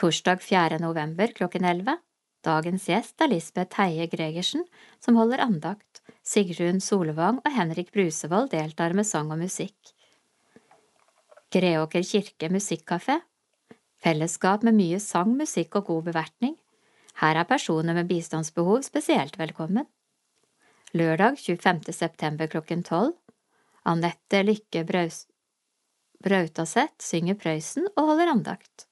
Torsdag 0.00 0.40
4. 0.40 0.78
november 0.80 1.32
klokken 1.36 1.66
11. 1.68 1.98
Dagens 2.44 2.84
gjest 2.90 3.22
er 3.24 3.30
Lisbeth 3.32 3.78
Heie 3.80 4.04
Gregersen, 4.12 4.66
som 5.00 5.16
holder 5.16 5.40
andakt. 5.40 6.02
Sigrun 6.24 6.80
Solvang 6.80 7.38
og 7.40 7.52
Henrik 7.56 7.90
Brusevold 7.94 8.50
deltar 8.52 8.92
med 8.96 9.08
sang 9.08 9.30
og 9.32 9.40
musikk. 9.40 9.94
Greåker 11.54 12.04
kirke 12.04 12.50
musikkafé. 12.52 13.22
Fellesskap 14.04 14.64
med 14.66 14.76
mye 14.76 15.00
sang, 15.00 15.32
musikk 15.38 15.78
og 15.80 15.88
god 15.88 16.10
bevertning. 16.10 16.56
Her 17.22 17.40
er 17.40 17.48
personer 17.48 17.96
med 17.96 18.10
bistandsbehov 18.10 18.82
spesielt 18.84 19.38
velkommen. 19.40 19.86
Lørdag 20.92 21.38
25. 21.40 21.94
september 21.96 22.50
klokken 22.50 22.84
tolv. 22.84 23.14
Anette 23.88 24.42
Lykke 24.44 24.84
Brautaseth 26.24 27.00
synger 27.00 27.40
Prøysen 27.40 27.88
og 27.94 28.10
holder 28.12 28.34
andakt. 28.34 28.86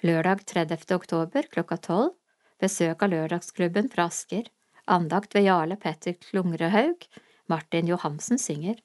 Lørdag 0.00 0.46
30. 0.48 0.88
oktober 0.96 1.48
klokka 1.52 1.76
tolv 1.76 2.16
besøk 2.60 3.02
av 3.04 3.12
Lørdagsklubben 3.12 3.90
fra 3.92 4.08
Asker, 4.10 4.48
andakt 4.90 5.34
ved 5.36 5.46
Jarle 5.48 5.76
Petter 5.80 6.16
Klungrehaug, 6.20 7.06
Martin 7.50 7.88
Johansen 7.90 8.38
synger. 8.38 8.78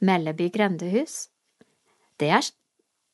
Melleby 0.00 0.48
grendehus 0.52 1.28
det 2.20 2.30
er, 2.36 2.48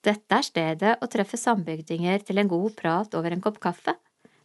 Dette 0.06 0.38
er 0.38 0.46
stedet 0.46 0.92
å 1.02 1.08
treffe 1.10 1.38
sambygdinger 1.38 2.22
til 2.26 2.38
en 2.38 2.50
god 2.50 2.74
prat 2.78 3.14
over 3.18 3.34
en 3.34 3.42
kopp 3.42 3.58
kaffe, 3.62 3.96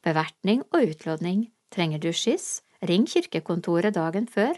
bevertning 0.05 0.63
og 0.71 0.93
utlåning. 0.93 1.49
Trenger 1.71 2.01
du 2.01 2.09
skyss, 2.11 2.63
ring 2.89 3.05
kirkekontoret 3.07 3.93
dagen 3.95 4.25
før, 4.27 4.57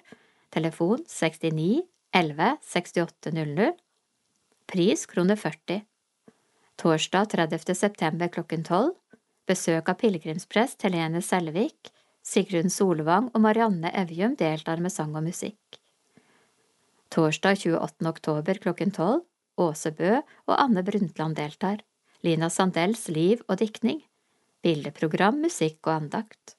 telefon 0.56 1.04
69 1.12 1.84
11 2.16 2.58
68 2.64 3.34
00, 3.36 3.74
pris 4.70 5.06
krone 5.12 5.36
40. 5.38 5.84
Torsdag 6.80 7.30
30. 7.36 7.76
september 7.78 8.32
klokken 8.34 8.64
tolv 8.66 8.96
besøk 9.50 9.90
av 9.92 10.00
pilegrimsprest 10.02 10.84
Helene 10.86 11.22
Selvik, 11.24 11.92
Sigrun 12.24 12.72
Solvang 12.72 13.30
og 13.34 13.44
Marianne 13.44 13.92
Evjum 14.00 14.38
deltar 14.40 14.80
med 14.80 14.94
sang 14.94 15.16
og 15.18 15.26
musikk. 15.26 15.80
Torsdag 17.14 17.60
28. 17.60 18.08
oktober 18.10 18.60
klokken 18.64 18.94
tolv 18.96 19.26
Åse 19.60 19.92
Bø 19.94 20.16
og 20.18 20.56
Anne 20.56 20.82
Brundtland 20.82 21.38
deltar, 21.38 21.84
Lina 22.26 22.50
Sandells 22.50 23.06
liv 23.12 23.44
og 23.48 23.60
diktning, 23.60 24.00
bildeprogram, 24.64 25.44
musikk 25.44 25.84
og 25.86 25.98
andakt. 26.00 26.56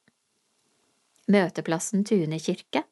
Møteplassen 1.26 2.04
Tune 2.04 2.38
kirke 2.38 2.84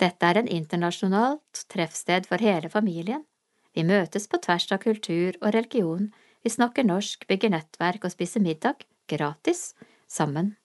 Dette 0.00 0.26
er 0.30 0.38
en 0.38 0.48
internasjonalt 0.48 1.66
treffsted 1.68 2.28
for 2.30 2.40
hele 2.40 2.70
familien. 2.70 3.26
Vi 3.74 3.84
møtes 3.84 4.28
på 4.30 4.38
tvers 4.40 4.70
av 4.72 4.80
kultur 4.86 5.36
og 5.42 5.52
religion 5.52 6.12
vi 6.42 6.50
snakker 6.50 6.86
norsk, 6.86 7.26
bygger 7.30 7.52
nettverk 7.54 8.06
og 8.06 8.14
spiser 8.14 8.42
middag, 8.42 8.82
gratis, 9.12 9.74
sammen. 10.08 10.56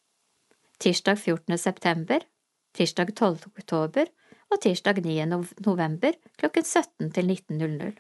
Tirsdag 0.80 1.20
14. 1.20 1.58
september, 1.58 2.24
tirsdag 2.78 3.14
12. 3.16 3.52
oktober 3.58 4.10
og 4.52 4.62
tirsdag 4.62 5.02
9. 5.04 5.26
november 5.66 6.18
klokken 6.38 6.64
17 6.64 7.12
til 7.12 7.32
19.00. 7.34 7.96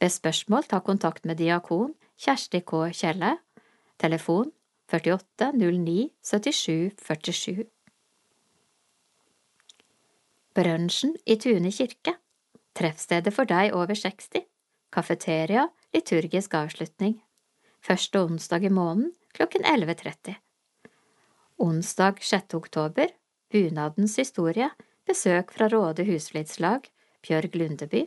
Ved 0.00 0.10
spørsmål 0.10 0.66
ta 0.68 0.80
kontakt 0.82 1.24
med 1.24 1.38
diakon 1.38 1.94
Kjersti 2.18 2.60
K. 2.60 2.88
Kjelle, 2.92 3.36
telefon 3.98 4.52
48 4.92 5.52
09 5.54 6.10
77 6.22 6.92
47. 6.98 7.64
Brunsjen 10.54 11.14
i 11.26 11.38
Tune 11.40 11.72
kirke, 11.72 12.18
treffstedet 12.76 13.32
for 13.32 13.48
deg 13.48 13.72
over 13.72 13.94
60, 13.96 14.44
kafeteria, 14.92 15.68
liturgisk 15.94 16.54
avslutning, 16.54 17.16
første 17.80 18.20
onsdag 18.20 18.68
i 18.68 18.72
måneden 18.72 19.14
klokken 19.32 19.64
11.30. 19.64 20.34
Onsdag 21.56 22.22
6. 22.22 22.54
oktober, 22.54 23.08
bunadens 23.52 24.16
historie, 24.18 24.70
besøk 25.06 25.52
fra 25.52 25.68
Råde 25.68 26.04
husflidslag, 26.08 26.88
Bjørg 27.22 27.56
Lundeby. 27.56 28.06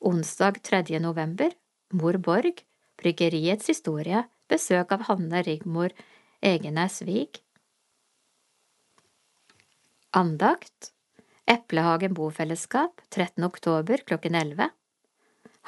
Onsdag 0.00 0.62
3. 0.62 0.98
november, 0.98 1.50
Mor 1.92 2.18
Borg, 2.18 2.62
Bryggeriets 2.96 3.68
historie, 3.70 4.24
besøk 4.48 4.92
av 4.92 5.06
Hanne 5.08 5.42
Rigmor 5.46 5.94
Egenes 6.42 7.02
Vig. 7.06 7.42
Andakt 10.12 10.92
Eplehagen 11.46 12.14
bofellesskap 12.14 13.00
13. 13.10 13.44
oktober 13.44 14.02
klokken 14.06 14.34
11. 14.34 14.68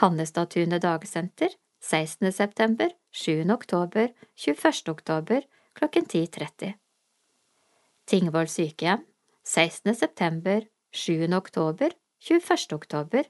Hannestadtunet 0.02 0.82
dagsenter 0.82 1.54
16. 1.84 2.32
september, 2.32 2.90
7. 3.10 3.50
oktober, 3.50 4.08
21. 4.34 4.88
oktober 4.88 5.42
klokken 5.72 6.04
10.30. 6.04 6.72
Tingvoll 8.08 8.48
sykehjem 8.48 9.02
16. 9.44 9.94
september, 9.94 10.64
7. 10.92 11.28
oktober, 11.36 11.92
21. 12.20 12.72
oktober 12.72 13.28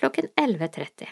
klokken 0.00 0.30
11.30. 0.40 1.08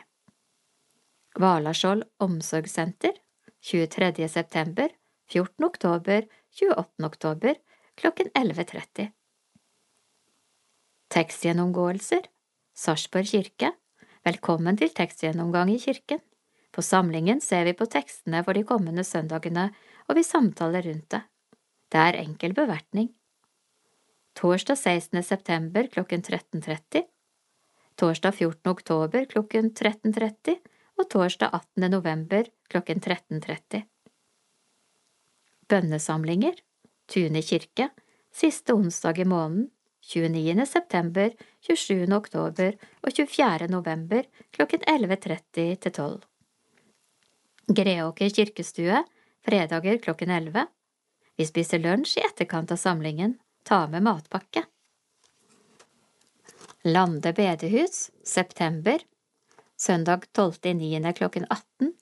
Valaskjold 1.36 2.07
omsorgssenter 2.18 3.12
23. 3.61 4.28
september, 4.28 4.89
14. 5.28 5.64
oktober, 5.64 6.24
28. 6.61 7.05
oktober 7.05 7.61
klokken 8.01 8.32
11.30. 8.32 9.11
Tekstgjennomgåelser 11.09 12.32
Sarpsborg 12.72 13.28
kirke 13.28 13.74
Velkommen 14.24 14.76
til 14.76 14.91
tekstgjennomgang 14.93 15.70
i 15.72 15.78
kirken. 15.84 16.24
På 16.73 16.83
samlingen 16.83 17.41
ser 17.41 17.64
vi 17.64 17.75
på 17.77 17.87
tekstene 17.91 18.43
for 18.45 18.55
de 18.55 18.64
kommende 18.69 19.05
søndagene, 19.05 19.71
og 20.09 20.19
vi 20.19 20.25
samtaler 20.27 20.85
rundt 20.87 21.11
det. 21.14 21.23
Det 21.89 22.01
er 22.01 22.21
enkel 22.21 22.55
bevertning. 22.57 23.09
Torsdag 24.39 24.77
16. 24.79 25.23
september 25.23 25.89
klokken 25.91 26.23
13.30 26.23 27.07
Torsdag 27.99 28.35
14. 28.35 28.71
oktober 28.71 29.25
klokken 29.25 29.73
13.30 29.73 30.59
og 30.99 31.09
torsdag 31.11 31.51
18. 31.53 31.91
november 31.91 32.47
klokken 32.71 33.01
13.30. 33.01 33.83
Bønnesamlinger 35.69 36.61
Tune 37.09 37.43
kirke 37.43 37.89
Siste 38.31 38.77
onsdag 38.77 39.19
i 39.19 39.27
måneden 39.27 39.71
29. 40.09 40.66
september, 40.66 41.33
27. 41.61 42.07
oktober 42.14 42.77
og 43.03 43.12
24. 43.12 43.66
november 43.69 44.29
klokken 44.55 44.87
11.30 44.87 45.75
til 45.83 45.93
12. 45.93 46.21
Greåker 47.69 48.31
kirkestue 48.31 49.05
fredager 49.45 49.99
klokken 49.99 50.31
11. 50.31 50.66
Vi 51.37 51.47
spiser 51.47 51.79
lunsj 51.79 52.19
i 52.19 52.23
etterkant 52.25 52.73
av 52.73 52.77
samlingen. 52.77 53.35
Ta 53.62 53.87
med 53.89 54.03
matpakke. 54.03 54.62
Lande 56.83 57.33
bedehus 57.33 58.11
september 58.25 58.99
Søndag 59.77 60.25
12.9. 60.33 61.12
klokken 61.12 61.45
18 61.51 61.93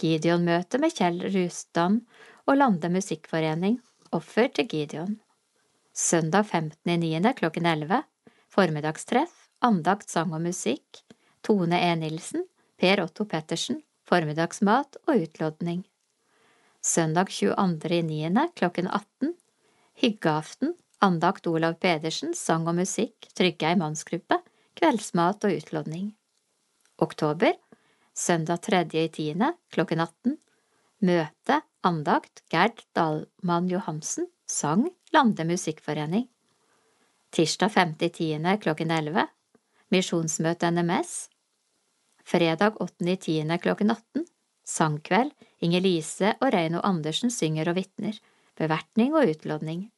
Gideon-møte 0.00 0.80
med 0.80 0.94
Kjell 0.96 1.20
Rustam 1.34 2.00
og 2.46 2.56
Lande 2.56 2.88
musikkforening 2.88 3.76
Offer 4.16 4.48
til 4.48 4.70
Gideon 4.70 5.18
Søndag 5.92 6.48
15.9. 6.48 7.34
klokken 7.42 7.66
11 7.66 8.02
Formiddagstreff 8.48 9.50
Andakt, 9.60 10.08
sang 10.08 10.32
og 10.32 10.40
musikk 10.46 11.04
Tone 11.44 11.76
E. 11.76 11.92
Nilsen 12.00 12.48
Per 12.80 13.04
Otto 13.04 13.28
Pettersen 13.28 13.82
Formiddagsmat 14.10 14.96
og 15.06 15.22
utlodning 15.22 15.84
Søndag 16.82 17.28
22.9. 17.30 18.46
klokken 18.58 18.88
18 18.90 19.36
Hyggeaften 20.02 20.74
Andakt 20.98 21.46
Olav 21.46 21.76
Pedersen 21.78 22.34
Sang 22.34 22.66
og 22.66 22.74
musikk 22.80 23.28
Tryggheim 23.38 23.78
mannsgruppe 23.84 24.40
Kveldsmat 24.80 25.46
og 25.46 25.54
utlodning 25.60 26.08
oktober, 27.00 27.54
søndag 28.14 28.60
3. 28.66 28.82
i 28.98 29.08
tiende 29.14 29.54
klokken 29.72 30.02
18, 30.02 30.36
møte, 31.06 31.60
andakt, 31.86 32.42
Gerd 32.50 32.82
Dahlmann 32.96 33.70
Johansen, 33.70 34.26
sang, 34.46 34.88
Lande 35.14 35.46
musikkforening. 35.48 36.26
Tirsdag 37.30 37.72
5. 37.72 37.96
i 38.00 38.10
tiende 38.10 38.58
klokken 38.58 38.90
11, 38.90 39.26
misjonsmøte 39.94 40.70
NMS. 40.70 41.29
Fredag 42.24 42.80
8. 42.80 43.04
i 43.28 43.58
klokken 43.58 43.90
18, 43.90 44.26
sangkveld, 44.66 45.32
Inger-Lise 45.60 46.34
og 46.40 46.52
Reino 46.54 46.80
Andersen 46.84 47.30
synger 47.30 47.70
og 47.70 47.76
vitner, 47.80 48.18
bevertning 48.58 49.14
og 49.14 49.28
utlodning. 49.28 49.90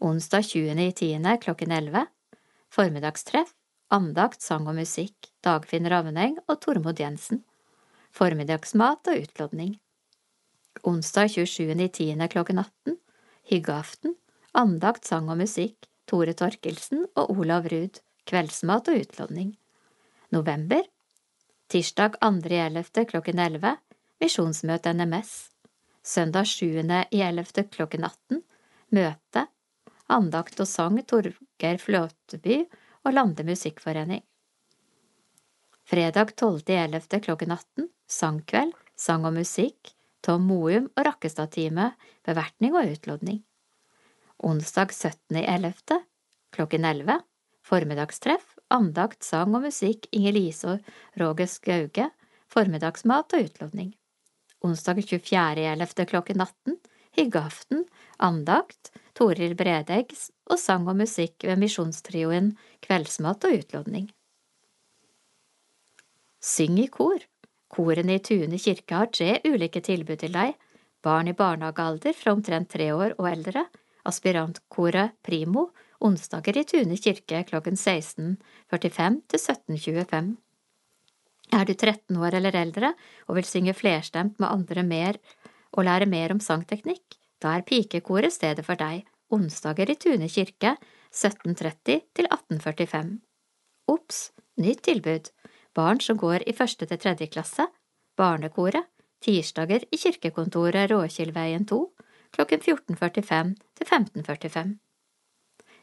Onsdag 0.00 0.44
20. 0.44 0.92
i 1.02 1.38
klokken 1.40 1.72
11, 1.72 2.06
formiddagstreff, 2.68 3.54
andakt, 3.90 4.42
sang 4.42 4.66
og 4.68 4.76
musikk, 4.76 5.30
Dagfinn 5.44 5.88
Ravneng 5.88 6.38
og 6.48 6.60
Tormod 6.60 7.00
Jensen, 7.00 7.44
formiddagsmat 8.12 9.08
og 9.08 9.22
utlodning. 9.22 9.76
Onsdag 10.84 11.30
27.10. 11.36 12.26
klokken 12.28 12.58
18, 12.58 12.98
hyggeaften, 13.50 14.16
andakt, 14.52 15.06
sang 15.06 15.30
og 15.30 15.38
musikk, 15.40 15.88
Tore 16.06 16.34
Torkelsen 16.38 17.06
og 17.16 17.30
Olav 17.38 17.66
Ruud, 17.70 18.00
kveldsmat 18.26 18.90
og 18.90 19.00
utlodning. 19.00 19.56
November, 20.34 20.82
tirsdag 21.68 22.16
2.11. 22.20 23.04
klokken 23.04 23.38
11, 23.38 23.76
misjonsmøte 24.20 24.92
NMS. 24.92 25.50
Søndag 26.02 26.46
7.11. 26.46 27.68
klokken 27.74 28.04
18, 28.06 28.42
møte, 28.94 29.46
andakt 30.06 30.60
og 30.62 30.68
sang 30.70 31.00
Torgeir 31.10 31.80
Flåteby 31.82 32.62
og 33.04 33.14
Lande 33.14 33.46
musikkforening. 33.46 34.22
Fredag 35.86 36.34
12.11. 36.38 37.20
klokken 37.26 37.54
18 37.54 37.88
sangkveld, 38.06 38.74
sang 38.96 39.26
og 39.26 39.34
musikk, 39.34 39.92
Tom 40.22 40.46
Moum 40.46 40.88
og 40.94 41.04
Rakkestad-teamet, 41.06 41.94
bevertning 42.26 42.74
og 42.78 42.90
utlodning. 42.94 43.42
Onsdag 44.38 44.94
17.11. 44.94 46.02
klokken 46.54 46.84
11 46.84 47.20
formiddagstreff, 47.66 48.55
andakt, 48.72 49.22
sang 49.24 49.54
og 49.56 49.66
musikk, 49.66 50.08
Inger-Lise 50.14 50.76
og 50.76 51.20
Roger 51.20 51.48
Skauge, 51.50 52.10
formiddagsmat 52.52 53.36
og 53.36 53.48
utlodning. 53.48 53.94
Onsdag 54.64 55.02
24.11. 55.04 56.06
klokken 56.10 56.40
18 56.40 56.78
hyggeaften, 57.16 57.84
andakt, 58.18 58.92
Toril 59.16 59.54
Bredegg 59.56 60.12
og 60.50 60.58
sang 60.60 60.86
og 60.88 60.98
musikk 61.00 61.46
ved 61.46 61.60
Misjonstrioen 61.60 62.52
Kveldsmat 62.84 63.46
og 63.48 63.56
utlodning. 63.60 64.10
Syng 66.42 66.78
i 66.82 66.86
kor. 66.92 67.18
Korene 67.72 68.18
i 68.18 68.22
Tune 68.22 68.60
kirke 68.62 69.00
har 69.00 69.10
tre 69.10 69.40
ulike 69.48 69.82
tilbud 69.82 70.20
til 70.20 70.36
deg, 70.36 70.54
barn 71.02 71.30
i 71.30 71.34
barnehagealder 71.36 72.14
fra 72.14 72.34
omtrent 72.36 72.70
tre 72.70 72.92
år 72.94 73.16
og 73.16 73.26
eldre, 73.30 73.64
aspirantkoret 74.06 75.16
Primo, 75.26 75.70
onsdager 76.04 76.58
i 76.60 76.64
Tune 76.68 76.98
kirke 77.00 77.42
klokken 77.48 77.78
16.45 77.78 79.20
til 79.30 79.40
17.25. 79.40 80.34
Er 81.54 81.64
du 81.64 81.74
13 81.74 82.16
år 82.18 82.34
eller 82.38 82.56
eldre 82.58 82.92
og 83.28 83.38
vil 83.38 83.46
synge 83.46 83.74
flerstemt 83.76 84.40
med 84.40 84.48
andre 84.50 84.82
mer 84.82 85.20
og 85.72 85.86
lære 85.86 86.08
mer 86.10 86.34
om 86.34 86.40
sangteknikk, 86.40 87.18
da 87.42 87.56
er 87.56 87.66
pikekoret 87.66 88.32
stedet 88.32 88.64
for 88.66 88.78
deg, 88.80 89.04
onsdager 89.30 89.90
i 89.92 89.98
Tune 90.00 90.28
kirke, 90.32 90.76
1730 91.12 92.00
til 92.16 92.28
1845. 92.28 93.18
Ops, 93.92 94.30
nytt 94.58 94.82
tilbud, 94.88 95.30
barn 95.76 96.00
som 96.00 96.18
går 96.18 96.46
i 96.48 96.54
første 96.56 96.88
til 96.88 96.98
tredje 96.98 97.28
klasse, 97.30 97.68
barnekoret, 98.16 98.88
tirsdager 99.22 99.84
i 99.92 100.00
kirkekontoret 100.00 100.90
Råkildveien 100.90 101.66
2, 101.68 101.78
klokken 102.36 102.60
14.45 102.60 103.54
til 103.78 103.86
15.45. 103.86 104.76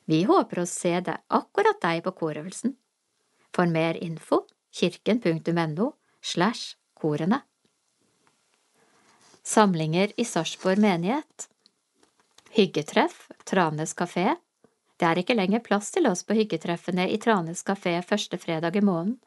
Vi 0.05 0.23
håper 0.27 0.63
å 0.63 0.67
se 0.67 0.97
deg, 0.99 1.21
akkurat 1.27 1.79
deg 1.81 2.03
på 2.03 2.11
korøvelsen. 2.19 2.75
For 3.55 3.69
mer 3.69 3.99
info 4.03 4.43
kirken.no 4.73 5.93
slash 6.21 6.75
korene. 6.97 7.41
Samlinger 9.43 10.13
i 10.17 10.25
Sarpsborg 10.25 10.79
menighet 10.79 11.49
Hyggetreff, 12.53 13.29
Tranes 13.43 13.95
kafé. 13.97 14.35
Det 14.97 15.07
er 15.09 15.19
ikke 15.19 15.35
lenger 15.35 15.63
plass 15.65 15.89
til 15.91 16.05
oss 16.07 16.21
på 16.23 16.35
hyggetreffene 16.37 17.07
i 17.09 17.17
Tranes 17.17 17.63
kafé 17.65 17.95
første 18.05 18.37
fredag 18.37 18.77
i 18.77 18.83
måneden. 18.85 19.17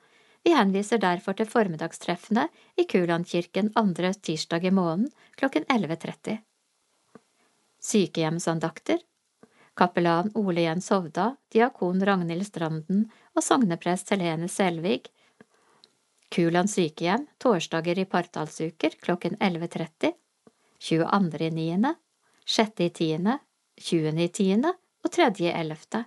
Vi 0.46 0.52
henviser 0.54 1.00
derfor 1.02 1.34
til 1.34 1.48
formiddagstreffene 1.50 2.46
i 2.78 2.84
Kulandkirken 2.86 3.72
andre 3.74 4.12
tirsdag 4.14 4.68
i 4.68 4.70
måneden 4.70 5.10
klokken 5.34 5.66
11.30. 5.66 6.38
Sykehjemsandakter 7.82 9.02
Kapellan 9.76 10.30
Ole 10.34 10.64
Jens 10.64 10.88
Hovda, 10.90 11.34
diakon 11.52 12.00
Ragnhild 12.00 12.46
Stranden 12.48 13.04
og 13.36 13.44
sogneprest 13.44 14.10
Helene 14.14 14.48
Selvig 14.48 15.02
Kuland 16.32 16.70
sykehjem, 16.70 17.26
torsdager 17.38 17.98
i 18.02 18.04
partallsuker 18.04 18.96
klokken 19.02 19.36
11.30, 19.36 20.12
22.9., 20.82 21.92
6.10., 22.46 23.30
20.10. 23.80 24.66
og 25.04 25.12
3.11. 25.14 26.02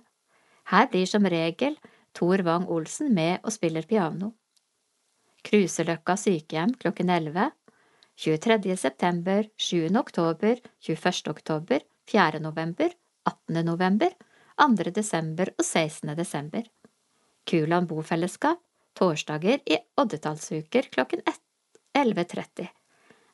Her 0.70 0.90
blir 0.92 1.08
som 1.08 1.26
regel 1.32 1.78
Tor 2.14 2.44
Wang 2.46 2.68
Olsen 2.68 3.14
med 3.14 3.40
og 3.42 3.54
spiller 3.54 3.86
piano. 3.88 4.32
Kruseløkka 5.46 6.18
sykehjem 6.20 6.74
klokken 6.82 7.10
11, 7.10 7.50
23. 8.20 8.76
september, 8.76 9.46
7. 9.56 9.88
oktober, 9.96 10.60
21. 10.84 11.30
oktober, 11.32 11.80
4. 12.10 12.42
november, 12.44 12.92
18. 13.28 13.64
november, 13.66 14.12
2. 14.60 14.90
desember 14.94 15.52
og 15.58 15.64
16. 15.64 16.16
desember. 16.16 16.62
Kuland 17.48 17.88
bofellesskap 17.88 18.60
torsdager 18.98 19.60
i 19.66 19.78
oddetallsuker 20.00 20.90
klokken 20.92 21.22
11.30, 21.98 22.68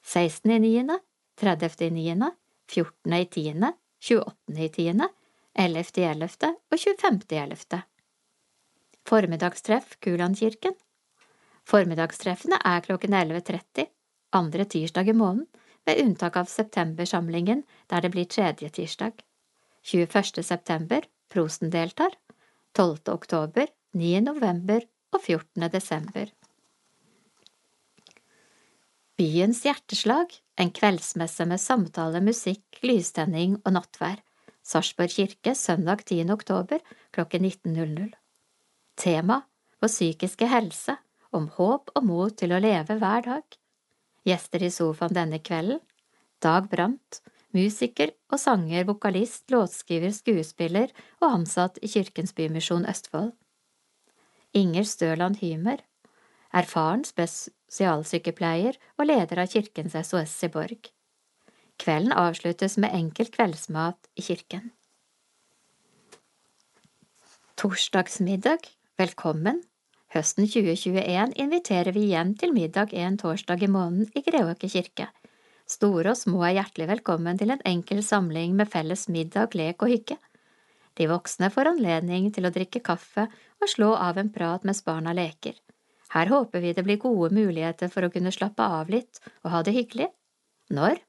16. 0.02 0.50
i 0.50 0.58
9., 0.58 0.98
30. 1.40 1.84
i 1.86 1.90
9., 2.14 2.30
14. 2.70 3.12
i 3.12 3.26
10., 3.26 3.72
28. 4.08 4.64
i 4.64 4.68
10., 4.68 5.08
11. 5.54 5.84
i 5.96 6.08
11. 6.10 6.54
og 6.70 6.78
25. 6.78 7.20
i 7.30 7.42
11. 7.44 7.82
Formiddagstreff 9.06 9.96
Kulandkirken 10.02 10.74
Formiddagstreffene 11.66 12.58
er 12.62 12.82
klokken 12.84 13.14
11.30, 13.14 13.88
andre 14.38 14.66
tirsdag 14.70 15.08
i 15.10 15.14
måneden, 15.16 15.46
med 15.86 16.00
unntak 16.02 16.36
av 16.38 16.50
septembersamlingen 16.50 17.64
der 17.90 18.02
det 18.02 18.10
blir 18.14 18.26
tredje 18.30 18.70
tirsdag. 18.70 19.22
21. 19.86 20.42
september, 20.42 21.04
prosten 21.28 21.70
deltar. 21.70 22.10
12. 22.72 22.98
oktober, 23.08 23.68
9. 23.94 24.20
november 24.20 24.82
og 25.14 25.20
14. 25.20 25.68
desember. 25.70 26.32
Byens 29.16 29.62
hjerteslag, 29.62 30.34
en 30.58 30.72
kveldsmesse 30.74 31.46
med 31.46 31.62
samtale, 31.62 32.18
musikk, 32.20 32.80
lystenning 32.82 33.60
og 33.62 33.76
nattvær. 33.78 34.18
Sarpsborg 34.66 35.14
kirke 35.14 35.54
søndag 35.54 36.02
10. 36.02 36.26
oktober 36.34 36.82
klokken 37.14 37.46
19.00. 37.46 38.10
Tema 38.98 39.44
Vår 39.78 39.92
psykiske 39.92 40.50
helse, 40.50 40.96
om 41.30 41.46
håp 41.60 41.94
og 41.94 42.10
mot 42.10 42.34
til 42.34 42.56
å 42.56 42.58
leve 42.58 42.98
hver 42.98 43.22
dag. 43.22 43.46
Gjester 44.26 44.66
i 44.66 44.74
sofaen 44.74 45.14
denne 45.14 45.38
kvelden 45.38 45.78
Dag 46.42 46.66
Brandt, 46.68 47.22
musiker 47.56 48.12
og 48.32 48.40
sanger, 48.42 48.84
vokalist, 48.88 49.46
låtskriver, 49.52 50.12
skuespiller 50.14 50.92
og 51.20 51.28
ansatt 51.32 51.80
i 51.82 51.90
Kirkens 51.90 52.34
Bymisjon 52.36 52.86
Østfold. 52.88 53.32
Inger 54.56 54.86
Støland 54.88 55.40
Hymer, 55.42 55.82
erfaren 56.56 57.04
spesialsykepleier 57.04 58.78
og 58.96 59.08
leder 59.10 59.42
av 59.42 59.50
Kirkens 59.52 59.96
SOS 60.06 60.36
i 60.46 60.52
Borg. 60.52 60.90
Kvelden 61.76 62.14
avsluttes 62.16 62.78
med 62.80 62.94
enkel 62.96 63.28
kveldsmat 63.32 64.08
i 64.16 64.24
kirken. 64.24 64.70
Torsdagsmiddag, 67.56 68.64
velkommen. 69.00 69.62
Høsten 70.12 70.46
2021 70.48 71.34
inviterer 71.40 71.92
vi 71.92 72.06
igjen 72.08 72.34
til 72.40 72.52
middag 72.56 72.94
en 72.96 73.16
torsdag 73.20 73.64
i 73.64 73.68
måneden 73.68 74.08
i 74.16 74.22
Greåker 74.24 74.72
kirke. 74.72 75.10
Store 75.66 76.12
og 76.12 76.18
små 76.18 76.44
er 76.46 76.60
hjertelig 76.60 76.86
velkommen 76.92 77.38
til 77.40 77.50
en 77.50 77.62
enkel 77.66 77.98
samling 78.06 78.52
med 78.54 78.68
felles 78.70 79.08
middag, 79.10 79.56
lek 79.58 79.82
og 79.82 79.90
hygge. 79.90 80.16
De 80.94 81.08
voksne 81.10 81.48
får 81.50 81.72
anledning 81.72 82.28
til 82.32 82.46
å 82.46 82.52
drikke 82.54 82.84
kaffe 82.86 83.24
og 83.58 83.70
slå 83.72 83.88
av 83.98 84.20
en 84.20 84.30
prat 84.30 84.62
mens 84.62 84.84
barna 84.86 85.10
leker. 85.16 85.56
Her 86.14 86.30
håper 86.30 86.62
vi 86.62 86.70
det 86.76 86.84
blir 86.86 87.00
gode 87.02 87.32
muligheter 87.34 87.90
for 87.90 88.06
å 88.06 88.12
kunne 88.14 88.30
slappe 88.30 88.62
av 88.62 88.92
litt 88.94 89.18
og 89.42 89.50
ha 89.56 89.64
det 89.66 89.74
hyggelig. 89.74 90.06
Når? 90.70 91.02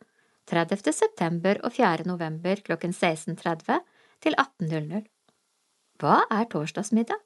30. 0.49 0.89
september 0.95 1.61
og 1.61 1.75
4. 1.77 2.07
november 2.09 2.57
klokken 2.65 2.97
16.30 2.97 3.85
til 4.25 4.39
18.00. 4.41 5.05
Hva 6.01 6.17
er 6.33 6.49
torsdagsmiddag? 6.49 7.21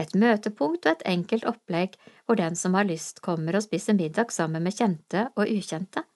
Et 0.00 0.16
møtepunkt 0.16 0.88
og 0.88 0.96
et 0.96 1.06
enkelt 1.12 1.44
opplegg 1.44 2.00
hvor 2.24 2.40
den 2.40 2.56
som 2.56 2.72
har 2.74 2.88
lyst, 2.88 3.20
kommer 3.20 3.60
og 3.60 3.66
spiser 3.68 4.00
middag 4.00 4.32
sammen 4.32 4.64
med 4.64 4.80
kjente 4.80 5.28
og 5.36 5.44
ukjente. 5.44 6.06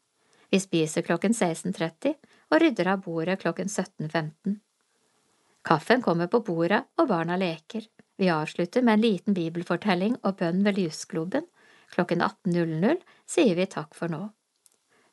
Vi 0.51 0.61
spiser 0.61 1.05
klokken 1.05 1.35
16.30 1.37 2.15
og 2.49 2.63
rydder 2.63 2.93
av 2.95 3.05
bordet 3.05 3.41
klokken 3.43 3.69
17.15. 3.69 4.59
Kaffen 5.69 6.03
kommer 6.03 6.31
på 6.33 6.41
bordet, 6.41 6.85
og 6.97 7.11
barna 7.11 7.37
leker. 7.37 7.85
Vi 8.19 8.31
avslutter 8.33 8.83
med 8.83 8.99
en 8.99 9.05
liten 9.05 9.37
bibelfortelling 9.37 10.17
og 10.23 10.39
bønn 10.41 10.65
ved 10.65 10.79
lysgloben. 10.81 11.45
Klokken 11.93 12.23
18.00 12.25 13.03
sier 13.29 13.59
vi 13.59 13.67
takk 13.69 13.93
for 13.97 14.09
nå. 14.13 14.31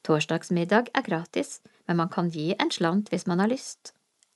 Torsdagsmiddag 0.06 0.94
er 0.94 1.04
gratis, 1.04 1.60
men 1.88 2.00
man 2.00 2.12
kan 2.14 2.30
gi 2.32 2.54
en 2.56 2.72
slant 2.72 3.12
hvis 3.12 3.28
man 3.28 3.44
har 3.44 3.52
lyst. 3.52 3.94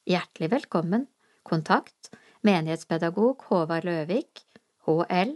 Hjertelig 0.10 0.52
velkommen. 0.52 1.08
Kontakt 1.47 2.12
menighetspedagog 2.45 3.47
Håvard 3.50 3.88
Løvik, 3.88 4.43
hl 4.88 5.36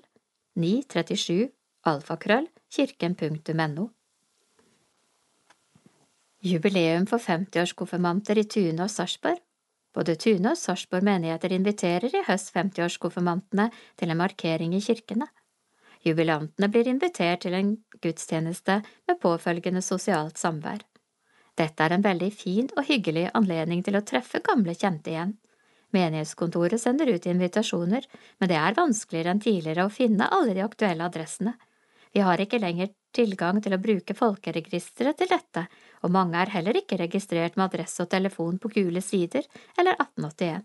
937 0.56 1.50
alfakrøll 1.90 2.48
kirken.no. 2.72 3.90
Jubileum 6.44 7.08
for 7.08 7.24
50-årskonfirmanter 7.24 8.42
i 8.42 8.48
Tune 8.52 8.84
og 8.84 8.92
Sarpsborg 8.92 9.40
både 9.94 10.16
Tune 10.18 10.54
og 10.54 10.58
Sarpsborg 10.58 11.06
menigheter 11.06 11.54
inviterer 11.54 12.14
i 12.18 12.24
høst 12.28 12.54
50-årskonfirmantene 12.56 13.70
til 14.00 14.14
en 14.14 14.20
markering 14.20 14.74
i 14.74 14.82
kirkene. 14.82 15.28
Jubilantene 16.04 16.70
blir 16.72 16.90
invitert 16.90 17.46
til 17.46 17.56
en 17.58 17.76
gudstjeneste 18.02 18.82
med 19.08 19.22
påfølgende 19.22 19.84
sosialt 19.86 20.42
samvær. 20.42 20.82
Dette 21.58 21.86
er 21.86 21.94
en 21.94 22.04
veldig 22.04 22.32
fin 22.34 22.70
og 22.76 22.88
hyggelig 22.88 23.28
anledning 23.38 23.84
til 23.86 24.00
å 24.00 24.04
treffe 24.04 24.42
gamle 24.44 24.74
kjente 24.74 25.14
igjen. 25.14 25.36
Menighetskontoret 25.94 26.82
sender 26.82 27.12
ut 27.14 27.28
invitasjoner, 27.30 28.08
men 28.42 28.50
det 28.50 28.58
er 28.58 28.80
vanskeligere 28.80 29.36
enn 29.36 29.44
tidligere 29.44 29.86
å 29.86 29.94
finne 29.94 30.32
alle 30.34 30.58
de 30.58 30.66
aktuelle 30.66 31.06
adressene. 31.06 31.54
Vi 32.14 32.26
har 32.26 32.42
ikke 32.42 32.62
lenger 32.62 32.90
tilgang 33.16 33.62
til 33.64 33.76
å 33.76 33.82
bruke 33.82 34.16
folkeregisteret 34.18 35.20
til 35.20 35.30
dette, 35.32 35.66
og 36.04 36.14
mange 36.14 36.40
er 36.42 36.52
heller 36.54 36.80
ikke 36.80 37.00
registrert 37.00 37.58
med 37.58 37.70
adresse 37.70 38.04
og 38.04 38.12
telefon 38.12 38.60
på 38.60 38.72
gule 38.74 39.02
sider 39.02 39.46
eller 39.78 39.96
1881. 39.98 40.64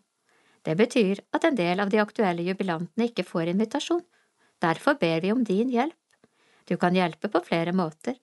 Det 0.66 0.74
betyr 0.76 1.20
at 1.32 1.44
en 1.48 1.56
del 1.56 1.80
av 1.80 1.92
de 1.92 2.00
aktuelle 2.02 2.44
jubilantene 2.44 3.08
ikke 3.08 3.24
får 3.24 3.52
invitasjon. 3.54 4.02
Derfor 4.60 4.98
ber 5.00 5.22
vi 5.22 5.32
om 5.32 5.44
din 5.44 5.70
hjelp. 5.70 5.96
Du 6.68 6.76
kan 6.76 6.96
hjelpe 6.96 7.30
på 7.32 7.40
flere 7.46 7.72
måter. 7.72 8.18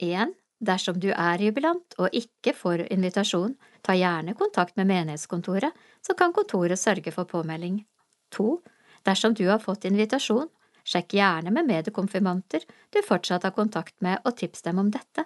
1. 0.00 0.32
Dersom 0.62 1.00
du 1.02 1.10
er 1.10 1.42
jubilant 1.42 1.96
og 1.98 2.14
ikke 2.14 2.54
får 2.54 2.86
invitasjon, 2.94 3.56
ta 3.82 3.96
gjerne 3.98 4.36
kontakt 4.38 4.76
med 4.78 4.86
menighetskontoret, 4.88 5.74
så 6.06 6.14
kan 6.14 6.32
kontoret 6.32 6.78
sørge 6.78 7.12
for 7.12 7.26
påmelding. 7.26 7.82
2. 8.30 8.46
Dersom 9.04 9.34
du 9.34 9.48
har 9.48 9.58
fått 9.58 9.84
invitasjon, 9.90 10.48
sjekk 10.84 11.14
gjerne 11.18 11.52
med 11.54 11.68
medkonfirmanter 11.68 12.64
du 12.90 13.00
fortsatt 13.06 13.46
har 13.46 13.54
kontakt 13.56 13.94
med 14.04 14.20
og 14.24 14.36
tips 14.36 14.64
dem 14.66 14.80
om 14.82 14.90
dette. 14.92 15.24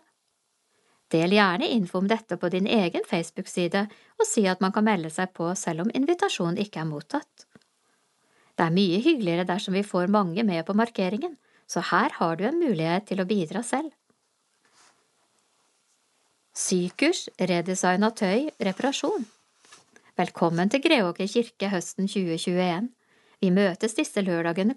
Del 1.12 1.36
gjerne 1.36 1.68
info 1.70 2.00
om 2.02 2.08
dette 2.10 2.36
på 2.36 2.50
din 2.50 2.66
egen 2.66 3.04
Facebook-side, 3.06 3.84
og 4.18 4.26
si 4.26 4.46
at 4.50 4.62
man 4.64 4.74
kan 4.74 4.86
melde 4.86 5.10
seg 5.12 5.30
på 5.36 5.52
selv 5.54 5.84
om 5.84 5.92
invitasjonen 5.94 6.58
ikke 6.62 6.82
er 6.82 6.88
mottatt. 6.90 7.46
Det 8.56 8.64
er 8.64 8.74
mye 8.74 8.98
hyggeligere 9.04 9.46
dersom 9.46 9.76
vi 9.76 9.84
får 9.86 10.10
mange 10.10 10.42
med 10.44 10.64
på 10.66 10.74
markeringen, 10.74 11.36
så 11.66 11.84
her 11.92 12.10
har 12.18 12.36
du 12.36 12.44
en 12.48 12.58
mulighet 12.58 13.06
til 13.10 13.22
å 13.22 13.28
bidra 13.28 13.62
selv. 13.62 13.92
Sykurs, 16.56 17.26
redesign 17.38 18.06
av 18.06 18.16
tøy, 18.16 18.48
reparasjon 18.64 19.26
Velkommen 20.16 20.70
til 20.72 20.80
Greåker 20.80 21.28
kirke 21.28 21.68
høsten 21.68 22.06
2021. 22.08 22.86
Vi 23.42 23.50
møtes 23.52 23.94
disse 23.98 24.22
lørdagene 24.24 24.76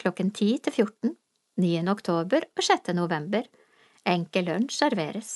klokken 0.00 0.30
10 0.32 0.58
til 0.64 0.72
14, 0.72 1.14
9. 1.60 1.72
oktober 1.92 2.46
og 2.56 2.64
6. 2.64 2.94
november. 2.96 3.44
Enkel 4.08 4.48
lunsj 4.48 4.78
serveres. 4.78 5.32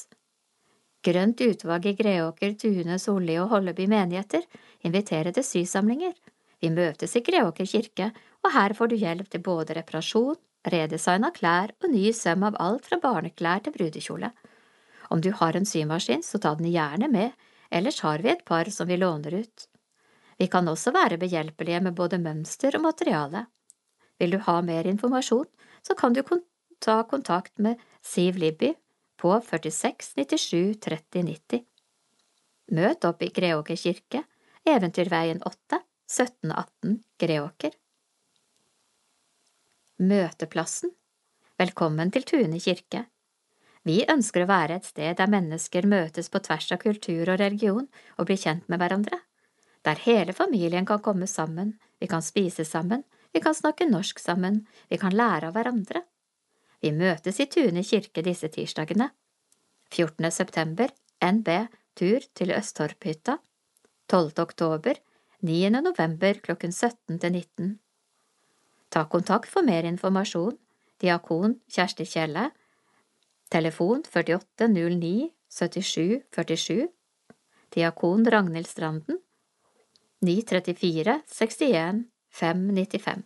Grønt 1.03 1.41
utvalg 1.43 1.89
i 1.91 1.97
Greåker, 1.99 2.55
Tune, 2.55 2.97
Solli 3.03 3.37
og 3.43 3.51
Holleby 3.51 3.89
menigheter 3.91 4.45
inviterer 4.87 5.35
til 5.35 5.45
sysamlinger. 5.45 6.15
Vi 6.63 6.71
møtes 6.71 7.17
i 7.19 7.25
Greåker 7.27 7.67
kirke, 7.67 8.13
og 8.43 8.55
her 8.55 8.75
får 8.79 8.93
du 8.93 8.97
hjelp 9.01 9.29
til 9.29 9.43
både 9.43 9.77
reparasjon, 9.81 10.39
redesign 10.71 11.27
av 11.27 11.35
klær 11.35 11.75
og 11.83 11.91
ny 11.91 12.13
søm 12.15 12.47
av 12.47 12.57
alt 12.63 12.87
fra 12.87 13.01
barneklær 13.03 13.65
til 13.67 13.75
brudekjole. 13.75 14.31
Om 15.11 15.21
du 15.21 15.33
har 15.37 15.59
en 15.59 15.67
symaskin, 15.67 16.23
så 16.23 16.39
ta 16.39 16.55
den 16.55 16.71
gjerne 16.71 17.11
med, 17.11 17.35
ellers 17.69 18.01
har 18.07 18.23
vi 18.23 18.31
et 18.33 18.47
par 18.47 18.71
som 18.71 18.89
vi 18.89 18.97
låner 18.97 19.43
ut. 19.43 19.67
Vi 20.43 20.49
kan 20.51 20.67
også 20.67 20.91
være 20.91 21.21
behjelpelige 21.23 21.79
med 21.87 21.95
både 21.95 22.19
mønster 22.19 22.75
og 22.75 22.83
materiale. 22.83 23.45
Vil 24.19 24.35
du 24.35 24.41
ha 24.43 24.57
mer 24.67 24.89
informasjon, 24.91 25.47
så 25.87 25.95
kan 25.95 26.17
du 26.17 26.23
ta 26.83 27.03
kontakt 27.07 27.59
med 27.63 27.79
Siv 28.03 28.41
Libby 28.43 28.73
på 29.23 29.37
46 29.39 30.17
97 30.19 30.81
30 30.83 31.23
90. 31.31 31.63
Møt 32.75 33.07
opp 33.07 33.23
i 33.23 33.31
Greåker 33.31 33.79
kirke, 33.79 34.25
Eventyrveien 34.67 35.45
8, 35.47 35.79
1718 36.11 36.99
Greåker. 37.23 37.79
Møteplassen 40.03 40.97
Velkommen 41.63 42.11
til 42.11 42.27
Tune 42.27 42.59
kirke. 42.59 43.07
Vi 43.87 44.03
ønsker 44.11 44.43
å 44.43 44.51
være 44.51 44.81
et 44.81 44.91
sted 44.91 45.21
der 45.23 45.31
mennesker 45.31 45.87
møtes 45.87 46.33
på 46.33 46.43
tvers 46.43 46.73
av 46.75 46.83
kultur 46.83 47.29
og 47.29 47.39
religion 47.39 47.87
og 48.17 48.27
blir 48.27 48.41
kjent 48.43 48.67
med 48.73 48.83
hverandre, 48.83 49.21
der 49.85 49.99
hele 50.05 50.33
familien 50.33 50.87
kan 50.87 51.03
komme 51.03 51.27
sammen, 51.27 51.75
vi 51.99 52.07
kan 52.07 52.23
spise 52.23 52.65
sammen, 52.65 53.05
vi 53.33 53.41
kan 53.41 53.55
snakke 53.55 53.89
norsk 53.89 54.19
sammen, 54.19 54.67
vi 54.89 54.99
kan 54.99 55.15
lære 55.17 55.49
av 55.49 55.57
hverandre. 55.57 56.05
Vi 56.83 56.93
møtes 56.93 57.39
i 57.41 57.47
Tune 57.47 57.83
kirke 57.87 58.23
disse 58.23 58.49
tirsdagene. 58.49 59.11
14. 59.93 60.31
september, 60.31 60.91
NB, 61.23 61.49
tur 61.95 62.25
til 62.35 62.53
Østtorphytta. 62.57 63.39
12. 64.11 64.33
oktober, 64.43 64.99
9. 65.43 65.71
november 65.71 66.39
klokken 66.43 66.73
17 66.73 67.19
til 67.19 67.33
19. 67.33 67.79
Ta 68.91 69.07
kontakt 69.09 69.49
for 69.51 69.65
mer 69.67 69.87
informasjon. 69.89 70.59
Diakon 71.03 71.57
Kjersti 71.67 72.05
Kjelle 72.07 72.51
Telefon 73.51 74.05
48 74.07 74.69
09 74.71 75.33
77 75.51 76.23
47 76.31 76.87
Diakon 77.75 78.29
Ragnhild 78.31 78.69
Stranden 78.71 79.19
934 80.23 81.21
61 81.27 82.05
595 82.31 83.25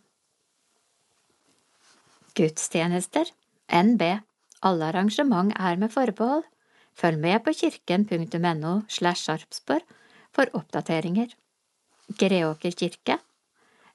Gudstjenester 2.37 3.29
NB 3.69 4.03
Alle 4.65 4.89
arrangement 4.89 5.53
er 5.57 5.77
med 5.77 5.93
forbehold. 5.93 6.45
Følg 6.97 7.21
med 7.21 7.45
på 7.45 7.53
kirken.no 7.53 8.73
slash 8.89 9.29
Sarpsborg 9.29 9.85
for 10.33 10.49
oppdateringer. 10.57 11.29
Greåker 12.17 12.73
kirke 12.73 13.19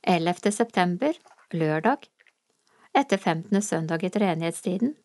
11. 0.04 0.52
september, 0.52 1.18
lørdag, 1.54 2.06
etter 2.94 3.18
15. 3.18 3.62
søndag 3.62 4.04
i 4.04 4.10
treenighetstiden 4.10 4.96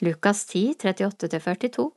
Lukas 0.00 0.46
10, 0.46 0.76
38–42 0.80 1.90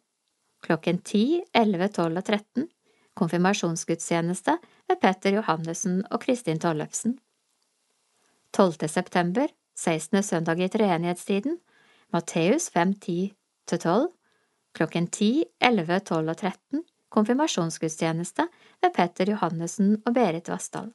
Klokken 0.64 1.00
10, 1.00 1.44
11, 1.54 1.88
12 1.88 2.18
og 2.18 2.26
13 2.26 2.70
Konfirmasjonsgudstjeneste 3.14 4.58
med 4.90 5.00
Petter 5.02 5.38
Johannessen 5.38 6.02
og 6.10 6.24
Kristin 6.24 6.60
Tollefsen 6.62 7.20
12. 8.54 8.88
september, 8.90 9.48
16. 9.78 10.24
søndag 10.24 10.62
i 10.62 10.70
treenighetstiden 10.70 11.60
Matteus 12.14 12.70
5, 12.74 12.94
10–12 13.70 14.10
Klokken 14.74 15.08
10, 15.08 15.46
11, 15.62 16.00
12 16.00 16.30
og 16.30 16.38
13 16.38 16.84
Konfirmasjonsgudstjeneste 17.14 18.48
med 18.82 18.94
Petter 18.94 19.30
Johannessen 19.30 19.96
og 20.06 20.14
Berit 20.18 20.50
Vassdal 20.50 20.90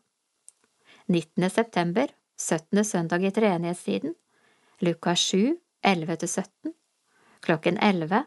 19. 1.06 1.50
september, 1.50 2.10
17. 2.38 2.84
søndag 2.84 3.22
i 3.22 3.30
treenighetstiden 3.30 4.14
Lukas 4.82 5.22
7, 5.30 5.54
11–17 5.86 6.74
Klokken 7.46 7.78
11 7.78 8.24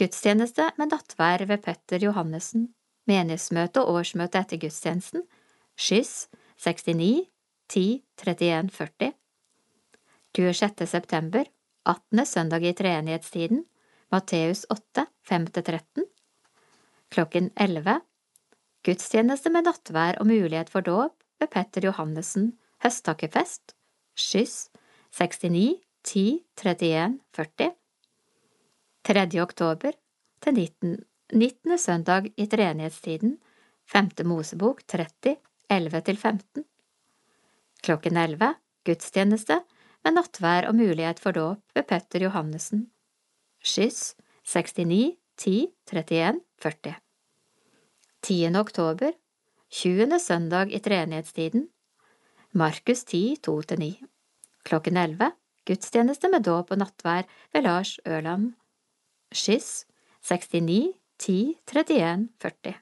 Gudstjeneste 0.00 0.72
med 0.80 0.92
nattvær 0.94 1.44
ved 1.44 1.60
Petter 1.64 2.00
Johannessen 2.00 2.70
Menighetsmøte 3.08 3.82
og 3.82 4.00
årsmøte 4.00 4.42
etter 4.42 4.60
gudstjenesten 4.60 5.24
Skyss 5.80 6.28
69 6.60 7.30
10 7.72 7.84
31 8.20 8.70
40 8.76 9.12
26. 10.36 10.86
september 10.86 11.48
18. 11.88 12.26
søndag 12.26 12.66
i 12.66 12.74
treenighetstiden 12.76 13.64
Matteus 14.12 14.66
8 14.70 15.06
5–13 15.30 16.04
Klokken 17.10 17.50
11 17.56 18.00
Gudstjeneste 18.86 19.52
med 19.52 19.66
nattvær 19.66 20.20
og 20.20 20.28
mulighet 20.30 20.70
for 20.70 20.84
dåp 20.86 21.16
ved 21.40 21.50
Petter 21.54 21.88
Johannessen 21.88 22.52
Høsttakkefest 22.84 23.74
Skyss 24.14 24.68
69 25.16 25.80
10 26.04 26.26
31 26.56 27.20
40 27.36 27.72
3. 29.04 29.40
oktober 29.42 29.96
til 30.44 30.54
19. 30.54 30.98
19. 31.32 31.78
søndag 31.78 32.26
i 32.36 32.46
treenighetstiden, 32.50 33.36
5. 33.86 34.08
Mosebok 34.26 34.82
30, 34.86 35.36
11–15 35.70 36.64
Klokken 37.86 38.16
11 38.18 38.54
gudstjeneste 38.84 39.60
med 40.04 40.16
nattvær 40.16 40.66
og 40.66 40.74
mulighet 40.74 41.20
for 41.22 41.36
dåp 41.36 41.62
ved 41.76 41.86
Petter 41.86 42.24
Johannessen. 42.26 42.88
Skyss 43.62 44.16
69 44.42 45.14
10 45.38 45.70
31 45.86 46.40
40 46.58 46.96
10. 48.26 48.38
oktober 48.58 49.12
20. 49.70 50.18
søndag 50.18 50.74
i 50.74 50.80
treenighetstiden 50.82 51.68
Markus 52.52 53.04
10 53.04 53.36
2–9 53.46 53.92
Klokken 54.66 54.96
11 54.96 55.30
gudstjeneste 55.68 56.32
med 56.32 56.42
dåp 56.48 56.74
og 56.74 56.82
nattvær 56.82 57.28
ved 57.54 57.68
Lars 57.68 57.98
Ørland 58.02 58.56
Skyss 59.30 59.86
69 60.26 60.99
10 61.20 61.54
31 61.66 62.28
40 62.38 62.74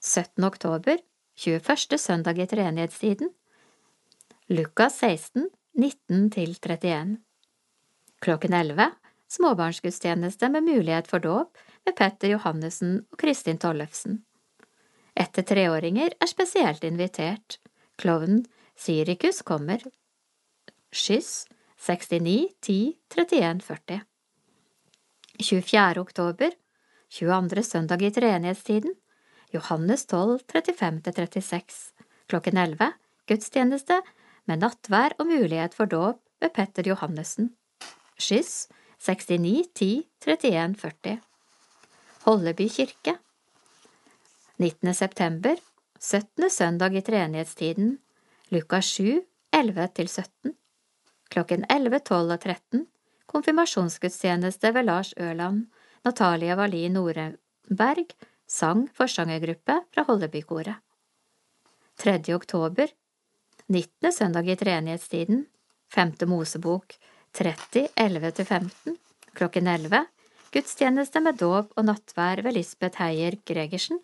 17. 0.00 0.44
oktober 0.44 0.98
21. 1.36 1.98
søndag 1.98 2.38
i 2.38 2.42
enighetstiden, 2.42 3.30
Lukas 4.48 4.98
16 4.98 5.48
19 5.78 6.30
til 6.30 6.56
31 6.58 7.18
Klokken 8.18 8.52
11 8.52 8.90
småbarnsgudstjeneste 9.28 10.48
med 10.48 10.66
mulighet 10.66 11.06
for 11.06 11.22
dåp 11.22 11.54
med 11.86 11.94
Petter 11.94 12.32
Johannessen 12.32 13.06
og 13.12 13.18
Kristin 13.18 13.58
Tollefsen. 13.62 14.24
Etter 15.14 15.46
treåringer 15.46 16.16
er 16.20 16.26
spesielt 16.26 16.82
invitert. 16.82 17.60
Klovnen 17.96 18.42
Sirikus 18.74 19.42
kommer. 19.42 19.78
Skyss 20.90 21.46
69 21.78 22.48
10 22.60 22.98
31 23.14 23.62
40 23.62 24.00
24. 25.38 26.00
oktober, 26.00 26.50
22. 27.10 27.62
søndag 27.66 28.02
i 28.06 28.10
treenighetstiden, 28.14 28.92
Johannes 29.50 30.06
12, 30.06 30.44
35–36, 30.46 31.78
klokken 32.30 32.56
11, 32.56 32.92
gudstjeneste 33.26 33.96
med 34.46 34.62
nattvær 34.62 35.16
og 35.18 35.26
mulighet 35.26 35.74
for 35.74 35.90
dåp 35.90 36.20
ved 36.40 36.54
Petter 36.54 36.86
Johannessen. 36.86 37.50
Skyss 38.14 38.68
69 39.02 39.66
10 39.74 40.06
31 40.22 40.76
40 40.78 41.18
Holleby 42.26 42.68
kirke 42.68 43.16
19. 44.60 44.94
september 44.94 45.56
17. 45.98 46.50
søndag 46.50 46.94
i 46.94 47.00
treenighetstiden 47.00 47.96
Lukas 48.52 48.84
7 48.84 49.22
11–17 49.56 50.54
Klokken 51.30 51.64
11, 51.70 51.98
12 52.04 52.32
og 52.36 52.40
13 52.40 52.86
konfirmasjonsgudstjeneste 53.30 54.74
ved 54.74 54.84
Lars 54.84 55.14
Ørland, 55.16 55.66
Natalia 56.04 56.56
Wallin 56.56 56.94
Noreberg, 56.96 58.14
sang 58.48 58.86
forsangergruppe 58.96 59.74
fra 59.92 60.04
Hollebykoret. 60.08 60.80
3. 62.00 62.34
oktober, 62.34 62.88
19. 63.68 64.12
søndag 64.12 64.48
i 64.48 64.56
treenighetstiden, 64.56 65.44
5. 65.92 66.14
Mosebok 66.26 66.96
30, 67.36 67.88
11–15, 67.96 68.96
klokken 69.36 69.68
11, 69.68 70.06
gudstjeneste 70.54 71.20
med 71.20 71.36
dåp 71.36 71.76
og 71.76 71.84
nattvær 71.84 72.40
ved 72.46 72.56
Lisbeth 72.56 73.02
Heier 73.04 73.36
Gregersen, 73.44 74.00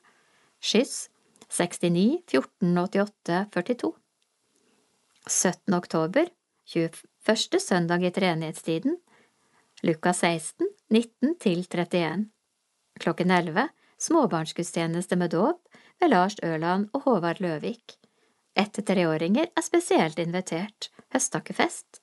skyss 0.60 1.08
69 1.48 2.20
14 2.28 2.76
88 2.76 3.42
42. 3.56 3.94
17. 5.26 5.74
oktober, 5.74 6.28
21. 6.76 7.60
søndag 7.60 8.04
i 8.04 8.12
treenighetstiden, 8.12 9.00
Lukas 9.82 10.20
16, 10.20 10.75
19–31 10.90 12.28
Klokken 13.00 13.30
11 13.30 13.68
småbarnsgudstjeneste 13.98 15.16
med 15.16 15.30
dåp 15.30 15.68
ved 16.00 16.10
Lars 16.10 16.36
Ørland 16.42 16.88
og 16.94 17.02
Håvard 17.08 17.40
Løvik. 17.42 17.96
Etter 18.54 18.86
treåringer 18.86 19.50
er 19.50 19.66
spesielt 19.66 20.20
invitert. 20.22 20.90
Høsttakkefest. 21.10 22.00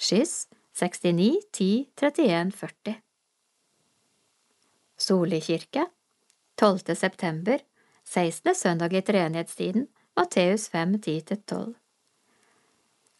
Skyss 0.00 0.48
69 0.72 1.44
10 1.52 1.68
31 2.00 2.56
40 2.56 2.96
Solli 4.96 5.40
kirke 5.40 5.86
12. 6.56 6.96
september 6.96 7.60
16. 8.04 8.54
søndag 8.54 8.96
i 8.96 9.04
treenighetstiden 9.04 9.88
Matteus 10.16 10.68
5 10.72 10.96
10–12 11.04 11.74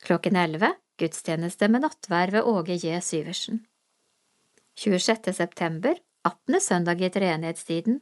Klokken 0.08 0.36
11 0.36 0.74
gudstjeneste 0.96 1.68
med 1.68 1.84
nattvær 1.84 2.32
ved 2.32 2.48
Åge 2.48 2.80
J. 2.80 3.00
Syversen. 3.04 3.66
26. 4.76 5.32
september, 5.32 5.96
18. 6.22 6.60
søndag 6.60 7.00
i 7.00 7.08
treenighetstiden, 7.10 8.00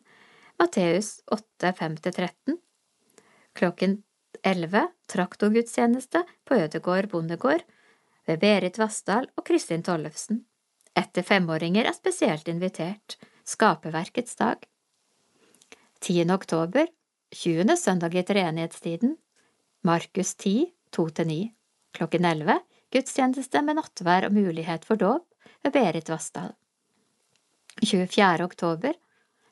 Matteus 0.59 1.21
8, 1.31 1.71
5–13. 1.79 2.57
Klokken 3.55 4.03
11 4.43 4.89
traktorgudstjeneste 5.07 6.25
på 6.45 6.55
Ødegård 6.55 7.07
bondegård 7.13 7.63
ved 8.27 8.41
Berit 8.43 8.81
Vassdal 8.83 9.29
og 9.37 9.47
Kristin 9.47 9.85
Tollefsen. 9.87 10.43
Etter 10.99 11.23
femåringer 11.23 11.87
er 11.87 11.95
spesielt 11.95 12.51
invitert. 12.51 13.21
Skaperverkets 13.47 14.35
dag. 14.35 14.67
10. 16.01 16.27
oktober, 16.35 16.91
20. 17.31 17.77
søndag 17.77 18.19
i 18.19 18.27
treenighetstiden. 18.27 19.15
Markus 19.87 20.35
10, 20.35 20.73
2–9. 20.97 21.39
Klokken 21.95 22.25
11 22.25 22.59
gudstjeneste 22.91 23.63
med 23.63 23.79
nattvær 23.79 24.27
og 24.27 24.35
mulighet 24.35 24.85
for 24.85 24.99
dåp 24.99 25.31
ved 25.63 25.73
Berit 25.79 26.11
Vassdal. 26.11 26.55
24. 27.83 28.45
oktober, 28.45 28.95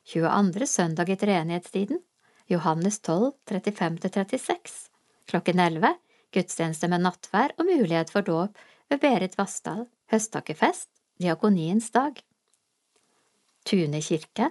22. 0.05 0.67
søndag 0.67 1.09
i 1.09 1.15
treenighetstiden. 1.15 1.99
Johannes 2.47 2.99
12, 2.99 3.31
35–36. 3.49 4.89
Klokken 5.25 5.59
11 5.59 5.95
gudstjeneste 6.33 6.89
med 6.89 7.03
nattvær 7.03 7.53
og 7.59 7.67
mulighet 7.67 8.11
for 8.13 8.25
dåp 8.25 8.57
ved 8.91 9.01
Berit 9.03 9.37
Vassdal, 9.37 9.85
høsttakkefest, 10.11 10.89
diakoniens 11.21 11.91
dag. 11.93 12.17
Tune 13.65 14.01
kirke, 14.01 14.49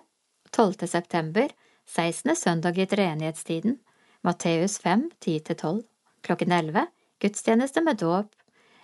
12. 0.52 0.86
september, 0.88 1.48
16. 1.86 2.36
søndag 2.36 2.78
i 2.78 2.86
treenighetstiden, 2.86 3.80
Matteus 4.22 4.78
5, 4.78 5.10
10–12, 5.24 5.82
klokken 6.22 6.52
11, 6.52 6.86
gudstjeneste 7.20 7.82
med 7.82 8.00
dåp, 8.04 8.36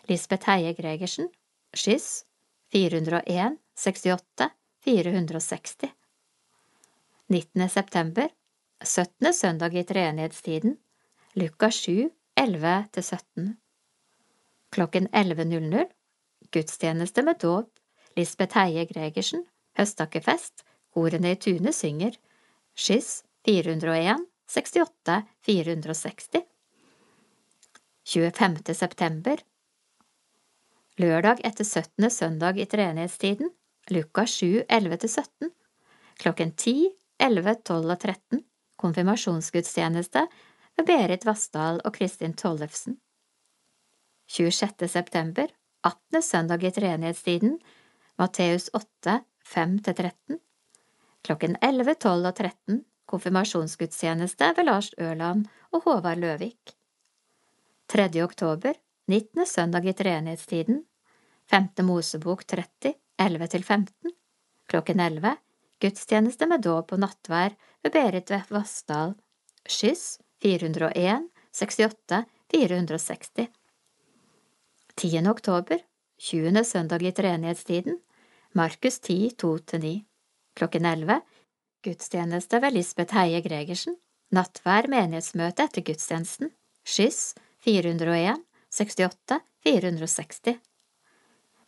Lisbeth 0.09 0.51
Heie 0.51 0.75
Gregersen, 0.75 1.29
skyss, 1.77 2.25
401 2.73 3.59
68 3.79 4.51
460. 4.89 5.91
19. 7.27 7.69
september, 7.69 8.29
17. 8.85 9.35
søndag 9.35 9.75
i 9.75 9.83
treenighetstiden, 9.85 10.77
Lukas 11.35 11.75
7, 11.75 12.11
11–17. 12.41 13.53
Klokken 14.73 15.09
11.00 15.09 15.85
Gudstjeneste 16.51 17.23
med 17.23 17.37
dåp 17.43 17.69
Lisbeth 18.17 18.57
Heie 18.57 18.87
Gregersen 18.89 19.45
høstakkefest, 19.77 20.65
Korene 20.95 21.35
i 21.37 21.37
Tune 21.37 21.73
synger 21.77 22.17
Skyss 22.73 23.27
401 23.45 24.25
68 24.49 25.21
460 25.45 26.43
25. 28.09 28.75
september 28.75 29.45
Lørdag 30.97 31.45
etter 31.45 31.65
17. 31.65 32.11
søndag 32.11 32.57
i 32.57 32.65
treenighetstiden 32.65 33.53
Lukas 33.91 34.31
7, 34.31 34.65
11–17 34.69 35.51
Klokken 36.17 36.53
10, 36.53 36.91
11, 37.19 37.55
12 37.65 37.91
og 37.91 38.01
13 38.01 38.43
Konfirmasjonsgudstjeneste 38.77 40.27
ved 40.77 40.87
Berit 40.87 41.25
Vassdal 41.27 41.81
og 41.85 41.95
Kristin 41.97 42.35
Tollefsen. 42.37 42.99
26. 44.29 44.89
september, 44.89 45.49
18. 45.83 46.23
søndag 46.23 46.63
i 46.63 46.71
treenighetstiden, 46.71 47.57
Matteus 48.19 48.69
8, 48.77 49.17
5–13. 49.55 50.39
Klokken 51.25 51.57
11, 51.63 51.95
12 51.95 52.27
og 52.27 52.35
13 52.37 52.85
konfirmasjonsgudstjeneste 53.09 54.53
ved 54.57 54.69
Lars 54.69 54.93
Ørland 55.01 55.49
og 55.73 55.83
Håvard 55.89 56.21
Løvik. 56.21 56.77
3. 57.89 58.11
oktober, 58.23 58.77
19. 59.09 59.47
søndag 59.47 59.89
i 59.89 59.97
treenighetstiden, 59.97 60.85
5. 61.51 61.69
Mosebok 61.89 62.45
30, 62.45 62.95
11–15. 63.19 63.89
Klokken 64.67 65.01
11 65.01 65.37
gudstjeneste 65.83 66.47
med 66.47 66.63
dåp 66.63 66.93
og 66.95 67.01
nattvær 67.03 67.55
ved 67.83 67.95
Berit 67.95 68.31
Vassdal, 68.51 69.15
skyss 69.67 70.19
401 70.43 71.27
68 71.53 72.21
460 72.53 73.49
10. 74.99 75.27
oktober, 75.31 75.83
20. 76.19 76.65
søndag 76.65 77.03
i 77.03 77.13
treenighetstiden, 77.13 77.99
Markus 78.55 79.01
10 79.01 79.35
2–9 79.43 79.93
Klokken 80.55 80.85
11 80.85 81.21
Gudstjeneste 81.85 82.63
ved 82.63 82.75
Lisbeth 82.75 83.15
Heie 83.15 83.43
Gregersen 83.43 83.99
Nattvær 84.35 84.89
menighetsmøte 84.91 85.69
etter 85.69 85.85
gudstjenesten 85.87 86.51
Skyss 86.87 87.35
401 87.67 88.43
68 88.71 89.43
460 89.67 90.59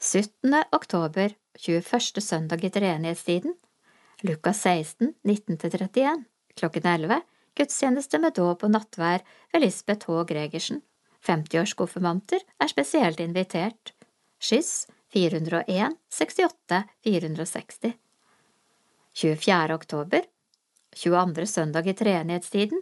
17. 0.01 0.55
oktober, 0.73 1.35
21. 1.59 2.23
søndag 2.23 2.65
i 2.65 2.71
enighetstiden, 2.85 3.55
Lukas 4.23 4.61
16 4.63 5.15
19–31 5.25 6.25
Klokken 6.57 6.87
11 6.87 7.21
Gudstjeneste 7.57 8.19
med 8.19 8.35
dåp 8.37 8.63
og 8.65 8.71
nattvær 8.71 9.25
ved 9.53 9.61
Lisbeth 9.61 10.07
H. 10.07 10.25
Gregersen. 10.25 10.83
50-årskonfirmanter 11.27 12.41
er 12.61 12.71
spesielt 12.71 13.21
invitert. 13.21 13.93
Skyss 14.41 14.87
401 15.13 15.97
68 16.09 16.85
460 17.05 17.97
24. 19.13 19.75
oktober 19.75 20.23
22. 20.97 21.47
søndag 21.47 21.87
i 21.87 21.95
treenighetstiden 21.95 22.81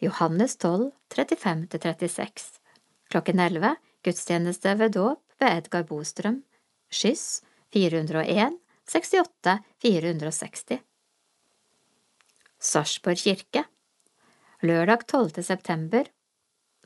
Johannes 0.00 0.56
12 0.56 0.92
35–36 1.10 2.60
Klokken 3.10 3.40
11 3.40 3.74
gudstjeneste 4.04 4.78
ved 4.78 4.94
dåp 4.94 5.20
ved 5.40 5.58
Edgar 5.58 5.82
Bostrøm. 5.82 6.44
Skyss 6.90 7.42
401 7.72 8.58
68 8.88 9.58
460 9.82 10.78
Sarpsborg 12.58 13.20
kirke. 13.20 13.64
Lørdag 14.64 15.04
12. 15.06 15.42
september. 15.44 16.08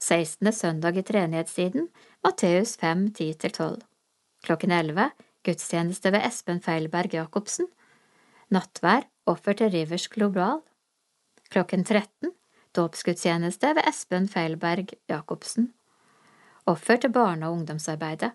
16. 0.02 0.52
søndag 0.52 0.98
i 0.98 1.04
treenighetstiden 1.06 1.86
Matteus 2.24 2.74
5, 2.76 3.06
10–12 3.14 3.78
Klokken 4.42 4.74
11 4.74 5.10
gudstjeneste 5.46 6.10
ved 6.12 6.26
Espen 6.26 6.60
Feilberg 6.60 7.14
Jacobsen. 7.14 7.70
Nattvær. 8.50 9.06
Offer 9.26 9.54
til 9.54 9.70
Rivers 9.70 10.08
Global. 10.10 10.64
Klokken 11.54 11.84
13 11.84 12.32
dåpsgudstjeneste 12.74 13.70
ved 13.76 13.86
Espen 13.86 14.26
Feilberg 14.28 14.90
Jacobsen. 15.08 15.70
Offer 16.66 16.96
til 16.96 17.12
barne- 17.12 17.46
og 17.46 17.52
ungdomsarbeidet. 17.52 18.32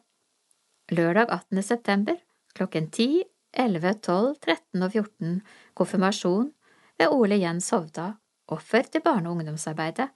Lørdag 0.90 1.28
18. 1.30 1.64
september 1.64 2.16
klokken 2.58 2.92
10, 2.92 3.24
11, 3.54 3.94
12, 4.06 4.36
13 4.44 4.86
og 4.86 4.94
14 4.94 5.42
konfirmasjon 5.78 6.50
ved 6.98 7.14
Ole 7.14 7.38
Jens 7.42 7.70
Hovda 7.74 8.16
Offer 8.48 8.88
til 8.88 9.02
barne- 9.04 9.30
og 9.30 9.36
ungdomsarbeidet. 9.36 10.08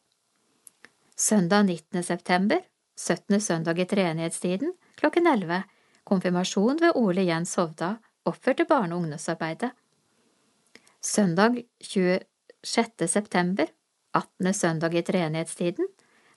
Søndag 1.17 1.65
19. 1.65 2.03
september, 2.03 2.59
17. 2.97 3.41
søndag 3.41 3.79
i 3.79 3.85
treenighetstiden, 3.85 4.73
klokken 4.95 5.27
11, 5.27 5.63
konfirmasjon 6.03 6.79
ved 6.81 6.95
Ole 6.95 7.25
Jens 7.27 7.55
Hovda, 7.55 7.95
offer 8.25 8.53
til 8.53 8.65
barne- 8.65 8.95
og 8.95 9.01
ungdomsarbeidet. 9.01 9.71
Søndag 11.01 11.65
26. 11.81 13.07
september, 13.07 13.65
18. 14.13 14.53
søndag 14.53 14.93
i 14.93 15.01
treenighetstiden, 15.01 15.87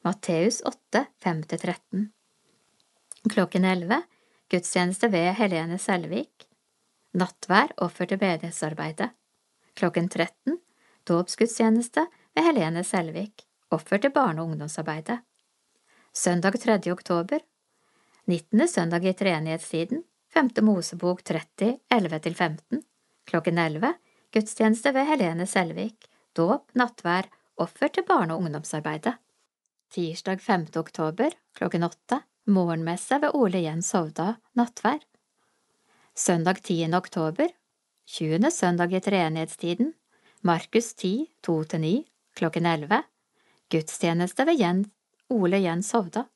Matteus 0.05 0.61
8, 0.67 1.07
5–13. 1.25 2.11
Klokken 3.31 3.65
11, 3.65 4.03
gudstjeneste 4.53 5.09
ved 5.13 5.33
Helene 5.39 5.79
Selvik. 5.81 6.47
Nattvær, 7.15 7.73
offer 7.79 8.09
til 8.11 8.19
bedighetsarbeidet. 8.21 9.11
Klokken 9.79 10.09
13, 10.09 10.59
dåpsgudstjeneste 11.09 12.07
ved 12.35 12.47
Helene 12.49 12.85
Selvik, 12.85 13.47
offer 13.71 13.99
til 13.99 14.13
barne- 14.15 14.43
og 14.43 14.51
ungdomsarbeidet. 14.51 15.21
Søndag 16.13 16.59
3. 16.61 16.93
oktober, 16.93 17.41
19. 18.27 18.69
søndag 18.69 19.05
i 19.05 19.13
treenighetstiden, 19.13 20.05
5. 20.35 20.51
Mosebok 20.63 21.23
30, 21.23 21.79
11–15, 21.95 22.83
klokken 23.27 23.59
11, 23.59 23.95
gudstjeneste 24.33 24.95
ved 24.95 25.07
Helene 25.07 25.47
Selvik, 25.47 26.09
dåp, 26.37 26.71
nattvær, 26.75 27.31
offer 27.57 27.89
til 27.89 28.05
barne- 28.05 28.35
og 28.35 28.43
ungdomsarbeidet. 28.43 29.15
Tirsdag 29.91 30.41
5. 30.41 30.67
oktober, 30.77 31.31
klokken 31.55 31.85
8, 31.87 32.23
morgenmesse 32.47 33.19
ved 33.23 33.35
Ole 33.35 33.63
Jens 33.65 33.93
Hovda, 33.93 34.35
nattvær. 34.57 35.01
Søndag 36.15 36.61
10. 36.63 36.93
oktober, 36.95 37.49
20. 38.07 38.51
søndag 38.51 38.93
i 38.93 39.01
treenighetstiden, 39.01 39.95
Markus 40.43 40.93
10, 40.95 41.31
2–9, 41.47 42.05
klokken 42.37 42.67
11, 42.67 43.03
gudstjeneste 43.73 44.47
ved 44.47 44.61
Jens, 44.61 44.89
Ole 45.33 45.63
Jens 45.65 45.91
Hovda, 45.97 46.27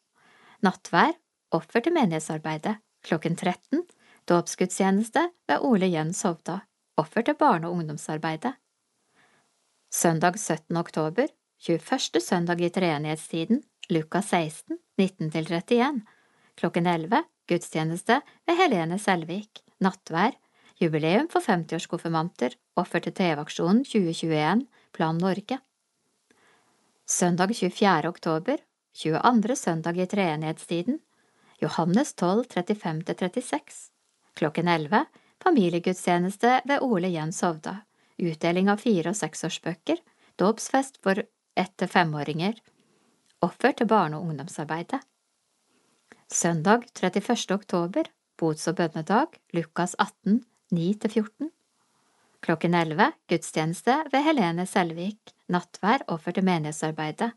nattvær, 0.65 1.13
offer 1.53 1.85
til 1.85 1.93
menighetsarbeidet, 1.93 2.79
klokken 3.05 3.37
13, 3.37 3.85
dåpsgudstjeneste 4.29 5.29
ved 5.49 5.61
Ole 5.61 5.93
Jens 5.93 6.23
Hovda, 6.23 6.63
offer 6.97 7.23
til 7.23 7.37
barne- 7.37 7.69
og 7.69 7.77
ungdomsarbeidet. 7.77 8.57
Søndag 9.93 10.39
17. 10.39 10.77
oktober, 10.77 11.29
21. 11.69 12.21
søndag 12.21 12.61
i 12.61 12.69
treenighetstiden, 12.69 13.63
Lukas 13.91 14.29
16, 14.29 14.79
19–31, 14.97 16.01
klokken 16.55 16.87
11, 16.87 17.23
gudstjeneste 17.49 18.21
ved 18.47 18.59
Helene 18.61 18.99
Selvik, 19.01 19.63
nattvær, 19.81 20.37
Jubileum 20.77 21.31
for 21.33 21.41
50-årskonfirmanter, 21.41 22.53
offer 22.77 23.01
til 23.01 23.17
TV-aksjonen 23.17 23.81
2021, 23.89 24.67
Plan 24.93 25.17
Norge. 25.17 25.59
Søndag 27.09 27.57
24. 27.57 28.13
oktober, 28.13 28.61
22. 28.93 29.57
søndag 29.57 29.97
i 29.97 30.07
treenighetstiden, 30.07 31.01
Johannes 31.63 32.13
12, 32.15 32.45
35–36, 32.53 33.91
klokken 34.37 34.69
11, 34.69 35.07
familiegudstjeneste 35.41 36.59
ved 36.69 36.85
Ole 36.85 37.09
Jens 37.17 37.41
Hovda, 37.41 37.79
utdeling 38.21 38.69
av 38.69 38.85
fire- 38.85 39.17
og 39.17 39.17
seksårsbøker, 39.17 40.05
dåpsfest 40.37 41.01
for 41.01 41.25
ett- 41.57 41.77
til 41.81 41.89
femåringer, 41.89 42.61
offer 43.43 43.73
til 43.73 43.87
barne- 43.87 44.17
og 44.17 44.23
ungdomsarbeidet. 44.23 45.01
Søndag 46.29 46.89
31. 46.95 47.55
oktober, 47.55 48.05
bots- 48.37 48.69
og 48.69 48.77
bønnedag, 48.77 49.27
Lukas 49.53 49.95
18, 49.99 50.45
9–14. 50.73 51.51
Klokken 52.41 52.75
11 52.75 53.13
gudstjeneste 53.29 54.05
ved 54.13 54.23
Helene 54.23 54.67
Selvik, 54.67 55.33
nattvær 55.49 56.05
offer 56.09 56.33
til 56.33 56.45
menighetsarbeidet. 56.45 57.33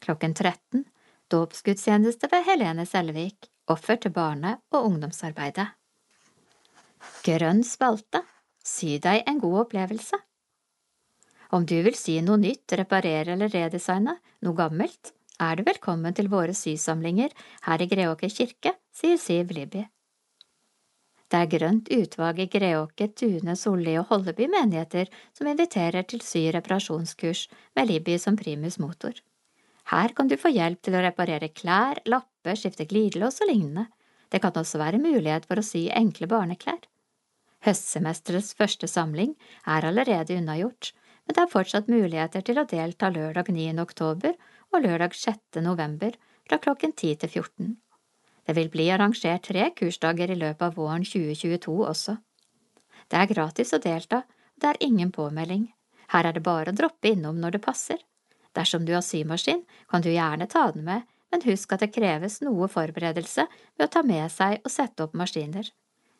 Klokken 0.00 0.34
13 0.34 0.84
dåpsgudstjeneste 1.32 2.28
ved 2.32 2.44
Helene 2.44 2.86
Selvik, 2.86 3.48
offer 3.66 3.96
til 3.96 4.10
barne- 4.10 4.58
og 4.70 4.84
ungdomsarbeidet. 4.84 5.68
Grønn 7.24 7.64
spalte, 7.64 8.22
sy 8.64 8.98
deg 9.02 9.24
en 9.26 9.40
god 9.40 9.66
opplevelse. 9.66 10.18
Om 11.52 11.66
du 11.66 11.78
vil 11.84 11.96
sy 11.96 12.20
noe 12.24 12.40
nytt, 12.40 12.72
reparere 12.78 13.34
eller 13.34 13.50
redesigne 13.52 14.16
noe 14.42 14.56
gammelt, 14.56 15.12
er 15.42 15.58
du 15.58 15.64
velkommen 15.66 16.14
til 16.14 16.30
våre 16.30 16.54
sysamlinger 16.54 17.32
her 17.66 17.82
i 17.82 17.88
Greåker 17.90 18.30
kirke, 18.30 18.76
sier 18.94 19.18
Siv 19.18 19.50
Libby. 19.56 19.82
Det 21.32 21.40
er 21.40 21.48
grønt 21.48 21.88
utvalg 21.96 22.42
i 22.44 22.48
Greåker, 22.52 23.08
Tune, 23.16 23.56
Solli 23.56 23.94
og 23.96 24.10
Holleby 24.10 24.50
menigheter 24.52 25.08
som 25.32 25.48
inviterer 25.48 26.04
til 26.04 26.20
sy- 26.20 26.50
reparasjonskurs 26.52 27.46
med 27.76 27.88
Libby 27.88 28.18
som 28.20 28.36
primus 28.36 28.78
motor. 28.78 29.16
Her 29.90 30.12
kan 30.14 30.28
du 30.28 30.36
få 30.38 30.52
hjelp 30.52 30.82
til 30.84 30.94
å 30.94 31.02
reparere 31.02 31.48
klær, 31.48 31.98
lapper, 32.06 32.54
skifte 32.54 32.86
glidelås 32.86 33.40
og 33.42 33.50
lignende. 33.50 33.88
Det 34.30 34.42
kan 34.44 34.54
også 34.54 34.78
være 34.78 35.00
mulighet 35.02 35.48
for 35.48 35.58
å 35.58 35.66
sy 35.66 35.88
enkle 35.90 36.28
barneklær. 36.30 36.84
Høstsemesterets 37.64 38.52
første 38.58 38.88
samling 38.90 39.34
er 39.66 39.88
allerede 39.88 40.36
unnagjort, 40.36 40.92
men 41.26 41.34
det 41.36 41.42
er 41.42 41.52
fortsatt 41.52 41.90
muligheter 41.90 42.44
til 42.44 42.60
å 42.60 42.68
delta 42.68 43.10
lørdag 43.10 43.50
9. 43.54 43.72
oktober 43.82 44.36
og 44.72 44.84
lørdag 44.84 45.14
6. 45.14 45.60
november 45.62 46.16
fra 46.48 46.58
klokken 46.58 46.92
10 46.92 47.14
til 47.22 47.28
14. 47.28 47.76
Det 48.46 48.56
vil 48.56 48.70
bli 48.72 48.88
arrangert 48.90 49.44
tre 49.46 49.68
kursdager 49.78 50.32
i 50.32 50.38
løpet 50.38 50.64
av 50.66 50.76
våren 50.78 51.04
2022 51.06 51.76
også. 51.86 52.16
Det 53.08 53.18
er 53.18 53.30
gratis 53.30 53.72
å 53.76 53.80
delta, 53.82 54.24
og 54.24 54.64
det 54.64 54.70
er 54.72 54.82
ingen 54.88 55.12
påmelding. 55.12 55.68
Her 56.12 56.28
er 56.28 56.36
det 56.36 56.44
bare 56.46 56.72
å 56.72 56.76
droppe 56.76 57.12
innom 57.12 57.38
når 57.40 57.56
det 57.56 57.64
passer. 57.64 58.00
Dersom 58.56 58.84
du 58.84 58.92
har 58.96 59.04
symaskin, 59.06 59.62
kan 59.88 60.02
du 60.04 60.10
gjerne 60.10 60.48
ta 60.50 60.66
den 60.72 60.84
med, 60.88 61.06
men 61.32 61.46
husk 61.46 61.72
at 61.72 61.84
det 61.84 61.94
kreves 61.94 62.40
noe 62.44 62.68
forberedelse 62.68 63.46
ved 63.48 63.86
å 63.86 63.92
ta 63.92 64.02
med 64.04 64.28
seg 64.32 64.60
og 64.60 64.72
sette 64.72 65.06
opp 65.06 65.14
maskiner. 65.16 65.70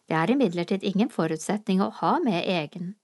Det 0.08 0.16
er 0.16 0.32
imidlertid 0.32 0.84
ingen 0.84 1.10
forutsetning 1.12 1.82
å 1.84 1.92
ha 2.00 2.18
med 2.24 2.44
egen, 2.48 2.94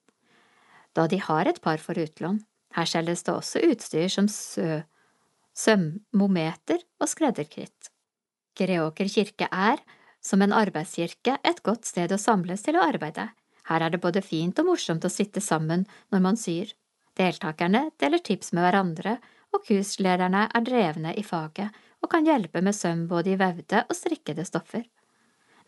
da 0.96 1.06
de 1.06 1.20
har 1.22 1.46
et 1.46 1.60
par 1.62 1.78
for 1.78 1.98
utlån. 1.98 2.40
Her 2.74 2.88
selges 2.88 3.22
det 3.26 3.34
også 3.34 3.62
utstyr 3.70 4.08
som 4.12 4.28
sø, 4.28 4.82
sømmometer 5.58 6.84
og 7.02 7.10
skredderkritt. 7.10 7.90
Greåker 8.58 9.10
kirke 9.10 9.48
er, 9.50 9.80
som 10.22 10.42
en 10.42 10.54
arbeidskirke, 10.54 11.38
et 11.42 11.62
godt 11.66 11.86
sted 11.86 12.12
å 12.14 12.18
samles 12.20 12.64
til 12.66 12.78
å 12.78 12.84
arbeide. 12.86 13.28
Her 13.68 13.84
er 13.84 13.92
det 13.92 14.02
både 14.02 14.22
fint 14.24 14.58
og 14.58 14.70
morsomt 14.70 15.04
å 15.04 15.12
sitte 15.12 15.42
sammen 15.44 15.84
når 16.12 16.24
man 16.24 16.38
syr. 16.40 16.70
Deltakerne 17.18 17.88
deler 18.00 18.22
tips 18.24 18.52
med 18.54 18.64
hverandre, 18.66 19.18
og 19.54 19.64
kurslederne 19.64 20.44
er 20.54 20.64
drevne 20.64 21.14
i 21.16 21.24
faget 21.24 21.74
og 22.04 22.10
kan 22.12 22.26
hjelpe 22.26 22.60
med 22.62 22.76
søm 22.76 23.06
både 23.10 23.32
i 23.32 23.38
vevde 23.40 23.82
og 23.88 23.96
strikkede 23.96 24.44
stoffer. 24.46 24.84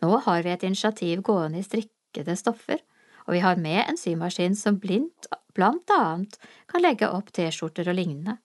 Nå 0.05 0.21
har 0.27 0.45
vi 0.45 0.53
et 0.53 0.67
initiativ 0.67 1.25
gående 1.27 1.61
i 1.61 1.67
strikkede 1.67 2.37
stoffer, 2.39 2.79
og 3.27 3.35
vi 3.37 3.43
har 3.45 3.59
med 3.61 3.83
en 3.87 3.99
symaskin 4.01 4.55
som 4.57 4.79
blindt, 4.81 5.29
blant 5.57 5.91
annet 5.97 6.39
kan 6.71 6.85
legge 6.85 7.09
opp 7.11 7.33
T-skjorter 7.35 7.91
og 7.91 7.99
lignende. 7.99 8.39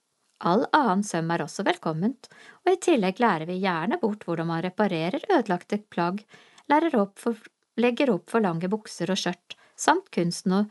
All 0.46 0.68
annen 0.78 1.02
søm 1.04 1.32
er 1.34 1.42
også 1.42 1.66
velkomment, 1.66 2.28
og 2.66 2.74
i 2.76 2.82
tillegg 2.82 3.22
lærer 3.22 3.50
vi 3.50 3.58
gjerne 3.64 3.98
bort 4.02 4.26
hvordan 4.28 4.52
man 4.52 4.62
reparerer 4.66 5.26
ødelagte 5.26 5.80
plagg, 5.90 6.22
opp 6.70 7.18
for, 7.20 7.40
legger 7.82 8.12
opp 8.14 8.30
for 8.30 8.46
lange 8.46 8.70
bukser 8.70 9.10
og 9.10 9.18
skjørt, 9.18 9.58
samt 9.76 10.12
kunsten 10.14 10.54
å 10.54 10.62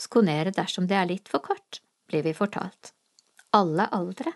skonere 0.00 0.50
dersom 0.50 0.88
det 0.90 0.98
er 0.98 1.10
litt 1.12 1.30
for 1.30 1.44
kort, 1.46 1.80
blir 2.10 2.26
vi 2.26 2.34
fortalt. 2.34 2.90
Alle 3.54 3.86
aldre. 3.94 4.34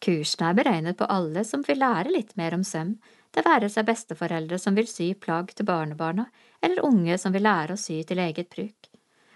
Kursene 0.00 0.52
er 0.52 0.56
beregnet 0.56 0.96
på 0.96 1.08
alle 1.10 1.44
som 1.44 1.62
vil 1.66 1.82
lære 1.82 2.14
litt 2.14 2.36
mer 2.40 2.56
om 2.56 2.64
søm, 2.64 2.96
det 3.34 3.44
være 3.44 3.68
seg 3.68 3.84
besteforeldre 3.90 4.56
som 4.62 4.76
vil 4.78 4.88
sy 4.88 5.12
plagg 5.20 5.52
til 5.52 5.68
barnebarna, 5.68 6.30
eller 6.64 6.86
unge 6.86 7.18
som 7.20 7.34
vil 7.34 7.44
lære 7.44 7.76
å 7.76 7.80
sy 7.80 8.00
til 8.08 8.22
eget 8.24 8.48
bruk. 8.54 8.88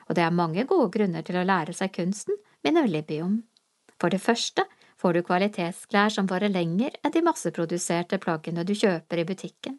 Og 0.08 0.16
det 0.16 0.24
er 0.24 0.34
mange 0.34 0.64
gode 0.64 0.88
grunner 0.96 1.26
til 1.26 1.36
å 1.36 1.44
lære 1.44 1.74
seg 1.76 1.92
kunsten, 1.92 2.38
minner 2.64 2.88
Libby 2.88 3.20
om. 3.20 3.42
For 4.02 4.10
det 4.10 4.18
første 4.18 4.64
får 4.98 5.14
du 5.14 5.22
kvalitetsklær 5.26 6.10
som 6.10 6.26
varer 6.30 6.50
lenger 6.50 6.96
enn 7.04 7.14
de 7.14 7.22
masseproduserte 7.22 8.18
plaggene 8.22 8.64
du 8.66 8.74
kjøper 8.74 9.22
i 9.22 9.26
butikken. 9.28 9.76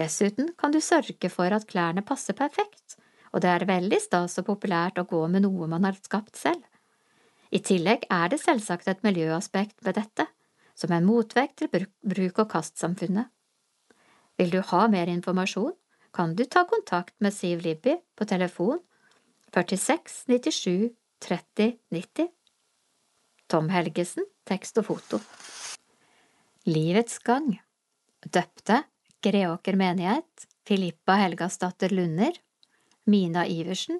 Dessuten 0.00 0.48
kan 0.56 0.72
du 0.72 0.80
sørge 0.80 1.28
for 1.28 1.52
at 1.52 1.66
klærne 1.68 2.00
passer 2.06 2.36
perfekt, 2.38 2.96
og 3.34 3.44
det 3.44 3.50
er 3.52 3.68
veldig 3.68 3.98
stas 4.00 4.38
og 4.40 4.48
populært 4.48 4.96
å 4.96 5.04
gå 5.10 5.20
med 5.28 5.44
noe 5.44 5.68
man 5.68 5.84
har 5.84 5.98
skapt 6.00 6.40
selv. 6.40 6.64
I 7.52 7.60
tillegg 7.60 8.06
er 8.08 8.32
det 8.32 8.40
selvsagt 8.40 8.88
et 8.88 9.04
miljøaspekt 9.04 9.84
ved 9.84 9.98
dette, 9.98 10.24
som 10.78 10.94
en 10.96 11.04
motvekt 11.04 11.60
til 11.60 11.86
bruk-og-kast-samfunnet. 12.14 13.28
Vil 14.40 14.54
du 14.54 14.60
ha 14.70 14.86
mer 14.88 15.10
informasjon, 15.12 15.74
kan 16.16 16.32
du 16.34 16.46
ta 16.48 16.64
kontakt 16.64 17.12
med 17.20 17.34
Siv 17.36 17.60
Libby 17.66 17.98
på 18.16 18.24
telefon 18.24 18.80
46 19.52 20.24
97 20.30 20.94
30 21.20 21.76
90. 21.92 22.30
Tom 23.50 23.66
Helgesen, 23.68 24.26
tekst 24.46 24.78
og 24.78 24.86
foto. 24.86 25.18
Livets 26.70 27.18
gang 27.26 27.56
Døpte 28.22 28.84
Greåker 29.24 29.74
menighet 29.80 30.46
Filippa 30.68 31.16
Helgasdatter 31.18 31.90
Lunder 31.90 32.38
Mina 33.10 33.42
Iversen 33.50 33.98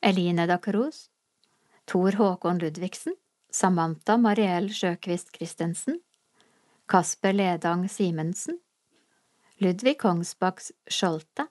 Eline 0.00 0.46
Dacros. 0.48 1.10
Tor 1.84 2.16
Håkon 2.16 2.62
Ludvigsen 2.62 3.18
Samantha 3.52 4.16
Mariell 4.16 4.70
Sjøkvist 4.72 5.36
Christensen 5.36 6.00
Kasper 6.88 7.36
Ledang 7.36 7.84
Simensen 7.92 8.56
Ludvig 9.60 9.98
Kongsbakk 10.00 10.64
Skjolte 10.88 11.50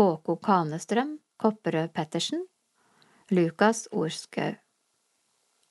Håko 0.00 0.40
Kanestrøm 0.40 1.18
Kopperød 1.36 1.92
Pettersen 1.92 2.46
Lukas 3.28 3.88
Orskaug 3.92 4.63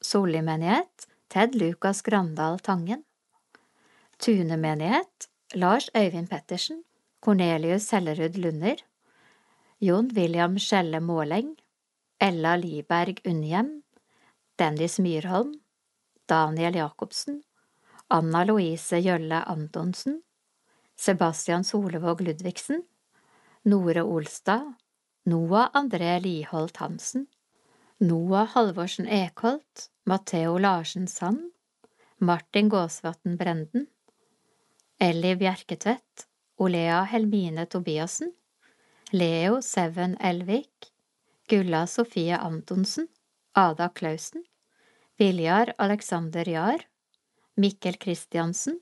Solli 0.03 0.41
menighet 0.41 1.07
Ted 1.29 1.55
Lukas 1.55 2.01
Grandal 2.01 2.59
Tangen. 2.59 3.03
Tune 4.17 4.57
menighet 4.57 5.29
Lars 5.55 5.89
Øyvind 5.95 6.29
Pettersen 6.29 6.83
Cornelius 7.21 7.91
Hellerud 7.91 8.35
Lunder 8.37 8.75
Jon 9.79 10.09
William 10.15 10.57
Skjelle 10.59 10.99
Måleng 10.99 11.55
Ella 12.19 12.55
Liberg 12.55 13.21
Unnhjem 13.25 13.83
Dennis 14.59 14.99
Myrholm 14.99 15.53
Daniel 16.29 16.75
Jacobsen 16.75 17.41
Anna 18.09 18.43
Louise 18.43 18.99
Gjølle 19.01 19.43
Antonsen 19.47 20.21
Sebastian 20.95 21.63
Solevåg 21.63 22.21
Ludvigsen 22.21 22.83
Nore 23.63 24.03
Olstad 24.03 24.73
Noah 25.25 25.69
André 25.73 26.19
Liholt 26.19 26.77
Hansen 26.77 27.27
Noah 28.03 28.49
Halvorsen 28.53 29.07
Ekholt 29.07 29.89
Matheo 30.05 30.57
Larsen 30.57 31.07
Sand, 31.07 31.53
Martin 32.17 32.69
Gåsvatn 32.69 33.37
Brenden, 33.37 33.87
Elly 34.99 35.35
Bjerketvedt, 35.35 36.27
Olea 36.57 37.03
Helmine 37.03 37.65
Tobiassen, 37.65 38.33
Leo 39.11 39.61
Seven 39.61 40.17
Elvik, 40.19 40.91
Gulla 41.47 41.87
Sofie 41.87 42.35
Antonsen, 42.35 43.07
Ada 43.55 43.89
Klausen, 43.89 44.43
Viljar 45.19 45.73
Alexander 45.77 46.49
Jahr, 46.49 46.79
Mikkel 47.55 47.93
Kristiansen, 47.93 48.81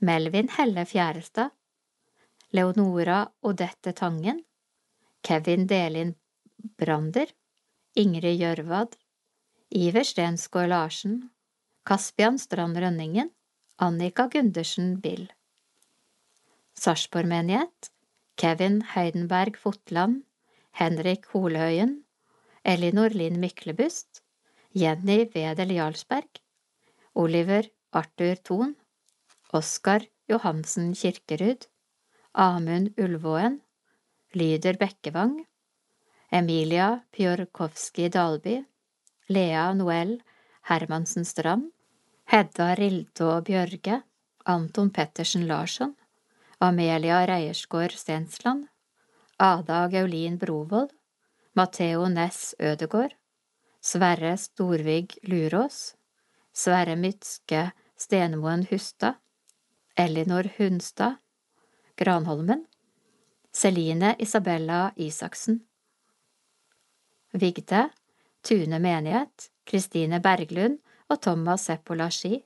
Melvin 0.00 0.48
Helle 0.58 0.84
Fjærestad, 0.84 1.50
Leonora 2.50 3.26
Odette 3.40 3.92
Tangen, 3.92 4.44
Kevin 5.22 5.66
Delin 5.68 6.14
Brander, 6.76 7.26
Ingrid 7.98 8.38
Gjørvad, 8.38 8.94
Iver 9.74 10.04
Stensgaard 10.06 10.70
Larsen, 10.70 11.30
Kaspian 11.84 12.38
Strand 12.38 12.78
Rønningen, 12.78 13.30
Annika 13.82 14.28
Gundersen 14.30 15.00
Bill. 15.02 15.26
Sarpsborg 16.78 17.26
menighet, 17.26 17.90
Kevin 18.36 18.80
Heidenberg 18.94 19.58
Fotland, 19.58 20.22
Henrik 20.70 21.26
Holhøyen, 21.34 22.04
Elinor 22.64 23.10
Linn 23.10 23.40
Myklebust, 23.40 24.22
Jenny 24.72 25.26
Wedel 25.34 25.74
Jarlsberg, 25.74 26.40
Oliver 27.14 27.66
Arthur 27.92 28.36
Thon, 28.44 28.76
Oskar 29.52 30.06
Johansen 30.30 30.94
Kirkerud, 30.94 31.66
Amund 32.34 32.94
Ulvåen, 32.96 33.60
Lyder 34.32 34.78
Bekkevang, 34.78 35.40
Emilia 36.32 37.00
Pjorkowski 37.10 38.08
Dalby, 38.08 38.64
Lea 39.28 39.74
Noel 39.74 40.20
Hermansen 40.62 41.24
Strand, 41.24 41.72
Hedda 42.24 42.74
Rildå 42.76 43.40
Bjørge, 43.42 44.02
Anton 44.44 44.90
Pettersen 44.90 45.46
Larsson, 45.48 45.96
Amelia 46.60 47.26
Reiersgård 47.26 47.90
Stensland, 47.90 48.68
Ada 49.38 49.88
Gaulin 49.88 50.38
Brovold, 50.38 50.92
Matheo 51.56 52.06
Næss 52.08 52.54
Ødegård, 52.60 53.16
Sverre 53.80 54.36
Storvig 54.36 55.18
Lurås, 55.22 55.96
Sverre 56.54 56.94
Mytske 56.96 57.72
Stenmoen 57.96 58.66
Hustad, 58.70 59.14
Elinor 59.96 60.46
Hunstad, 60.58 61.18
Granholmen, 61.96 62.66
Celine 63.52 64.14
Isabella 64.18 64.92
Isaksen, 64.96 65.64
Vigde, 67.32 67.88
Tune 68.42 68.78
menighet, 68.78 69.50
Kristine 69.64 70.20
Berglund 70.20 70.80
og 71.10 71.20
Thomas 71.22 71.68
Seppola 71.68 72.08
Ski, 72.10 72.40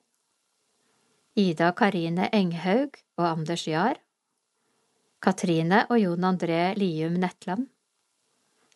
Ida 1.36 1.70
Karine 1.72 2.28
Enghaug 2.32 2.98
og 3.16 3.28
Anders 3.30 3.66
Jahr, 3.66 3.96
Katrine 5.24 5.86
og 5.88 5.98
Jon 5.98 6.26
André 6.28 6.74
Lium 6.76 7.16
Netland, 7.18 7.68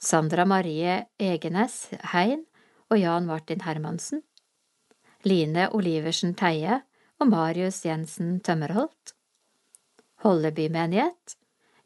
Sandra 0.01 0.47
Marie 0.49 1.05
Egenes 1.19 1.91
Hein 2.15 2.47
og 2.89 2.99
Jan 2.99 3.27
Martin 3.27 3.61
Hermansen, 3.67 4.23
Line 5.25 5.69
Oliversen 5.75 6.35
Teie 6.39 6.81
og 7.19 7.29
Marius 7.29 7.85
Jensen 7.85 8.39
Tømmerholt, 8.41 9.13
Holleby 10.25 10.71
menighet, 10.73 11.37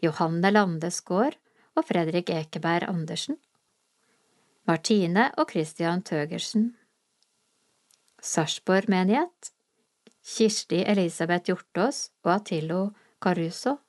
Johanne 0.02 0.50
Lande 0.52 0.90
Skaar 0.90 1.34
og 1.74 1.88
Fredrik 1.88 2.30
Ekeberg 2.30 2.88
Andersen, 2.88 3.36
Martine 4.66 5.30
og 5.38 5.50
Christian 5.50 6.02
Tøgersen, 6.06 6.76
Sarpsborg 8.22 8.86
menighet, 8.88 9.50
Kirsti 10.22 10.84
Elisabeth 10.86 11.50
Hjortås 11.50 12.12
og 12.22 12.34
Atillo 12.36 12.82
Caruso, 13.18 13.80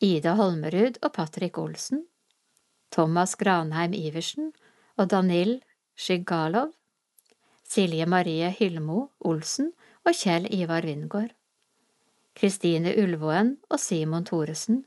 Ida 0.00 0.32
Holmerud 0.38 0.96
og 1.02 1.12
Patrick 1.12 1.58
Olsen, 1.58 2.06
Thomas 2.92 3.36
Granheim 3.36 3.92
Iversen 3.92 4.54
og 4.96 5.10
Danil 5.12 5.58
Sjigalov, 5.96 6.72
Silje 7.68 8.06
Marie 8.06 8.48
Hylmo 8.56 9.06
Olsen 9.20 9.72
og 10.04 10.16
Kjell 10.16 10.48
Ivar 10.48 10.88
Wingård. 10.88 11.36
Kristine 12.34 12.96
Ulvåen 12.96 13.58
og 13.68 13.80
Simon 13.80 14.24
Thoresen, 14.24 14.86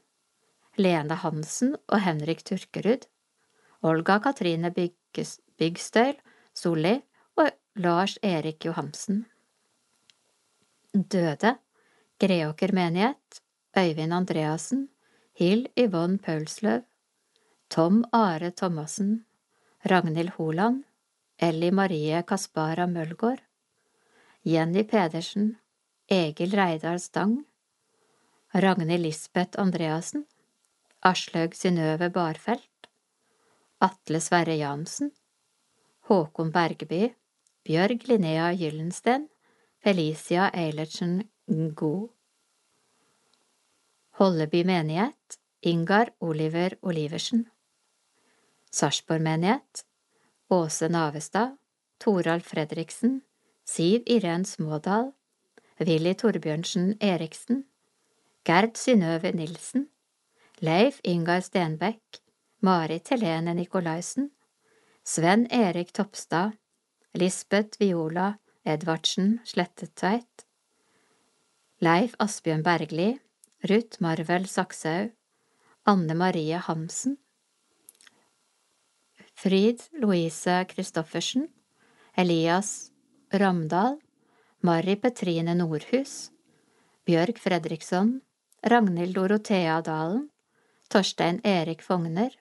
Lene 0.78 1.22
Hansen 1.22 1.76
og 1.86 2.02
Henrik 2.02 2.42
Turkerud, 2.46 3.06
Olga 3.84 4.20
Katrine 4.20 4.72
Byggstøyl 4.72 6.20
Solli 6.54 7.02
og 7.38 7.50
Lars 7.76 8.18
Erik 8.24 8.66
Johansen. 8.66 9.26
Døde. 10.94 11.56
Greåker 12.20 12.74
menighet. 12.74 13.42
Øyvind 13.78 14.14
Andreassen. 14.14 14.90
Hill 15.34 15.68
Yvonne 15.78 16.18
Paulsløv. 16.18 16.82
Tom 17.70 18.06
Are 18.14 18.52
Thomassen. 18.52 19.26
Ragnhild 19.90 20.30
Holand. 20.38 20.84
Ellie 21.40 21.72
Marie 21.72 22.24
Kaspara 22.24 22.86
Mølgaard. 22.88 23.44
Jenny 24.46 24.84
Pedersen. 24.84 25.58
Egil 26.08 26.52
Reidar 26.52 27.00
Stang, 27.00 27.46
Ragnhild 28.54 29.02
Lisbeth 29.02 29.58
Andreassen, 29.58 30.26
Aslaug 31.02 31.56
Synnøve 31.56 32.12
Barfelt, 32.14 32.70
Atle 33.86 34.20
Sverre 34.22 34.56
Jansen, 34.58 35.12
Håkon 36.10 36.52
Bergeby, 36.52 37.14
Bjørg 37.66 38.08
Linnea 38.10 38.52
Gyllensten, 38.58 39.28
Felicia 39.84 40.50
Eilertsen 40.54 41.20
Ngo. 41.52 42.10
Holleby 44.18 44.64
menighet, 44.66 45.38
Ingar 45.62 46.14
Oliver 46.20 46.78
Oliversen. 46.82 47.46
Sarpsborg 48.72 49.22
menighet, 49.22 49.86
Åse 50.50 50.90
Navestad, 50.90 51.58
Toralf 52.00 52.50
Fredriksen, 52.54 53.22
Siv 53.66 54.02
Irén 54.10 54.46
Smådal, 54.46 55.12
Willy 55.80 56.14
Torbjørnsen 56.14 56.96
Eriksen, 57.02 57.66
Gerd 58.46 58.78
Synnøve 58.78 59.32
Nilsen, 59.32 59.90
Leif 60.62 61.02
Ingar 61.04 61.42
Stenbekk, 61.46 62.25
Marit 62.66 63.12
Helene 63.12 63.54
Nikolaisen, 63.54 64.32
Sven 65.04 65.46
Erik 65.52 65.92
Topstad, 65.94 66.56
Lisbeth 67.14 67.78
Viola 67.80 68.40
Edvardsen 68.66 69.40
Slettetveit, 69.46 70.46
Leif 71.80 72.16
Asbjørn 72.18 72.64
Bergli, 72.66 73.12
Ruth 73.70 74.02
Marvel 74.02 74.48
Sakshaug, 74.50 75.12
Anne 75.86 76.16
Marie 76.18 76.58
Hamsen, 76.68 77.18
Frid 79.36 79.84
Louise 80.02 80.66
Christoffersen, 80.72 81.50
Elias 82.18 82.90
Ramdal, 83.32 84.00
Mari 84.62 84.96
Petrine 84.96 85.54
Nordhus, 85.54 86.32
Bjørg 87.06 87.38
Fredriksson, 87.38 88.22
Ragnhild 88.66 89.14
Dorothea 89.14 89.78
Dalen, 89.86 90.32
Torstein 90.90 91.40
Erik 91.44 91.86
Fogner, 91.86 92.32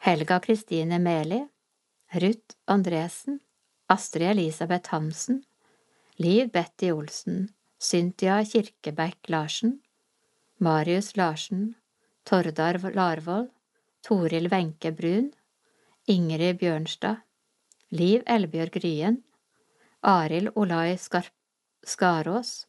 Helga 0.00 0.38
Kristine 0.40 0.98
Meli, 0.98 1.48
Ruth 2.14 2.54
Andresen, 2.68 3.40
Astrid 3.88 4.30
Elisabeth 4.30 4.90
Hansen, 4.92 5.42
Liv 6.18 6.52
Betty 6.52 6.92
Olsen, 6.92 7.48
Cynthia 7.80 8.44
Kirkebekk 8.44 9.28
Larsen, 9.28 9.80
Marius 10.60 11.16
Larsen, 11.16 11.74
Tordar 12.24 12.78
Larvold, 12.94 13.50
Toril 14.02 14.48
Wenche 14.50 14.92
Brun, 14.92 15.32
Ingrid 16.06 16.58
Bjørnstad, 16.60 17.24
Liv 17.90 18.22
Elbjørg 18.26 18.78
Ryen, 18.84 19.24
Arild 20.02 20.52
Olai 20.54 20.96
Skarås, 21.84 22.66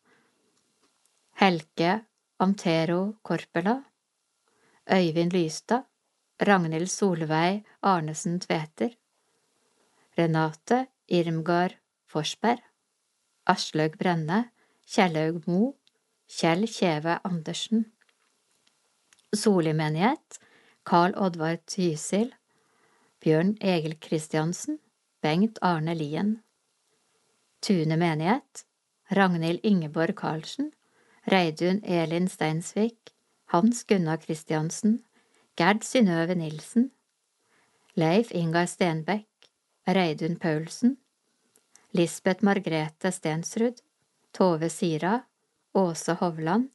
Helke 1.39 2.05
Amtero 2.39 3.13
Korpela, 3.21 3.83
Øyvind 4.89 5.31
Lystad, 5.31 5.88
Ragnhild 6.39 6.87
Solveig 6.87 7.65
Arnesen 7.83 8.39
Tveter, 8.39 8.93
Renate 10.17 10.87
Irmgard 11.07 11.75
Forsberg, 12.05 12.61
Aslaug 13.45 13.97
Brenne, 13.97 14.51
Kjellaug 14.87 15.47
Mo, 15.47 15.75
Kjell 16.27 16.63
Kjeve 16.67 17.19
Andersen. 17.23 17.91
Soli 19.35 19.73
menighet, 19.73 20.39
Carl 20.85 21.11
Oddvar 21.17 21.57
Tysil, 21.67 22.31
Bjørn 23.19 23.57
Egil 23.59 23.97
Kristiansen, 23.99 24.79
Bengt 25.21 25.59
Arne 25.61 25.93
Lien. 25.93 26.37
Tune 27.61 27.97
menighet, 27.97 28.63
Ragnhild 29.11 29.59
Ingeborg 29.63 30.15
Karlsen, 30.15 30.71
Reidun 31.27 31.83
Elin 31.83 32.27
Steinsvik, 32.29 33.11
Hans 33.51 33.83
Gunnar 33.83 34.17
Christiansen, 34.17 35.03
Gerd 35.59 35.83
Synnøve 35.83 36.37
Nilsen, 36.39 36.85
Leif 37.99 38.29
Ingar 38.31 38.69
Stenbekk, 38.71 39.49
Reidun 39.83 40.37
Paulsen, 40.39 40.93
Lisbeth 41.91 42.45
Margrethe 42.47 43.11
Stensrud, 43.11 43.81
Tove 44.31 44.69
Sira, 44.71 45.25
Åse 45.75 46.15
Hovland, 46.21 46.69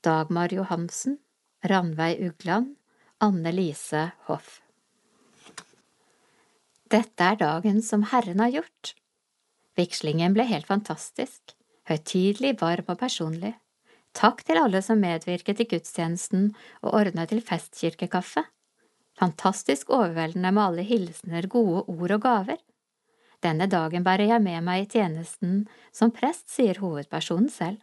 Dagmar 0.00 0.48
Johansen, 0.48 1.18
Ranveig 1.60 2.22
Ugland, 2.30 2.78
Anne 3.20 3.52
Lise 3.52 4.06
Hoff. 4.30 4.62
Dette 6.88 7.20
er 7.20 7.36
dagen 7.36 7.82
som 7.82 8.08
Herren 8.14 8.40
har 8.40 8.54
gjort. 8.54 8.94
Vigslingen 9.76 10.32
ble 10.32 10.48
helt 10.48 10.72
fantastisk, 10.72 11.52
høytidelig, 11.84 12.56
varm 12.64 12.88
og 12.88 13.02
personlig. 13.04 13.58
Takk 14.16 14.40
til 14.48 14.56
alle 14.56 14.80
som 14.80 15.00
medvirket 15.02 15.60
i 15.60 15.66
gudstjenesten 15.68 16.48
og 16.80 16.94
ordnet 16.96 17.28
til 17.32 17.42
festkirkekaffe. 17.44 18.46
Fantastisk 19.20 19.90
overveldende 19.92 20.52
med 20.56 20.62
alle 20.62 20.84
hilsener, 20.88 21.48
gode 21.52 21.82
ord 21.84 22.14
og 22.16 22.22
gaver. 22.24 22.62
Denne 23.44 23.68
dagen 23.68 24.04
bærer 24.04 24.30
jeg 24.32 24.44
med 24.44 24.64
meg 24.64 24.86
i 24.86 24.88
tjenesten 24.96 25.66
som 25.92 26.12
prest, 26.16 26.48
sier 26.48 26.80
hovedpersonen 26.80 27.50
selv. 27.52 27.82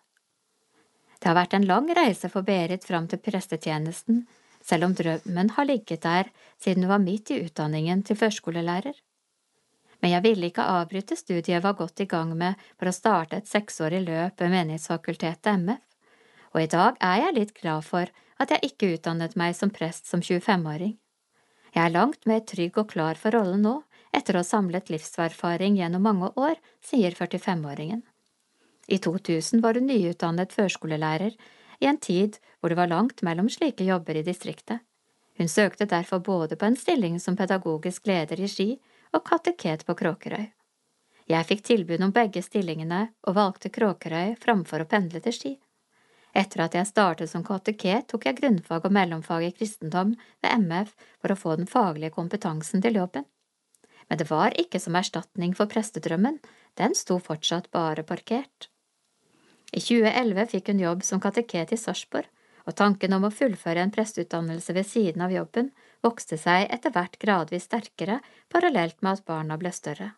Det 1.22 1.30
har 1.30 1.38
vært 1.38 1.54
en 1.56 1.70
lang 1.70 1.88
reise 1.96 2.28
for 2.34 2.46
Berit 2.46 2.84
fram 2.84 3.06
til 3.08 3.22
prestetjenesten, 3.22 4.26
selv 4.64 4.90
om 4.90 4.98
drømmen 4.98 5.54
har 5.56 5.70
ligget 5.70 6.04
der 6.04 6.34
siden 6.58 6.84
hun 6.84 6.96
var 6.96 7.06
midt 7.06 7.32
i 7.32 7.42
utdanningen 7.46 8.02
til 8.04 8.18
førskolelærer. 8.20 8.98
Men 10.02 10.12
jeg 10.12 10.24
ville 10.26 10.50
ikke 10.50 10.66
avbryte 10.68 11.16
studiet 11.16 11.54
jeg 11.54 11.64
var 11.64 11.78
godt 11.80 12.02
i 12.04 12.10
gang 12.10 12.34
med 12.36 12.60
for 12.76 12.90
å 12.90 12.96
starte 12.96 13.40
et 13.40 13.48
seksårig 13.48 14.02
løp 14.04 14.42
ved 14.42 14.52
Menighetsfakultetet 14.52 15.62
MF, 15.62 15.93
og 16.54 16.62
i 16.62 16.70
dag 16.70 17.00
er 17.02 17.26
jeg 17.26 17.36
litt 17.38 17.54
glad 17.58 17.86
for 17.88 18.10
at 18.42 18.54
jeg 18.54 18.70
ikke 18.70 18.94
utdannet 18.96 19.36
meg 19.40 19.56
som 19.58 19.72
prest 19.74 20.10
som 20.10 20.22
25-åring. 20.22 20.96
Jeg 21.74 21.82
er 21.88 21.94
langt 21.94 22.28
mer 22.30 22.44
trygg 22.46 22.78
og 22.78 22.92
klar 22.94 23.18
for 23.18 23.34
rollen 23.34 23.64
nå, 23.66 23.76
etter 24.14 24.38
å 24.38 24.44
ha 24.44 24.46
samlet 24.46 24.92
livserfaring 24.94 25.80
gjennom 25.80 26.06
mange 26.06 26.30
år, 26.38 26.60
sier 26.86 27.16
45-åringen. 27.18 28.04
I 28.88 29.00
2000 29.02 29.64
var 29.64 29.80
hun 29.80 29.88
nyutdannet 29.90 30.54
førskolelærer, 30.54 31.34
i 31.82 31.90
en 31.90 31.98
tid 31.98 32.38
hvor 32.60 32.70
det 32.70 32.78
var 32.78 32.92
langt 32.92 33.24
mellom 33.26 33.50
slike 33.50 33.86
jobber 33.88 34.20
i 34.20 34.26
distriktet. 34.26 34.84
Hun 35.40 35.50
søkte 35.50 35.90
derfor 35.90 36.20
både 36.20 36.56
på 36.56 36.68
en 36.70 36.78
stilling 36.78 37.18
som 37.20 37.36
pedagogisk 37.36 38.06
leder 38.08 38.40
i 38.40 38.48
Ski 38.48 38.70
og 39.14 39.24
kateket 39.26 39.86
på 39.88 39.96
Kråkerøy. 39.98 40.46
Jeg 41.32 41.48
fikk 41.50 41.64
tilbud 41.66 42.04
om 42.04 42.14
begge 42.14 42.44
stillingene 42.46 43.08
og 43.26 43.38
valgte 43.40 43.72
Kråkerøy 43.74 44.36
framfor 44.44 44.84
å 44.84 44.90
pendle 44.90 45.24
til 45.24 45.34
Ski. 45.34 45.54
Etter 46.34 46.64
at 46.66 46.74
jeg 46.74 46.90
startet 46.90 47.30
som 47.30 47.44
kateket, 47.46 48.08
tok 48.10 48.26
jeg 48.26 48.40
grunnfag 48.40 48.88
og 48.88 48.94
mellomfag 48.96 49.46
i 49.48 49.54
kristendom 49.54 50.16
ved 50.42 50.66
MF 50.66 50.94
for 51.22 51.34
å 51.34 51.38
få 51.38 51.56
den 51.60 51.70
faglige 51.70 52.16
kompetansen 52.16 52.82
til 52.82 52.98
jobben. 52.98 53.28
Men 54.10 54.20
det 54.20 54.30
var 54.32 54.56
ikke 54.60 54.82
som 54.82 54.98
erstatning 54.98 55.54
for 55.58 55.70
prestedrømmen, 55.70 56.40
den 56.82 56.98
sto 56.98 57.20
fortsatt 57.22 57.70
bare 57.72 58.04
parkert. 58.04 58.70
I 59.74 59.82
2011 59.82 60.50
fikk 60.52 60.74
hun 60.74 60.82
jobb 60.82 61.06
som 61.06 61.22
kateket 61.22 61.74
i 61.74 61.80
Sarpsborg, 61.80 62.28
og 62.66 62.78
tanken 62.80 63.14
om 63.16 63.26
å 63.28 63.34
fullføre 63.34 63.82
en 63.84 63.94
presteutdannelse 63.94 64.74
ved 64.76 64.88
siden 64.88 65.24
av 65.26 65.34
jobben 65.34 65.72
vokste 66.06 66.38
seg 66.40 66.70
etter 66.72 66.94
hvert 66.96 67.18
gradvis 67.20 67.68
sterkere 67.68 68.22
parallelt 68.54 69.02
med 69.02 69.20
at 69.20 69.26
barna 69.28 69.58
ble 69.60 69.72
større. 69.76 70.14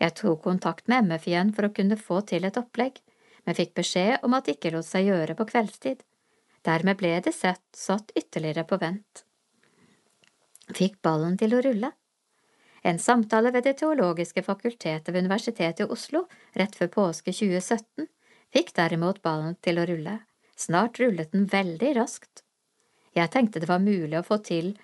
Jeg 0.00 0.14
tok 0.20 0.42
kontakt 0.44 0.88
med 0.92 1.08
MF 1.08 1.26
igjen 1.30 1.52
for 1.56 1.66
å 1.66 1.72
kunne 1.74 1.98
få 1.98 2.20
til 2.28 2.44
et 2.44 2.58
opplegg, 2.60 3.00
men 3.46 3.56
fikk 3.58 3.76
beskjed 3.78 4.24
om 4.26 4.34
at 4.36 4.46
det 4.46 4.56
ikke 4.56 4.74
lot 4.74 4.86
seg 4.86 5.08
gjøre 5.08 5.36
på 5.38 5.46
kveldstid. 5.52 6.02
Dermed 6.66 6.98
ble 6.98 7.12
det 7.22 7.32
sett 7.34 7.62
satt 7.76 8.10
ytterligere 8.18 8.66
på 8.66 8.78
vent. 8.82 9.22
Fikk 10.74 10.98
ballen 11.06 11.36
til 11.38 11.54
å 11.54 11.62
rulle. 11.62 11.92
En 12.86 12.98
samtale 13.02 13.50
ved 13.54 13.64
Det 13.66 13.78
teologiske 13.80 14.42
fakultetet 14.46 15.12
ved 15.14 15.24
Universitetet 15.24 15.86
i 15.86 15.90
Oslo 15.90 16.26
rett 16.54 16.74
før 16.78 16.90
påske 16.98 17.32
2017 17.34 18.06
fikk 18.54 18.74
derimot 18.74 19.22
ballen 19.22 19.56
til 19.62 19.78
å 19.78 19.86
rulle. 19.86 20.20
Snart 20.56 21.00
rullet 21.00 21.32
den 21.32 21.46
veldig 21.50 21.94
raskt. 21.98 22.42
Jeg 23.14 23.30
tenkte 23.32 23.60
det 23.62 23.70
var 23.70 23.82
mulig 23.82 24.18
å 24.18 24.26
få 24.26 24.38
til 24.44 24.74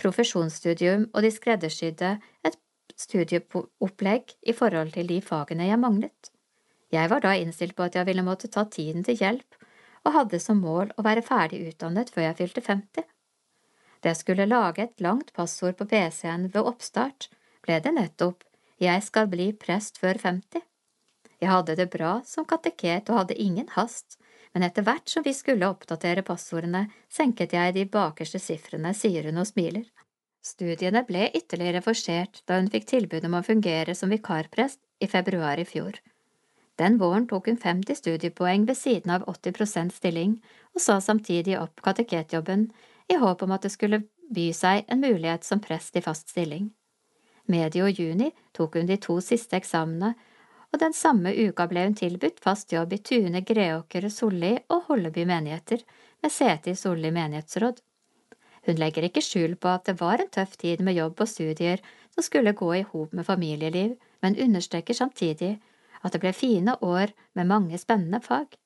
profesjonsstudium, 0.00 1.08
og 1.14 1.24
de 1.24 1.30
skreddersydde 1.32 2.10
et 2.46 2.58
studieopplegg 2.96 4.36
i 4.48 4.54
forhold 4.56 4.94
til 4.96 5.10
de 5.10 5.20
fagene 5.24 5.68
jeg 5.68 5.80
manglet. 5.80 6.29
Jeg 6.90 7.10
var 7.10 7.22
da 7.22 7.36
innstilt 7.38 7.76
på 7.78 7.86
at 7.86 7.96
jeg 7.98 8.08
ville 8.08 8.26
måtte 8.26 8.50
ta 8.50 8.64
tiden 8.66 9.04
til 9.06 9.18
hjelp, 9.20 9.58
og 10.04 10.14
hadde 10.16 10.40
som 10.42 10.62
mål 10.64 10.94
å 10.98 11.04
være 11.06 11.22
ferdig 11.22 11.60
utdannet 11.68 12.10
før 12.10 12.26
jeg 12.28 12.38
fylte 12.40 12.64
50. 12.66 13.06
Da 14.00 14.12
jeg 14.12 14.20
skulle 14.22 14.48
lage 14.48 14.86
et 14.86 15.04
langt 15.04 15.32
passord 15.36 15.76
på 15.78 15.86
PC-en 15.90 16.48
ved 16.54 16.64
oppstart, 16.64 17.28
ble 17.62 17.78
det 17.84 17.92
nettopp 17.94 18.44
Jeg 18.80 19.02
skal 19.04 19.28
bli 19.28 19.52
prest 19.52 20.00
før 20.00 20.16
50. 20.18 20.62
Jeg 21.40 21.48
hadde 21.52 21.76
det 21.76 21.90
bra 21.92 22.20
som 22.24 22.46
kateket 22.48 23.10
og 23.12 23.22
hadde 23.22 23.36
ingen 23.36 23.68
hast, 23.76 24.16
men 24.54 24.64
etter 24.66 24.82
hvert 24.82 25.08
som 25.08 25.24
vi 25.24 25.34
skulle 25.36 25.68
oppdatere 25.68 26.24
passordene, 26.26 26.86
senket 27.12 27.52
jeg 27.54 27.74
de 27.76 27.84
bakerste 27.86 28.40
sifrene, 28.42 28.94
sier 28.96 29.28
hun 29.28 29.40
og 29.40 29.48
smiler. 29.52 29.84
Studiene 30.40 31.04
ble 31.04 31.28
ytterligere 31.36 31.84
forsert 31.84 32.40
da 32.48 32.56
hun 32.56 32.70
fikk 32.72 32.88
tilbud 32.88 33.28
om 33.28 33.36
å 33.36 33.44
fungere 33.44 33.94
som 33.94 34.12
vikarprest 34.12 34.80
i 35.00 35.08
februar 35.12 35.60
i 35.60 35.68
fjor. 35.68 36.00
Den 36.80 36.96
våren 37.00 37.26
tok 37.28 37.50
hun 37.50 37.60
50 37.60 38.00
studiepoeng 38.00 38.64
ved 38.68 38.78
siden 38.80 39.12
av 39.12 39.26
80% 39.28 39.92
stilling, 39.92 40.38
og 40.74 40.80
sa 40.80 40.96
samtidig 41.04 41.58
opp 41.60 41.82
kateketjobben 41.84 42.70
i 43.12 43.20
håp 43.20 43.44
om 43.44 43.52
at 43.52 43.66
det 43.66 43.74
skulle 43.74 44.04
by 44.32 44.48
seg 44.56 44.88
en 44.88 45.04
mulighet 45.04 45.44
som 45.44 45.60
prest 45.60 45.96
i 46.00 46.04
fast 46.04 46.32
stilling. 46.32 46.70
Medio 47.50 47.90
juni 47.90 48.30
tok 48.56 48.78
hun 48.78 48.88
de 48.88 48.96
to 49.02 49.18
siste 49.24 49.58
eksamene 49.58 50.14
og 50.70 50.78
den 50.82 50.94
samme 50.94 51.32
uka 51.34 51.66
ble 51.70 51.84
hun 51.88 51.96
tilbudt 51.98 52.40
fast 52.42 52.72
jobb 52.72 52.92
i 52.94 53.00
Tune, 53.02 53.42
Greåker, 53.46 54.06
Solli 54.08 54.52
og 54.70 54.86
Holleby 54.88 55.26
menigheter, 55.26 55.82
med 56.22 56.32
sete 56.32 56.72
i 56.72 56.78
Solli 56.78 57.10
menighetsråd. 57.14 57.80
Hun 58.68 58.76
legger 58.78 59.06
ikke 59.08 59.24
skjul 59.24 59.56
på 59.56 59.70
at 59.72 59.88
det 59.88 59.96
var 60.00 60.20
en 60.20 60.30
tøff 60.30 60.56
tid 60.60 60.82
med 60.84 60.94
jobb 60.98 61.22
og 61.24 61.30
studier 61.30 61.80
som 62.12 62.26
skulle 62.26 62.54
gå 62.54 62.70
i 62.76 62.84
hop 62.86 63.14
med 63.16 63.26
familieliv, 63.26 63.96
men 64.22 64.38
understreker 64.38 64.94
samtidig 64.94 65.56
at 66.02 66.14
det 66.14 66.22
ble 66.22 66.32
fine 66.36 66.76
år 66.84 67.12
med 67.36 67.48
mange 67.50 67.78
spennende 67.78 68.20
fag, 68.24 68.56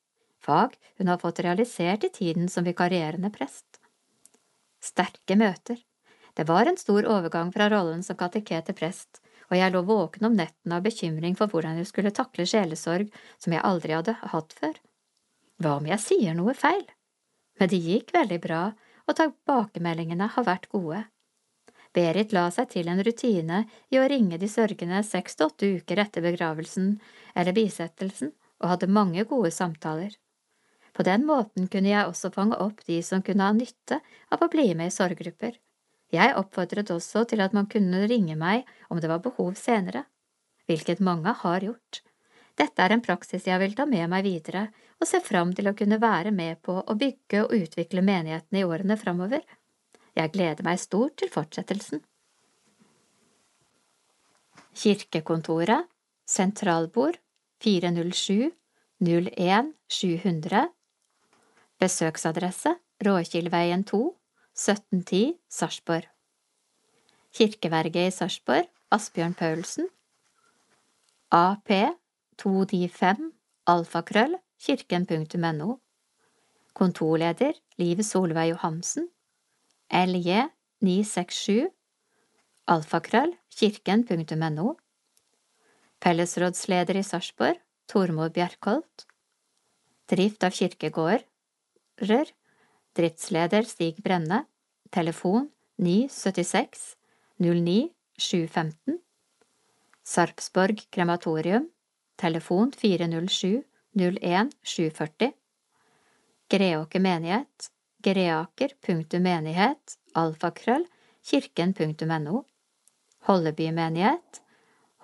fag 0.44 0.76
hun 0.98 1.10
har 1.10 1.20
fått 1.22 1.42
realisert 1.44 2.04
i 2.04 2.12
tiden 2.14 2.48
som 2.48 2.66
vikarierende 2.66 3.30
prest. 3.34 3.80
Sterke 4.84 5.36
møter. 5.40 5.78
Det 6.34 6.46
var 6.48 6.66
en 6.66 6.78
stor 6.78 7.06
overgang 7.06 7.52
fra 7.54 7.68
rollen 7.70 8.02
som 8.02 8.18
kateket 8.18 8.66
til 8.68 8.76
prest, 8.78 9.20
og 9.50 9.56
jeg 9.58 9.72
lå 9.72 9.84
våken 9.86 10.28
om 10.28 10.36
nettene 10.36 10.78
av 10.78 10.84
bekymring 10.84 11.36
for 11.38 11.50
hvordan 11.50 11.78
jeg 11.78 11.88
skulle 11.90 12.14
takle 12.14 12.46
sjelesorg 12.48 13.10
som 13.38 13.54
jeg 13.54 13.64
aldri 13.64 13.94
hadde 13.94 14.16
hatt 14.32 14.54
før. 14.58 14.74
Hva 15.62 15.78
om 15.78 15.86
jeg 15.86 16.02
sier 16.02 16.34
noe 16.34 16.56
feil? 16.58 16.84
Men 17.60 17.70
det 17.70 17.78
gikk 17.78 18.10
veldig 18.16 18.40
bra, 18.42 18.62
og 19.06 19.18
tilbakemeldingene 19.18 20.26
har 20.34 20.46
vært 20.46 20.66
gode. 20.72 21.04
Berit 21.94 22.32
la 22.34 22.48
seg 22.50 22.72
til 22.72 22.88
en 22.90 23.02
rutine 23.06 23.62
i 23.94 24.00
å 24.00 24.06
ringe 24.10 24.38
de 24.42 24.48
sørgende 24.50 25.02
seks 25.06 25.38
til 25.38 25.46
åtte 25.46 25.70
uker 25.78 26.00
etter 26.02 26.24
begravelsen 26.24 26.96
eller 27.34 27.54
bisettelsen, 27.54 28.32
og 28.62 28.70
hadde 28.72 28.90
mange 28.90 29.24
gode 29.30 29.52
samtaler. 29.54 30.14
På 30.94 31.02
den 31.06 31.26
måten 31.26 31.68
kunne 31.70 31.90
jeg 31.90 32.08
også 32.08 32.30
fange 32.34 32.58
opp 32.62 32.82
de 32.86 33.00
som 33.02 33.22
kunne 33.22 33.46
ha 33.46 33.54
nytte 33.54 34.00
av 34.30 34.42
å 34.42 34.50
bli 34.50 34.68
med 34.78 34.90
i 34.90 34.94
sorggrupper. 34.94 35.56
Jeg 36.14 36.34
oppfordret 36.38 36.90
også 36.94 37.24
til 37.30 37.42
at 37.42 37.54
man 37.56 37.66
kunne 37.70 38.04
ringe 38.10 38.36
meg 38.38 38.68
om 38.90 39.00
det 39.02 39.10
var 39.10 39.22
behov 39.22 39.56
senere, 39.58 40.04
hvilket 40.70 41.02
mange 41.02 41.34
har 41.42 41.66
gjort. 41.66 42.02
Dette 42.54 42.82
er 42.82 42.94
en 42.94 43.02
praksis 43.02 43.48
jeg 43.48 43.58
vil 43.58 43.74
ta 43.74 43.86
med 43.90 44.06
meg 44.10 44.22
videre, 44.26 44.68
og 45.02 45.10
ser 45.10 45.24
fram 45.26 45.50
til 45.54 45.66
å 45.66 45.74
kunne 45.78 45.98
være 46.02 46.30
med 46.30 46.60
på 46.62 46.78
å 46.78 46.94
bygge 46.98 47.42
og 47.42 47.54
utvikle 47.58 48.04
menighetene 48.06 48.62
i 48.62 48.66
årene 48.66 48.96
framover. 49.00 49.42
Jeg 50.14 50.30
gleder 50.32 50.62
meg 50.62 50.78
stort 50.78 51.16
til 51.18 51.30
fortsettelsen. 51.30 52.02
Kirkekontoret, 54.74 55.86
sentralbord 56.26 57.18
407 57.62 58.52
01 59.00 59.72
700 59.90 60.68
Besøksadresse 61.82 62.76
Råkilveien 63.04 63.82
2 63.84 64.00
1710 64.54 65.34
Sarpsborg. 65.50 66.06
Kirkeverget 67.34 68.06
i 68.06 68.14
Sarpsborg 68.14 68.70
Asbjørn 68.94 69.34
Paulsen. 69.34 69.88
AP 71.30 71.70
295 72.38 73.32
alfakrøll 73.66 74.38
kirken.no 74.62 75.74
Kontorleder 76.74 77.58
Liv 77.78 78.02
Solveig 78.02 78.50
Johansen 78.54 79.08
LJ 79.94 80.48
967 80.82 81.68
alfakrøll 82.66 83.30
kirken.no 83.54 84.72
Fellesrådsleder 86.02 86.98
i 86.98 87.02
Sarpsborg 87.06 87.60
Tormod 87.86 88.32
Bjerkholt 88.34 89.04
Drift 90.10 90.42
av 90.42 90.56
kirkegårder 90.56 92.32
Driftsleder 92.98 93.68
Stig 93.70 94.00
Brenne 94.02 94.40
Telefon 94.90 95.46
976 95.78 96.82
09 97.38 97.76
715 98.18 98.98
Sarpsborg 100.02 100.82
krematorium 100.90 101.70
Telefon 102.18 102.74
407 102.74 103.62
01 103.94 104.58
740 104.74 105.30
Greåker 106.50 107.06
menighet 107.06 107.70
Greaker.menighet 108.04 109.96
alfakrøll 110.14 110.84
kirken.no 111.24 112.42
Hollebymenighet, 113.28 114.42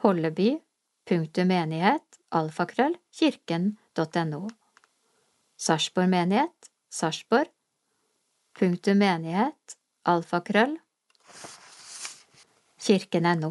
Holleby.menighet 0.05 2.21
alfakrøll 2.31 2.99
kirken.no 3.17 4.43
Sarpsborg 5.57 6.13
menighet 6.13 6.71
Sarpsborg 6.91 7.49
alfakrøll, 10.05 10.77
kirken.no, 12.81 13.51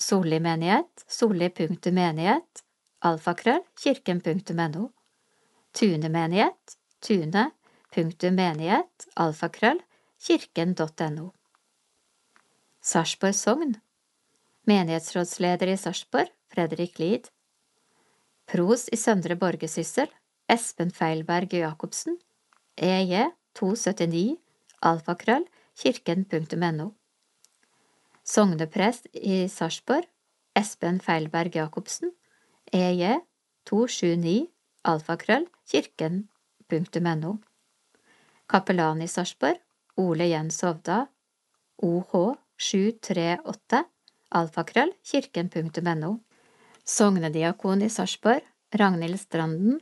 Solli 0.00 0.38
menighet, 0.40 1.04
solli.menighet, 1.08 2.62
alfakrøll, 3.04 3.62
kirken.no, 3.76 4.88
Tune 5.74 6.08
menighet, 6.08 6.76
Tune, 7.00 7.50
punktum 7.94 8.36
menighet, 8.38 9.06
alfakrøll, 9.16 9.80
kirken.no. 10.20 11.30
Sarpsborg 12.80 13.34
Sogn 13.34 13.76
Menighetsrådsleder 14.68 15.72
i 15.72 15.76
Sarpsborg, 15.76 16.30
Fredrik 16.52 16.98
Lid. 16.98 17.30
Pros 18.46 18.88
i 18.92 18.96
Søndre 18.96 19.36
Borgersyssel, 19.36 20.10
Espen 20.48 20.90
Feilberg 20.90 21.54
Jacobsen. 21.54 22.18
EJ 22.76 23.30
279, 23.54 24.36
alfakrøll, 24.82 25.46
kirken.no. 25.80 26.90
Sogneprest 28.24 29.08
i 29.14 29.48
Sarpsborg, 29.48 30.06
Espen 30.56 31.00
Feilberg 31.00 31.56
Jacobsen. 31.56 32.12
EJ 32.72 33.20
279, 33.66 34.48
alfakrøll, 34.84 35.46
kirken.no. 35.70 37.38
Kapellan 38.50 39.02
i 39.02 39.06
Sarpsborg, 39.08 39.60
Ole 39.96 40.26
Jens 40.26 40.56
Hovda, 40.64 41.04
OH 41.86 42.34
738, 42.58 43.84
alfakrøll, 44.34 44.90
kirken.no. 45.06 46.10
Sognediakon 46.82 47.84
i 47.86 47.90
Sarpsborg, 47.94 48.42
Ragnhild 48.74 49.20
Stranden, 49.22 49.78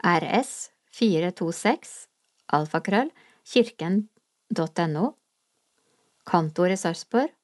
RS 0.00 0.70
426, 0.96 2.08
alfakrøll, 2.56 3.12
kirken.no. 3.44 5.06
Kantor 6.24 6.72
i 6.72 6.80
Sarpsborg, 6.80 7.34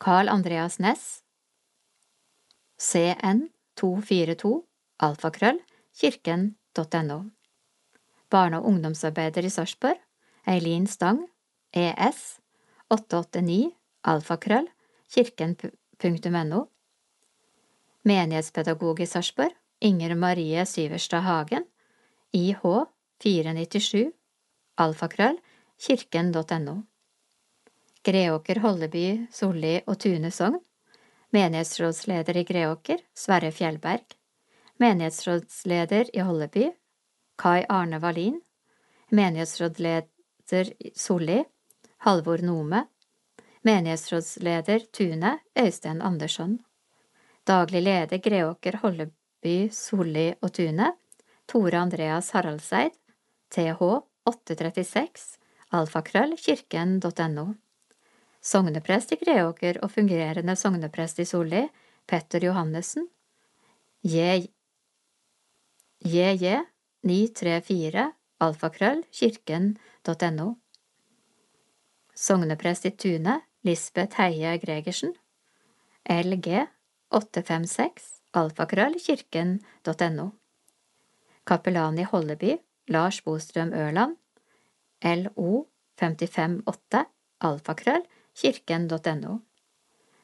Carl 0.00 0.32
Andreas 0.32 0.78
Næss, 0.80 1.22
CN 2.80 3.50
242, 3.76 4.62
alfakrøll, 5.04 5.60
kirken.no. 6.00 7.26
Barne- 8.30 8.58
og 8.58 8.66
ungdomsarbeider 8.66 9.44
i 9.44 9.50
Sarpsborg, 9.50 10.00
Eileen 10.48 10.86
Stang, 10.86 11.24
ES 11.72 12.40
889, 12.90 13.72
alfakrøll, 14.04 14.68
kirken.no. 15.12 16.64
Menighetspedagog 18.04 19.00
i 19.00 19.06
Sarpsborg, 19.06 19.52
Inger 19.80 20.14
Marie 20.14 20.64
Syverstad 20.66 21.22
Hagen, 21.22 21.64
IH 22.32 22.62
497, 23.22 24.12
alfakrøll, 24.78 25.38
kirken.no. 25.78 26.82
Greåker, 28.04 28.60
Holleby, 28.62 29.26
Solli 29.32 29.80
og 29.86 29.98
Tune 30.00 30.30
sogn. 30.30 30.60
Menighetsrådsleder 31.34 32.38
i 32.40 32.44
Greåker, 32.48 33.02
Sverre 33.14 33.50
Fjellberg. 33.52 34.06
Menighetsrådsleder 34.80 36.14
i 36.14 36.22
Holleby, 36.24 36.70
Kai 37.38 37.64
Arne 37.68 37.98
Wallin. 38.02 38.40
Menighetsrådleder 39.10 40.72
Solli, 40.94 41.44
Halvor 41.98 42.38
Nome. 42.38 42.86
Menighetsrådsleder 43.62 44.80
Tune, 44.92 45.38
Øystein 45.58 46.02
Andersson. 46.02 46.58
Daglig 47.46 47.82
leder 47.82 48.18
Greåker, 48.18 48.76
Holleby, 48.82 49.70
Solli 49.70 50.34
og 50.42 50.52
Tune, 50.52 50.92
Tore 51.48 51.78
Andreas 51.78 52.30
Haraldseid, 52.30 52.90
TH 53.50 53.82
836, 54.26 55.38
alfakrøll, 55.72 56.36
kirken.no. 56.36 57.46
Sogneprest 58.42 59.12
i 59.12 59.20
Greåker 59.22 59.78
og 59.82 59.90
fungerende 59.90 60.56
sogneprest 60.56 61.18
i 61.18 61.24
Solli, 61.24 61.68
Petter 62.06 62.44
Johannessen, 62.44 63.08
JJ 64.04 64.48
934, 67.06 68.12
alfakrøll, 68.40 69.04
kirken.no. 69.12 70.48
Sogneprest 72.14 72.88
i 72.88 72.90
Tune, 72.90 73.40
Lisbeth 73.62 74.18
Heie 74.18 74.56
Gregersen, 74.58 75.14
LG 76.10 76.64
856, 77.14 78.08
alfakrøll, 78.34 78.98
kirken.no. 78.98 80.30
Kapellan 81.46 81.98
i 81.98 82.04
Holleby, 82.04 82.56
Lars 82.88 83.20
Bostrøm 83.22 83.72
Ørland, 83.72 84.16
LO 85.04 85.66
558, 86.00 87.04
alfakrøll, 87.40 88.02
kirken.no. 88.34 89.38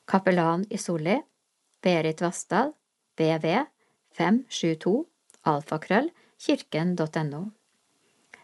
Kapellan 0.06 0.66
i 0.70 0.78
Solli, 0.78 1.20
Berit 1.82 2.20
Vassdal, 2.20 2.74
BV 3.16 3.46
572, 4.18 5.06
alfakrøll, 5.46 6.10
kirken.no. 6.40 7.50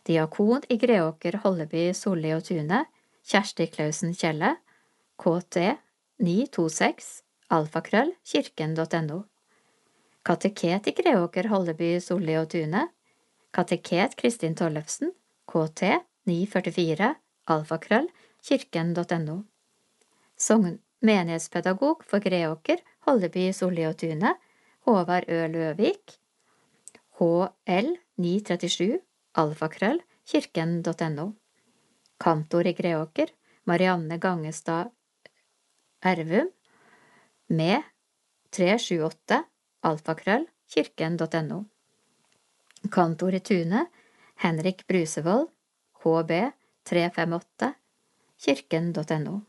Diakon 0.06 0.62
i 0.68 0.76
Greåker, 0.80 1.40
Holleby, 1.44 1.90
Solli 1.94 2.32
og 2.34 2.44
Tune, 2.44 2.84
Kjersti 3.26 3.66
Klausen 3.70 4.14
Kjelle, 4.16 4.54
KT 5.20 5.76
926, 6.20 7.10
alfakrøll, 7.52 8.14
kirken.no. 8.24 9.22
Kateket 10.24 10.88
i 10.90 10.94
Greåker, 10.96 11.48
Holleby, 11.52 11.98
Solli 12.00 12.36
og 12.40 12.50
Tune. 12.52 12.86
Kateket 13.52 14.16
Kristin 14.16 14.54
Tollefsen, 14.54 15.12
KT 15.50 15.96
944, 16.28 17.14
alfakrøll, 17.50 18.08
kirken.no. 18.46 19.40
Sogn 20.40 20.78
menighetspedagog 21.04 22.04
for 22.06 22.22
Greåker, 22.24 22.80
Holleby, 23.08 23.50
Solli 23.56 23.84
og 23.88 23.96
Tune, 24.00 24.34
Håvard 24.86 25.28
Ø. 25.28 25.46
Løvik, 25.52 26.16
HL 27.20 27.90
937, 28.16 29.00
alfakrøll, 29.36 30.00
kirken.no. 30.24 31.26
Kantor 32.20 32.70
i 32.70 32.72
Greåker, 32.72 33.28
Marianne 33.68 34.16
Gangestad 34.18 34.88
Ervum, 36.00 36.48
med 37.48 37.84
378, 38.56 39.42
alfakrøll, 39.84 40.48
kirken.no. 40.72 41.60
Kantor 42.88 43.36
i 43.36 43.42
Tune, 43.44 43.84
Henrik 44.40 44.86
Brusevold, 44.88 45.50
HB 46.00 46.32
358, 46.88 47.74
kirken.no. 48.40 49.40